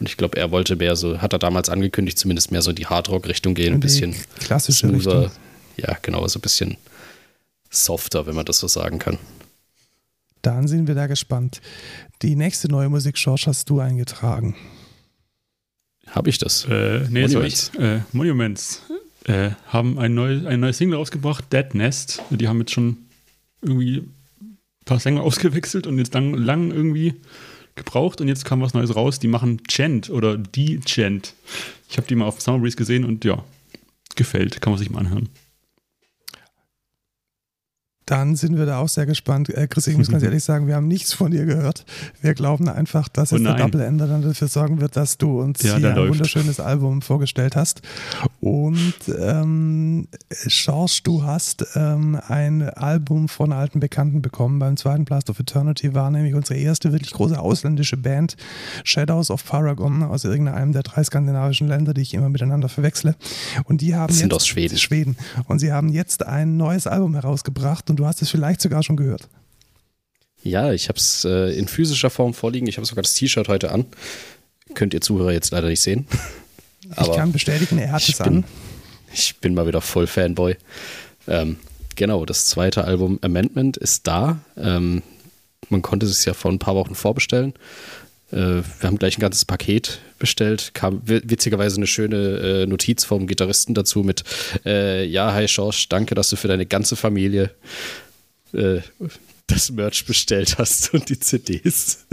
Und 0.00 0.08
ich 0.08 0.16
glaube, 0.16 0.36
er 0.36 0.50
wollte 0.50 0.76
mehr 0.76 0.96
so, 0.96 1.22
hat 1.22 1.32
er 1.32 1.38
damals 1.38 1.68
angekündigt, 1.68 2.18
zumindest 2.18 2.50
mehr 2.50 2.60
so 2.60 2.70
in 2.70 2.76
die 2.76 2.86
Hardrock-Richtung 2.86 3.54
gehen, 3.54 3.74
ein 3.74 3.80
bisschen 3.80 4.14
klassische 4.40 4.88
smoother. 4.88 5.22
Richtung. 5.22 5.38
Ja, 5.76 5.96
genau, 6.02 6.26
so 6.28 6.38
ein 6.38 6.42
bisschen 6.42 6.76
softer, 7.74 8.26
wenn 8.26 8.34
man 8.34 8.44
das 8.44 8.58
so 8.58 8.68
sagen 8.68 8.98
kann. 8.98 9.18
Dann 10.42 10.68
sind 10.68 10.88
wir 10.88 10.94
da 10.94 11.06
gespannt. 11.06 11.60
Die 12.22 12.36
nächste 12.36 12.68
neue 12.68 12.88
Musik, 12.88 13.16
George, 13.16 13.44
hast 13.46 13.70
du 13.70 13.80
eingetragen. 13.80 14.54
Habe 16.08 16.28
ich 16.28 16.38
das? 16.38 16.66
Äh, 16.66 17.06
nee, 17.08 17.22
Monuments. 17.22 17.70
Äh, 17.78 18.00
Monuments 18.12 18.82
äh, 19.24 19.50
haben 19.68 19.98
ein, 19.98 20.14
neu, 20.14 20.46
ein 20.46 20.60
neues 20.60 20.78
Single 20.78 20.98
rausgebracht, 20.98 21.52
Dead 21.52 21.74
Nest. 21.74 22.22
Die 22.30 22.46
haben 22.46 22.60
jetzt 22.60 22.72
schon 22.72 22.98
irgendwie 23.62 23.98
ein 23.98 24.58
paar 24.84 25.00
Sänger 25.00 25.22
ausgewechselt 25.22 25.86
und 25.86 25.98
jetzt 25.98 26.12
lang, 26.14 26.34
lang 26.34 26.70
irgendwie 26.70 27.14
gebraucht 27.74 28.20
und 28.20 28.28
jetzt 28.28 28.44
kam 28.44 28.60
was 28.60 28.74
Neues 28.74 28.94
raus. 28.94 29.18
Die 29.18 29.28
machen 29.28 29.62
Chant 29.66 30.10
oder 30.10 30.36
die 30.36 30.80
Chant. 30.80 31.34
Ich 31.88 31.96
habe 31.96 32.06
die 32.06 32.14
mal 32.14 32.26
auf 32.26 32.40
Summer 32.40 32.58
Breeze 32.58 32.76
gesehen 32.76 33.04
und 33.04 33.24
ja, 33.24 33.42
gefällt. 34.14 34.60
Kann 34.60 34.72
man 34.72 34.78
sich 34.78 34.90
mal 34.90 35.00
anhören. 35.00 35.28
Dann 38.06 38.36
sind 38.36 38.58
wir 38.58 38.66
da 38.66 38.78
auch 38.78 38.88
sehr 38.88 39.06
gespannt. 39.06 39.48
Äh, 39.48 39.66
Chris, 39.66 39.86
ich 39.86 39.96
muss 39.96 40.10
ganz 40.10 40.22
ehrlich 40.24 40.44
sagen, 40.44 40.66
wir 40.66 40.74
haben 40.76 40.88
nichts 40.88 41.14
von 41.14 41.30
dir 41.30 41.46
gehört. 41.46 41.86
Wir 42.20 42.34
glauben 42.34 42.68
einfach, 42.68 43.08
dass 43.08 43.32
oh 43.32 43.36
jetzt 43.36 43.46
der 43.46 43.54
Double 43.54 43.80
Ender 43.80 44.06
dann 44.06 44.22
dafür 44.22 44.48
sorgen 44.48 44.80
wird, 44.80 44.96
dass 44.96 45.16
du 45.16 45.40
uns 45.40 45.62
ja, 45.62 45.76
hier 45.76 45.88
ein 45.88 45.96
läuft. 45.96 46.12
wunderschönes 46.12 46.60
Album 46.60 47.00
vorgestellt 47.00 47.56
hast. 47.56 47.80
Und 48.40 48.94
ähm, 49.18 50.08
George, 50.46 51.00
du 51.04 51.22
hast 51.22 51.64
ähm, 51.74 52.20
ein 52.28 52.68
Album 52.68 53.28
von 53.28 53.52
alten 53.52 53.80
Bekannten 53.80 54.20
bekommen. 54.20 54.58
Beim 54.58 54.76
zweiten 54.76 55.06
Blast 55.06 55.30
of 55.30 55.40
Eternity 55.40 55.94
war 55.94 56.10
nämlich 56.10 56.34
unsere 56.34 56.58
erste 56.58 56.92
wirklich 56.92 57.12
große 57.12 57.38
ausländische 57.38 57.96
Band, 57.96 58.36
Shadows 58.84 59.30
of 59.30 59.44
Paragon, 59.46 60.02
aus 60.02 60.24
irgendeinem 60.24 60.72
der 60.72 60.82
drei 60.82 61.02
skandinavischen 61.02 61.68
Länder, 61.68 61.94
die 61.94 62.02
ich 62.02 62.12
immer 62.12 62.28
miteinander 62.28 62.68
verwechsle. 62.68 63.16
Und 63.64 63.80
die 63.80 63.94
haben 63.94 64.08
das 64.08 64.18
sind 64.18 64.32
jetzt, 64.32 64.36
aus 64.36 64.46
Schweden. 64.46 64.76
Schweden. 64.76 65.16
Und 65.46 65.60
sie 65.60 65.72
haben 65.72 65.88
jetzt 65.88 66.26
ein 66.26 66.58
neues 66.58 66.86
Album 66.86 67.14
herausgebracht 67.14 67.93
und 67.94 68.00
du 68.00 68.06
hast 68.06 68.20
es 68.22 68.28
vielleicht 68.28 68.60
sogar 68.60 68.82
schon 68.82 68.96
gehört. 68.96 69.28
Ja, 70.42 70.72
ich 70.72 70.88
habe 70.88 70.98
es 70.98 71.24
äh, 71.24 71.56
in 71.56 71.68
physischer 71.68 72.10
Form 72.10 72.34
vorliegen. 72.34 72.66
Ich 72.66 72.76
habe 72.76 72.86
sogar 72.86 73.02
das 73.02 73.14
T-Shirt 73.14 73.46
heute 73.46 73.70
an. 73.70 73.86
Könnt 74.74 74.94
ihr 74.94 75.00
Zuhörer 75.00 75.30
jetzt 75.30 75.52
leider 75.52 75.68
nicht 75.68 75.80
sehen. 75.80 76.08
Aber 76.96 77.10
ich 77.12 77.16
kann 77.16 77.30
bestätigen, 77.30 77.78
er 77.78 77.92
hat 77.92 78.08
es 78.08 78.20
an. 78.20 78.42
Ich 79.12 79.36
bin 79.36 79.54
mal 79.54 79.68
wieder 79.68 79.80
voll 79.80 80.08
Fanboy. 80.08 80.56
Ähm, 81.28 81.56
genau, 81.94 82.24
das 82.24 82.46
zweite 82.46 82.82
Album 82.82 83.20
Amendment 83.22 83.76
ist 83.76 84.08
da. 84.08 84.40
Ähm, 84.56 85.04
man 85.68 85.82
konnte 85.82 86.06
es 86.06 86.24
ja 86.24 86.34
vor 86.34 86.50
ein 86.50 86.58
paar 86.58 86.74
Wochen 86.74 86.96
vorbestellen. 86.96 87.54
Äh, 88.34 88.62
wir 88.80 88.88
haben 88.88 88.98
gleich 88.98 89.16
ein 89.16 89.20
ganzes 89.20 89.44
Paket 89.44 90.00
bestellt. 90.18 90.72
Kam 90.74 91.02
witzigerweise 91.04 91.76
eine 91.76 91.86
schöne 91.86 92.16
äh, 92.16 92.66
Notiz 92.66 93.04
vom 93.04 93.26
Gitarristen 93.26 93.74
dazu 93.74 94.02
mit: 94.02 94.24
äh, 94.66 95.04
Ja, 95.06 95.32
hi 95.32 95.46
Schorsch, 95.46 95.88
danke, 95.88 96.14
dass 96.14 96.30
du 96.30 96.36
für 96.36 96.48
deine 96.48 96.66
ganze 96.66 96.96
Familie 96.96 97.50
äh, 98.52 98.80
das 99.46 99.70
Merch 99.70 100.04
bestellt 100.04 100.58
hast 100.58 100.92
und 100.94 101.08
die 101.08 101.20
CDs. 101.20 102.06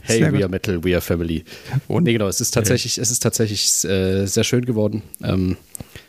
hey, 0.00 0.32
we 0.32 0.38
are 0.38 0.48
Metal, 0.48 0.82
we 0.82 0.94
are 0.94 1.02
Family. 1.02 1.44
Und 1.86 2.04
nee, 2.04 2.14
genau, 2.14 2.28
es 2.28 2.40
ist 2.40 2.52
tatsächlich, 2.52 2.96
es 2.96 3.10
ist 3.10 3.20
tatsächlich 3.20 3.84
äh, 3.84 4.24
sehr 4.26 4.44
schön 4.44 4.64
geworden. 4.64 5.02
Ähm, 5.22 5.58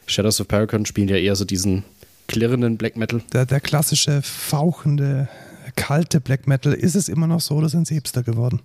Shadows 0.08 0.40
of 0.40 0.48
Paragon 0.48 0.86
spielen 0.86 1.10
ja 1.10 1.18
eher 1.18 1.36
so 1.36 1.44
diesen 1.44 1.84
klirrenden 2.28 2.78
Black 2.78 2.96
Metal. 2.96 3.22
Der, 3.34 3.46
der 3.46 3.60
klassische, 3.60 4.22
fauchende 4.22 5.28
kalte 5.76 6.22
Black 6.22 6.48
Metal, 6.48 6.74
ist 6.74 6.96
es 6.96 7.10
immer 7.10 7.28
noch 7.28 7.42
so 7.42 7.56
oder 7.56 7.70
sind 7.70 7.88
sie 7.88 7.96
Hipster 7.96 8.24
geworden? 8.24 8.62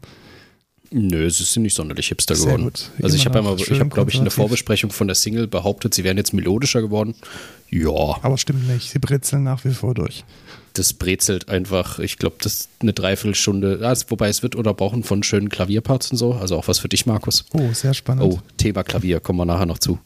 Nö, 0.92 1.24
es 1.24 1.40
ist 1.40 1.56
nicht 1.56 1.76
sonderlich 1.76 2.08
hipster 2.08 2.34
Sehr 2.34 2.46
geworden. 2.46 2.64
Gut. 2.64 2.90
Also 3.00 3.14
ich 3.14 3.24
habe 3.24 3.38
einmal, 3.38 3.56
ich 3.56 3.70
habe 3.70 3.88
glaube 3.90 4.10
ich 4.10 4.16
in 4.16 4.24
der 4.24 4.32
Vorbesprechung 4.32 4.90
von 4.90 5.06
der 5.06 5.14
Single 5.14 5.46
behauptet, 5.46 5.94
sie 5.94 6.02
wären 6.02 6.16
jetzt 6.16 6.32
melodischer 6.32 6.82
geworden. 6.82 7.14
Ja. 7.68 8.18
Aber 8.22 8.36
stimmt 8.36 8.68
nicht, 8.68 8.90
sie 8.90 8.98
brezeln 8.98 9.44
nach 9.44 9.64
wie 9.64 9.70
vor 9.70 9.94
durch. 9.94 10.24
Das 10.72 10.92
brezelt 10.92 11.48
einfach, 11.48 12.00
ich 12.00 12.18
glaube, 12.18 12.36
das 12.40 12.54
ist 12.54 12.70
eine 12.80 12.92
Dreiviertelstunde, 12.92 13.80
also, 13.82 14.06
wobei 14.08 14.28
es 14.28 14.42
wird 14.42 14.56
unterbrochen 14.56 15.04
von 15.04 15.22
schönen 15.22 15.48
Klavierparts 15.48 16.10
und 16.10 16.16
so, 16.16 16.34
also 16.34 16.56
auch 16.56 16.66
was 16.66 16.80
für 16.80 16.88
dich, 16.88 17.06
Markus. 17.06 17.44
Oh, 17.52 17.72
sehr 17.72 17.94
spannend. 17.94 18.24
Oh, 18.24 18.40
Thema 18.56 18.82
Klavier, 18.82 19.20
kommen 19.20 19.38
wir 19.38 19.46
nachher 19.46 19.66
noch 19.66 19.78
zu. 19.78 19.98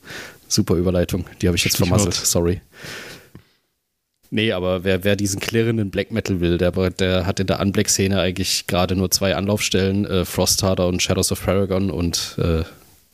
Super 0.48 0.74
Überleitung, 0.74 1.24
die 1.40 1.46
habe 1.46 1.56
ich 1.56 1.64
jetzt 1.64 1.78
vermasselt, 1.78 2.14
sorry. 2.14 2.60
Nee, 4.34 4.50
aber 4.50 4.82
wer, 4.82 5.04
wer 5.04 5.14
diesen 5.14 5.38
klirrenden 5.38 5.90
Black 5.90 6.10
Metal 6.10 6.40
will, 6.40 6.58
der, 6.58 6.72
der 6.72 7.24
hat 7.24 7.38
in 7.38 7.46
der 7.46 7.60
Unblack-Szene 7.60 8.18
eigentlich 8.18 8.66
gerade 8.66 8.96
nur 8.96 9.08
zwei 9.12 9.36
Anlaufstellen, 9.36 10.04
äh, 10.06 10.24
Frostharder 10.24 10.88
und 10.88 11.00
Shadows 11.00 11.30
of 11.30 11.44
Paragon 11.44 11.88
und 11.88 12.34
äh, 12.38 12.64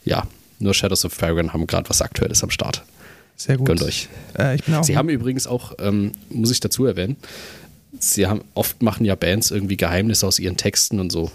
ja, 0.03 0.27
nur 0.61 0.73
Shadows 0.73 1.05
of 1.05 1.19
Paragon 1.19 1.53
haben 1.53 1.67
gerade 1.67 1.91
was 1.91 2.01
Aktuelles 2.01 2.43
am 2.43 2.49
Start. 2.49 2.85
Sehr 3.37 3.59
gut. 3.59 3.67
Gönnt 3.67 3.83
euch. 3.83 4.09
Äh, 4.33 4.57
sie 4.81 4.97
haben 4.97 5.11
übrigens 5.11 5.47
auch, 5.47 5.75
ähm, 5.79 6.13
muss 6.31 6.53
ich 6.53 6.61
dazu 6.61 6.87
erwähnen, 6.87 7.19
sie 7.99 8.27
haben 8.27 8.41
oft 8.55 8.81
machen 8.81 9.05
ja 9.05 9.15
Bands 9.15 9.51
irgendwie 9.51 9.77
Geheimnisse 9.77 10.27
aus 10.27 10.39
ihren 10.39 10.57
Texten 10.57 11.01
und 11.01 11.13
so. 11.13 11.31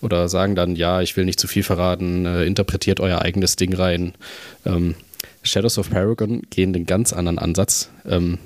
Oder 0.00 0.28
sagen 0.28 0.56
dann, 0.56 0.74
ja, 0.74 1.00
ich 1.00 1.16
will 1.16 1.26
nicht 1.26 1.38
zu 1.38 1.46
viel 1.46 1.62
verraten, 1.62 2.26
äh, 2.26 2.42
interpretiert 2.42 2.98
euer 2.98 3.22
eigenes 3.22 3.54
Ding 3.54 3.72
rein. 3.72 4.14
Ähm, 4.66 4.96
Shadows 5.42 5.78
of 5.78 5.90
Paragon 5.90 6.42
gehen 6.50 6.72
den 6.72 6.86
ganz 6.86 7.12
anderen 7.12 7.38
Ansatz. 7.38 7.90
Ähm, 8.04 8.38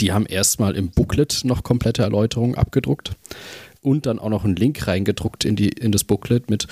die 0.00 0.12
haben 0.12 0.26
erstmal 0.26 0.76
im 0.76 0.90
Booklet 0.90 1.40
noch 1.44 1.62
komplette 1.62 2.02
Erläuterungen 2.02 2.54
abgedruckt 2.54 3.12
und 3.82 4.06
dann 4.06 4.18
auch 4.18 4.28
noch 4.28 4.44
einen 4.44 4.56
Link 4.56 4.86
reingedruckt 4.86 5.44
in, 5.44 5.56
die, 5.56 5.68
in 5.68 5.92
das 5.92 6.04
Booklet 6.04 6.50
mit, 6.50 6.66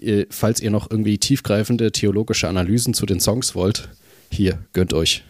äh, 0.00 0.26
falls 0.30 0.60
ihr 0.60 0.70
noch 0.70 0.90
irgendwie 0.90 1.18
tiefgreifende 1.18 1.92
theologische 1.92 2.48
Analysen 2.48 2.94
zu 2.94 3.06
den 3.06 3.20
Songs 3.20 3.54
wollt, 3.54 3.88
hier, 4.30 4.58
gönnt 4.72 4.92
euch 4.92 5.24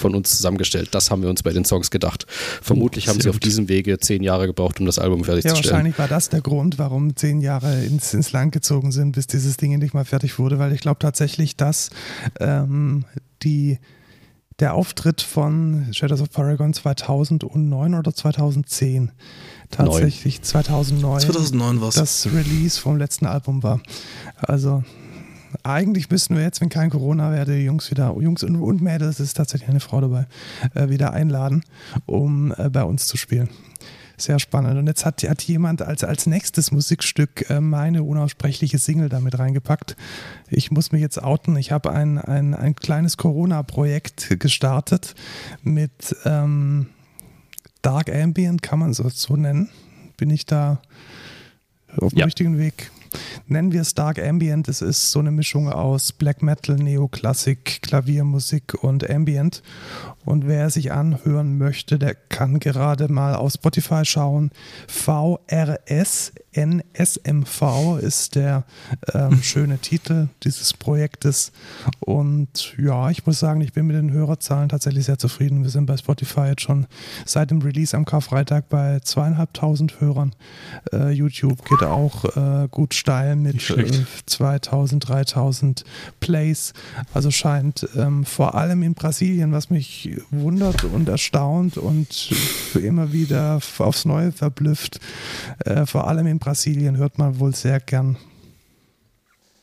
von 0.00 0.14
uns 0.14 0.36
zusammengestellt. 0.36 0.88
Das 0.92 1.10
haben 1.10 1.22
wir 1.22 1.30
uns 1.30 1.42
bei 1.42 1.52
den 1.52 1.64
Songs 1.64 1.90
gedacht. 1.90 2.26
Vermutlich 2.62 3.06
oh, 3.06 3.10
haben 3.10 3.20
sie 3.20 3.30
auf 3.30 3.38
diesem 3.38 3.68
Wege 3.68 3.98
zehn 3.98 4.22
Jahre 4.22 4.46
gebraucht, 4.46 4.80
um 4.80 4.86
das 4.86 4.98
Album 4.98 5.24
fertigzustellen. 5.24 5.64
Ja, 5.64 5.70
wahrscheinlich 5.70 5.98
war 5.98 6.08
das 6.08 6.28
der 6.28 6.40
Grund, 6.40 6.78
warum 6.78 7.16
zehn 7.16 7.40
Jahre 7.40 7.84
ins, 7.84 8.14
ins 8.14 8.32
Land 8.32 8.52
gezogen 8.52 8.92
sind, 8.92 9.12
bis 9.12 9.26
dieses 9.26 9.56
Ding 9.56 9.72
endlich 9.72 9.94
mal 9.94 10.04
fertig 10.04 10.38
wurde, 10.38 10.58
weil 10.58 10.72
ich 10.72 10.80
glaube 10.80 10.98
tatsächlich, 10.98 11.56
dass 11.56 11.90
ähm, 12.40 13.04
die 13.42 13.78
der 14.60 14.74
Auftritt 14.74 15.22
von 15.22 15.86
Shadows 15.92 16.20
of 16.20 16.30
Paragon 16.30 16.74
2009 16.74 17.94
oder 17.94 18.14
2010 18.14 19.10
tatsächlich 19.70 20.36
9. 20.36 20.42
2009 20.42 21.20
2009 21.20 21.80
war's. 21.80 21.94
das 21.94 22.26
Release 22.26 22.78
vom 22.78 22.98
letzten 22.98 23.26
Album 23.26 23.62
war. 23.62 23.80
Also 24.36 24.84
eigentlich 25.62 26.10
müssten 26.10 26.36
wir 26.36 26.42
jetzt, 26.42 26.60
wenn 26.60 26.68
kein 26.68 26.90
Corona 26.90 27.32
wäre, 27.32 27.46
die 27.46 27.64
Jungs 27.64 27.90
wieder, 27.90 28.14
Jungs 28.18 28.42
und, 28.42 28.56
und 28.56 28.80
Mädels, 28.80 29.20
ist 29.20 29.34
tatsächlich 29.34 29.68
eine 29.68 29.80
Frau 29.80 30.00
dabei, 30.00 30.26
äh, 30.74 30.88
wieder 30.88 31.12
einladen, 31.12 31.62
um 32.06 32.54
äh, 32.56 32.68
bei 32.68 32.84
uns 32.84 33.06
zu 33.06 33.16
spielen. 33.16 33.48
Sehr 34.16 34.38
spannend. 34.38 34.76
Und 34.76 34.86
jetzt 34.86 35.06
hat, 35.06 35.22
hat 35.22 35.42
jemand 35.42 35.80
als, 35.80 36.04
als 36.04 36.26
nächstes 36.26 36.72
Musikstück 36.72 37.48
äh, 37.48 37.60
meine 37.60 38.02
unaussprechliche 38.02 38.78
Single 38.78 39.08
damit 39.08 39.38
reingepackt. 39.38 39.96
Ich 40.50 40.70
muss 40.70 40.92
mich 40.92 41.00
jetzt 41.00 41.22
outen. 41.22 41.56
Ich 41.56 41.72
habe 41.72 41.90
ein, 41.92 42.18
ein, 42.18 42.54
ein 42.54 42.76
kleines 42.76 43.16
Corona-Projekt 43.16 44.38
gestartet 44.38 45.14
mit 45.62 46.14
ähm, 46.26 46.88
Dark 47.80 48.14
Ambient, 48.14 48.62
kann 48.62 48.78
man 48.78 48.92
so, 48.92 49.08
so 49.08 49.36
nennen. 49.36 49.70
Bin 50.18 50.28
ich 50.28 50.44
da 50.44 50.82
auf 51.96 52.10
dem 52.10 52.18
ja. 52.18 52.24
richtigen 52.26 52.58
Weg? 52.58 52.90
Nennen 53.46 53.72
wir 53.72 53.80
es 53.82 53.94
Dark 53.94 54.18
Ambient. 54.18 54.68
Es 54.68 54.82
ist 54.82 55.10
so 55.10 55.18
eine 55.18 55.30
Mischung 55.30 55.68
aus 55.68 56.12
Black 56.12 56.42
Metal, 56.42 56.76
Neoklassik, 56.76 57.82
Klaviermusik 57.82 58.82
und 58.82 59.08
Ambient. 59.08 59.62
Und 60.24 60.46
wer 60.46 60.70
sich 60.70 60.92
anhören 60.92 61.58
möchte, 61.58 61.98
der 61.98 62.14
kann 62.14 62.60
gerade 62.60 63.10
mal 63.10 63.34
auf 63.34 63.52
Spotify 63.52 64.04
schauen. 64.04 64.50
VRS 64.86 66.32
NSMV 66.52 67.98
ist 68.00 68.34
der 68.34 68.64
ähm, 69.14 69.42
schöne 69.42 69.78
Titel 69.78 70.28
dieses 70.42 70.72
Projektes. 70.72 71.52
Und 72.00 72.74
ja, 72.76 73.10
ich 73.10 73.24
muss 73.26 73.38
sagen, 73.38 73.60
ich 73.60 73.72
bin 73.72 73.86
mit 73.86 73.96
den 73.96 74.10
Hörerzahlen 74.10 74.68
tatsächlich 74.68 75.04
sehr 75.04 75.18
zufrieden. 75.18 75.62
Wir 75.62 75.70
sind 75.70 75.86
bei 75.86 75.96
Spotify 75.96 76.48
jetzt 76.48 76.62
schon 76.62 76.86
seit 77.24 77.50
dem 77.50 77.62
Release 77.62 77.96
am 77.96 78.04
Karfreitag 78.04 78.68
bei 78.68 78.98
zweieinhalbtausend 79.00 80.00
Hörern. 80.00 80.34
Äh, 80.92 81.10
YouTube 81.10 81.64
geht 81.64 81.82
auch 81.82 82.24
äh, 82.36 82.68
gut 82.68 82.94
steil 82.94 83.36
mit 83.36 83.70
äh, 83.70 84.04
2000, 84.26 85.08
3000 85.08 85.84
Plays. 86.18 86.72
Also 87.14 87.30
scheint 87.30 87.88
ähm, 87.94 88.24
vor 88.24 88.56
allem 88.56 88.82
in 88.82 88.94
Brasilien, 88.94 89.52
was 89.52 89.70
mich 89.70 90.10
wundert 90.30 90.84
und 90.84 91.08
erstaunt 91.08 91.76
und 91.78 92.32
immer 92.74 93.12
wieder 93.12 93.60
aufs 93.78 94.04
Neue 94.04 94.32
verblüfft, 94.32 95.00
äh, 95.64 95.86
vor 95.86 96.08
allem 96.08 96.26
in 96.26 96.39
Brasilien 96.40 96.96
hört 96.96 97.18
man 97.18 97.38
wohl 97.38 97.54
sehr 97.54 97.78
gern 97.78 98.16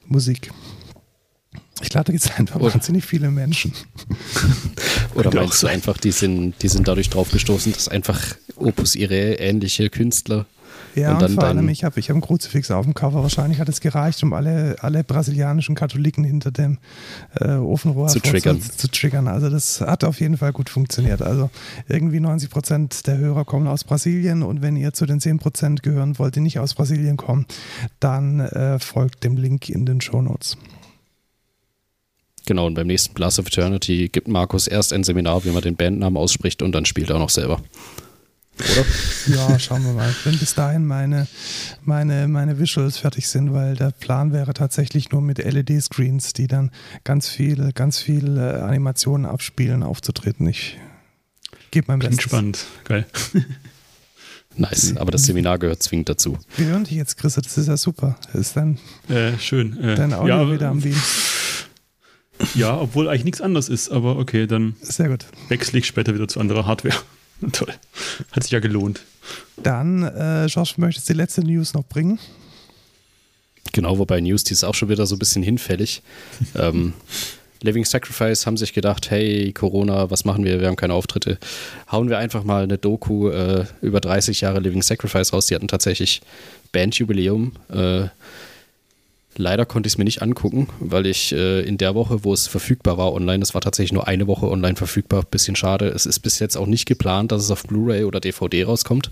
Musik. 0.05 0.51
Ich 1.81 1.89
glaube, 1.89 2.05
da 2.05 2.11
gibt 2.13 2.23
es 2.23 2.31
einfach 2.31 2.55
Oder 2.55 2.73
wahnsinnig 2.73 3.05
viele 3.05 3.29
Menschen. 3.29 3.73
Oder 5.15 5.33
meinst 5.33 5.61
du 5.61 5.67
einfach, 5.67 5.97
die 5.97 6.11
sind, 6.11 6.55
die 6.61 6.69
sind 6.69 6.87
dadurch 6.87 7.09
drauf 7.09 7.31
gestoßen, 7.31 7.73
dass 7.73 7.87
einfach 7.87 8.35
Opus 8.55 8.95
Irae 8.95 9.33
ähnliche 9.35 9.89
Künstler. 9.89 10.45
Ja, 10.97 11.13
und 11.13 11.21
dann 11.21 11.33
vor 11.33 11.43
allem, 11.43 11.69
ich 11.69 11.83
habe 11.83 11.99
ich 11.99 12.09
hab 12.09 12.15
einen 12.15 12.21
Kruzifix 12.21 12.71
auf 12.71 12.85
dem 12.85 12.93
Cover. 12.93 13.21
Wahrscheinlich 13.21 13.59
hat 13.59 13.69
es 13.69 13.81
gereicht, 13.81 14.23
um 14.23 14.33
alle, 14.33 14.77
alle 14.79 15.03
brasilianischen 15.03 15.75
Katholiken 15.75 16.23
hinter 16.23 16.51
dem 16.51 16.79
äh, 17.39 17.51
Ofenrohr 17.51 18.07
Zu 18.07 18.19
triggern. 18.19 18.59
Zu, 18.59 18.77
zu 18.77 18.87
triggern. 18.89 19.27
Also 19.27 19.49
das 19.49 19.81
hat 19.81 20.03
auf 20.03 20.19
jeden 20.19 20.37
Fall 20.37 20.53
gut 20.53 20.69
funktioniert. 20.69 21.21
Also 21.21 21.49
irgendwie 21.87 22.19
90 22.19 22.49
Prozent 22.49 23.07
der 23.07 23.17
Hörer 23.17 23.45
kommen 23.45 23.67
aus 23.67 23.83
Brasilien 23.83 24.41
und 24.41 24.61
wenn 24.61 24.75
ihr 24.75 24.93
zu 24.93 25.05
den 25.05 25.19
10 25.19 25.37
Prozent 25.37 25.83
gehören 25.83 26.17
wollt, 26.17 26.35
die 26.35 26.41
nicht 26.41 26.59
aus 26.59 26.73
Brasilien 26.73 27.17
kommen, 27.17 27.45
dann 27.99 28.39
äh, 28.39 28.79
folgt 28.79 29.23
dem 29.23 29.37
Link 29.37 29.69
in 29.69 29.85
den 29.85 30.01
Show 30.01 30.21
Notes. 30.21 30.57
Genau, 32.47 32.65
und 32.65 32.75
beim 32.75 32.87
nächsten 32.87 33.13
Blast 33.13 33.39
of 33.39 33.47
Eternity 33.47 34.07
gibt 34.07 34.29
Markus 34.29 34.67
erst 34.67 34.93
ein 34.93 35.03
Seminar, 35.03 35.43
wie 35.43 35.49
man 35.51 35.61
den 35.61 35.75
Bandnamen 35.75 36.15
ausspricht 36.15 36.61
und 36.61 36.71
dann 36.71 36.85
spielt 36.85 37.09
er 37.09 37.17
auch 37.17 37.19
noch 37.19 37.29
selber. 37.29 37.61
Oder? 38.59 39.35
Ja, 39.35 39.59
schauen 39.59 39.83
wir 39.85 39.93
mal. 39.93 40.13
Wenn 40.23 40.37
bis 40.37 40.53
dahin 40.55 40.85
meine, 40.85 41.27
meine, 41.83 42.27
meine 42.27 42.57
Visuals 42.59 42.97
fertig 42.97 43.27
sind, 43.27 43.53
weil 43.53 43.75
der 43.75 43.91
Plan 43.91 44.31
wäre 44.33 44.53
tatsächlich 44.53 45.11
nur 45.11 45.21
mit 45.21 45.37
LED-Screens, 45.39 46.33
die 46.33 46.47
dann 46.47 46.71
ganz 47.03 47.29
viel, 47.29 47.71
ganz 47.73 47.99
viel 47.99 48.37
äh, 48.37 48.41
Animationen 48.61 49.25
abspielen, 49.25 49.83
aufzutreten. 49.83 50.47
Ich 50.47 50.77
gebe 51.71 51.85
mein 51.89 51.99
Klingt 51.99 52.15
Bestes. 52.17 52.29
spannend. 52.31 52.65
Geil. 52.83 53.05
Nice, 54.59 54.97
aber 54.97 55.11
das 55.11 55.21
Seminar 55.21 55.59
gehört 55.59 55.83
zwingend 55.83 56.09
dazu. 56.09 56.35
Wir 56.55 56.65
hören 56.65 56.83
dich 56.83 56.93
jetzt, 56.95 57.15
Chris, 57.17 57.35
das 57.35 57.55
ist 57.59 57.67
ja 57.67 57.77
super. 57.77 58.15
Das 58.25 58.41
ist 58.41 58.55
dann 58.57 58.79
Äh, 59.07 59.37
schön. 59.37 59.77
Äh, 59.79 59.93
dein 59.93 60.11
Audio 60.13 60.47
ja, 60.47 60.51
wieder 60.51 60.69
am 60.69 60.81
Beam. 60.81 60.95
ja, 62.55 62.75
obwohl 62.75 63.07
eigentlich 63.07 63.23
nichts 63.25 63.39
anderes 63.39 63.69
ist, 63.69 63.89
aber 63.91 64.17
okay, 64.17 64.47
dann 64.47 64.75
Sehr 64.81 65.09
gut. 65.09 65.27
wechsle 65.49 65.77
ich 65.77 65.85
später 65.85 66.15
wieder 66.15 66.27
zu 66.27 66.39
anderer 66.39 66.65
Hardware. 66.65 66.95
Toll. 67.51 67.73
Hat 68.31 68.43
sich 68.43 68.51
ja 68.51 68.59
gelohnt. 68.59 69.01
Dann, 69.57 70.03
äh, 70.03 70.45
Josh, 70.45 70.77
möchtest 70.77 71.09
du 71.09 71.13
die 71.13 71.17
letzte 71.17 71.41
News 71.41 71.73
noch 71.73 71.83
bringen? 71.83 72.19
Genau, 73.73 73.97
wobei 73.97 74.21
News, 74.21 74.43
die 74.43 74.53
ist 74.53 74.63
auch 74.63 74.75
schon 74.75 74.89
wieder 74.89 75.05
so 75.05 75.15
ein 75.15 75.19
bisschen 75.19 75.43
hinfällig. 75.43 76.01
ähm, 76.55 76.93
Living 77.61 77.85
Sacrifice 77.85 78.45
haben 78.45 78.57
sich 78.57 78.73
gedacht, 78.73 79.09
hey, 79.09 79.51
Corona, 79.51 80.11
was 80.11 80.25
machen 80.25 80.43
wir? 80.43 80.59
Wir 80.59 80.67
haben 80.67 80.75
keine 80.75 80.93
Auftritte. 80.93 81.39
Hauen 81.91 82.09
wir 82.09 82.19
einfach 82.19 82.43
mal 82.43 82.63
eine 82.63 82.77
Doku 82.77 83.29
äh, 83.29 83.65
über 83.81 83.99
30 83.99 84.41
Jahre 84.41 84.59
Living 84.59 84.83
Sacrifice 84.83 85.33
raus. 85.33 85.47
Die 85.47 85.55
hatten 85.55 85.67
tatsächlich 85.67 86.21
Bandjubiläum. 86.71 87.53
Äh, 87.69 88.05
leider 89.37 89.65
konnte 89.65 89.87
ich 89.87 89.93
es 89.93 89.97
mir 89.97 90.03
nicht 90.03 90.21
angucken, 90.21 90.67
weil 90.79 91.05
ich 91.05 91.31
äh, 91.33 91.61
in 91.61 91.77
der 91.77 91.95
Woche, 91.95 92.23
wo 92.23 92.33
es 92.33 92.47
verfügbar 92.47 92.97
war 92.97 93.13
online, 93.13 93.43
es 93.43 93.53
war 93.53 93.61
tatsächlich 93.61 93.93
nur 93.93 94.07
eine 94.07 94.27
Woche 94.27 94.49
online 94.49 94.75
verfügbar, 94.75 95.23
bisschen 95.23 95.55
schade. 95.55 95.87
Es 95.87 96.05
ist 96.05 96.19
bis 96.19 96.39
jetzt 96.39 96.57
auch 96.57 96.67
nicht 96.67 96.85
geplant, 96.85 97.31
dass 97.31 97.43
es 97.43 97.51
auf 97.51 97.63
Blu-ray 97.63 98.03
oder 98.03 98.19
DVD 98.19 98.65
rauskommt. 98.65 99.11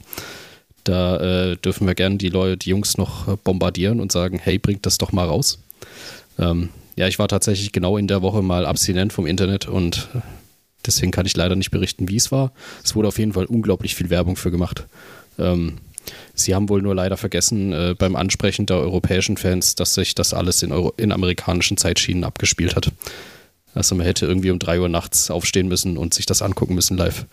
Da 0.84 1.18
äh, 1.52 1.58
dürfen 1.58 1.88
wir 1.88 1.96
gerne 1.96 2.18
die 2.18 2.30
Leute, 2.30 2.58
die 2.58 2.70
Jungs 2.70 2.98
noch 2.98 3.28
äh, 3.28 3.36
bombardieren 3.44 4.00
und 4.00 4.12
sagen, 4.12 4.40
hey, 4.42 4.60
bringt 4.60 4.86
das 4.86 4.98
doch 4.98 5.12
mal 5.12 5.28
raus. 5.28 5.60
Ähm, 6.38 6.70
ja, 6.96 7.08
ich 7.08 7.20
war 7.20 7.28
tatsächlich 7.28 7.72
genau 7.72 7.98
in 7.98 8.08
der 8.08 8.22
Woche 8.22 8.42
mal 8.42 8.66
abstinent 8.66 9.12
vom 9.12 9.26
Internet 9.26 9.68
und 9.68 10.08
deswegen 10.86 11.12
kann 11.12 11.26
ich 11.26 11.36
leider 11.36 11.56
nicht 11.56 11.72
berichten, 11.72 12.08
wie 12.08 12.16
es 12.16 12.32
war. 12.32 12.52
Es 12.84 12.96
wurde 12.96 13.08
auf 13.08 13.20
jeden 13.20 13.34
Fall 13.34 13.46
unglaublich 13.46 13.96
viel 13.96 14.10
Werbung 14.10 14.36
für 14.36 14.52
gemacht. 14.52 14.86
Ähm, 15.38 15.80
sie 16.34 16.56
haben 16.56 16.70
wohl 16.70 16.82
nur 16.82 16.96
leider 16.96 17.18
vergessen 17.18 17.74
äh, 17.74 17.96
beim 17.98 18.16
Ansprechen 18.16 18.66
der 18.66 18.78
europäischen 18.78 19.38
Fans, 19.38 19.76
dass 19.76 19.94
sich 19.94 20.16
das 20.16 20.34
alles 20.34 20.64
in, 20.64 20.72
Euro 20.72 20.94
in 20.98 21.12
amerikanischen 21.12 21.78
Zeitschienen 21.78 22.24
abgespielt 22.24 22.76
hat. 22.76 22.92
Also 23.74 23.96
man 23.96 24.06
hätte 24.06 24.26
irgendwie 24.26 24.52
um 24.52 24.60
3 24.60 24.80
Uhr 24.80 24.90
nachts 24.90 25.30
aufstehen 25.30 25.68
müssen 25.68 25.98
und 25.98 26.14
sich 26.14 26.26
das 26.26 26.42
angucken 26.42 26.76
müssen 26.76 26.98
live. 26.98 27.26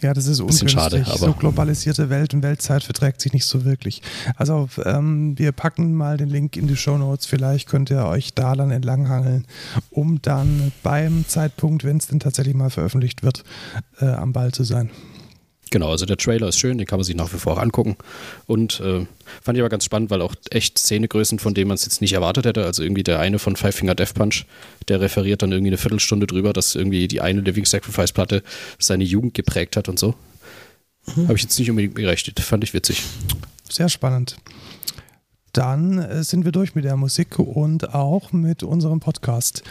Ja, 0.00 0.14
das 0.14 0.26
ist 0.26 0.40
ungünstig. 0.40 0.70
schade, 0.70 1.04
aber- 1.06 1.18
so 1.18 1.32
globalisierte 1.34 2.08
Welt 2.08 2.32
und 2.32 2.42
Weltzeit 2.42 2.82
verträgt 2.82 3.20
sich 3.20 3.34
nicht 3.34 3.44
so 3.44 3.66
wirklich. 3.66 4.00
Also 4.36 4.68
ähm, 4.86 5.38
wir 5.38 5.52
packen 5.52 5.92
mal 5.94 6.16
den 6.16 6.30
Link 6.30 6.56
in 6.56 6.66
die 6.66 6.76
Show 6.76 6.96
Notes. 6.96 7.26
Vielleicht 7.26 7.68
könnt 7.68 7.90
ihr 7.90 8.06
euch 8.06 8.32
da 8.32 8.54
dann 8.56 8.70
entlanghangeln, 8.70 9.46
um 9.90 10.22
dann 10.22 10.72
beim 10.82 11.26
Zeitpunkt, 11.28 11.84
wenn 11.84 11.98
es 11.98 12.06
denn 12.06 12.18
tatsächlich 12.18 12.54
mal 12.54 12.70
veröffentlicht 12.70 13.22
wird, 13.22 13.44
äh, 14.00 14.06
am 14.06 14.32
Ball 14.32 14.52
zu 14.52 14.64
sein. 14.64 14.88
Genau, 15.70 15.90
also 15.90 16.04
der 16.04 16.16
Trailer 16.16 16.48
ist 16.48 16.58
schön, 16.58 16.78
den 16.78 16.86
kann 16.86 16.98
man 16.98 17.04
sich 17.04 17.14
nach 17.14 17.32
wie 17.32 17.38
vor 17.38 17.54
auch 17.54 17.58
angucken. 17.58 17.96
Und 18.46 18.80
äh, 18.80 19.06
fand 19.42 19.56
ich 19.56 19.62
aber 19.62 19.68
ganz 19.68 19.84
spannend, 19.84 20.10
weil 20.10 20.20
auch 20.20 20.34
echt 20.50 20.78
Szenegrößen, 20.78 21.38
von 21.38 21.54
denen 21.54 21.68
man 21.68 21.76
es 21.76 21.84
jetzt 21.84 22.00
nicht 22.00 22.12
erwartet 22.12 22.44
hätte. 22.44 22.64
Also 22.64 22.82
irgendwie 22.82 23.04
der 23.04 23.20
eine 23.20 23.38
von 23.38 23.54
Five 23.54 23.76
Finger 23.76 23.94
Death 23.94 24.14
Punch, 24.14 24.46
der 24.88 25.00
referiert 25.00 25.42
dann 25.42 25.52
irgendwie 25.52 25.70
eine 25.70 25.78
Viertelstunde 25.78 26.26
drüber, 26.26 26.52
dass 26.52 26.74
irgendwie 26.74 27.06
die 27.06 27.20
eine 27.20 27.40
Living 27.40 27.64
Sacrifice 27.64 28.12
Platte 28.12 28.42
seine 28.78 29.04
Jugend 29.04 29.34
geprägt 29.34 29.76
hat 29.76 29.88
und 29.88 29.98
so. 29.98 30.14
Habe 31.06 31.34
ich 31.34 31.42
jetzt 31.42 31.58
nicht 31.58 31.70
unbedingt 31.70 31.94
gerechnet. 31.94 32.40
Fand 32.40 32.64
ich 32.64 32.74
witzig. 32.74 33.02
Sehr 33.68 33.88
spannend. 33.88 34.36
Dann 35.52 35.98
äh, 35.98 36.22
sind 36.22 36.44
wir 36.44 36.52
durch 36.52 36.74
mit 36.74 36.84
der 36.84 36.96
Musik 36.96 37.38
und 37.38 37.94
auch 37.94 38.32
mit 38.32 38.62
unserem 38.62 39.00
Podcast. 39.00 39.62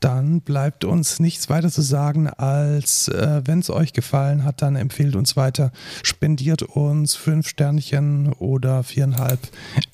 Dann 0.00 0.40
bleibt 0.40 0.84
uns 0.84 1.20
nichts 1.20 1.50
weiter 1.50 1.70
zu 1.70 1.82
sagen, 1.82 2.28
als 2.28 3.08
äh, 3.08 3.42
wenn 3.44 3.58
es 3.58 3.70
euch 3.70 3.92
gefallen 3.92 4.44
hat, 4.44 4.62
dann 4.62 4.76
empfehlt 4.76 5.14
uns 5.14 5.36
weiter. 5.36 5.72
Spendiert 6.02 6.62
uns 6.62 7.14
fünf 7.16 7.48
Sternchen 7.48 8.32
oder 8.34 8.82
viereinhalb 8.82 9.40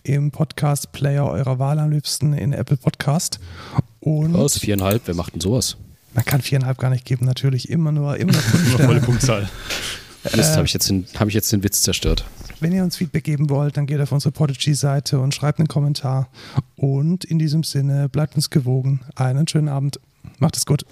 im 0.04 0.30
Podcast-Player 0.30 1.26
eurer 1.26 1.58
Wahl 1.58 1.78
am 1.80 1.90
liebsten 1.90 2.32
in 2.34 2.52
Apple 2.52 2.76
Podcast. 2.76 3.40
Und 3.98 4.34
Was? 4.34 4.58
Viereinhalb? 4.58 5.02
Wer 5.06 5.14
macht 5.14 5.34
denn 5.34 5.40
sowas? 5.40 5.76
man 6.16 6.24
kann 6.24 6.40
viereinhalb 6.40 6.78
gar 6.78 6.88
nicht 6.90 7.04
geben, 7.04 7.26
natürlich 7.26 7.68
immer 7.68 7.92
nur, 7.92 8.16
immer 8.16 8.32
nur 8.32 8.40
fünf 8.40 8.62
Immer 8.68 8.78
volle 8.78 8.86
Sterne. 8.86 9.00
Punktzahl. 9.00 9.48
Mist, 10.34 10.56
habe 10.56 10.66
ich, 10.66 10.72
jetzt 10.72 10.88
den- 10.88 11.06
hab 11.18 11.28
ich 11.28 11.34
jetzt 11.34 11.52
den 11.52 11.62
Witz 11.62 11.82
zerstört. 11.82 12.24
Wenn 12.60 12.72
ihr 12.72 12.82
uns 12.82 12.96
Feedback 12.96 13.24
geben 13.24 13.50
wollt, 13.50 13.76
dann 13.76 13.86
geht 13.86 14.00
auf 14.00 14.12
unsere 14.12 14.32
Podigy-Seite 14.32 15.18
und 15.20 15.34
schreibt 15.34 15.58
einen 15.58 15.68
Kommentar. 15.68 16.28
Und 16.76 17.24
in 17.24 17.38
diesem 17.38 17.62
Sinne, 17.62 18.08
bleibt 18.08 18.34
uns 18.36 18.48
gewogen. 18.50 19.00
Einen 19.14 19.46
schönen 19.46 19.68
Abend. 19.68 20.00
Macht 20.38 20.56
es 20.56 20.64
gut. 20.64 20.84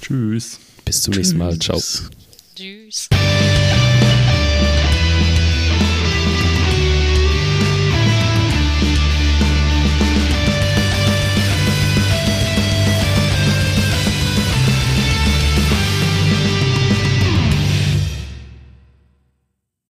Tschüss. 0.00 0.58
Bis 0.84 1.02
zum 1.02 1.14
nächsten 1.14 1.38
Mal. 1.38 1.58
Ciao. 1.58 1.80
Tschüss. 2.56 3.08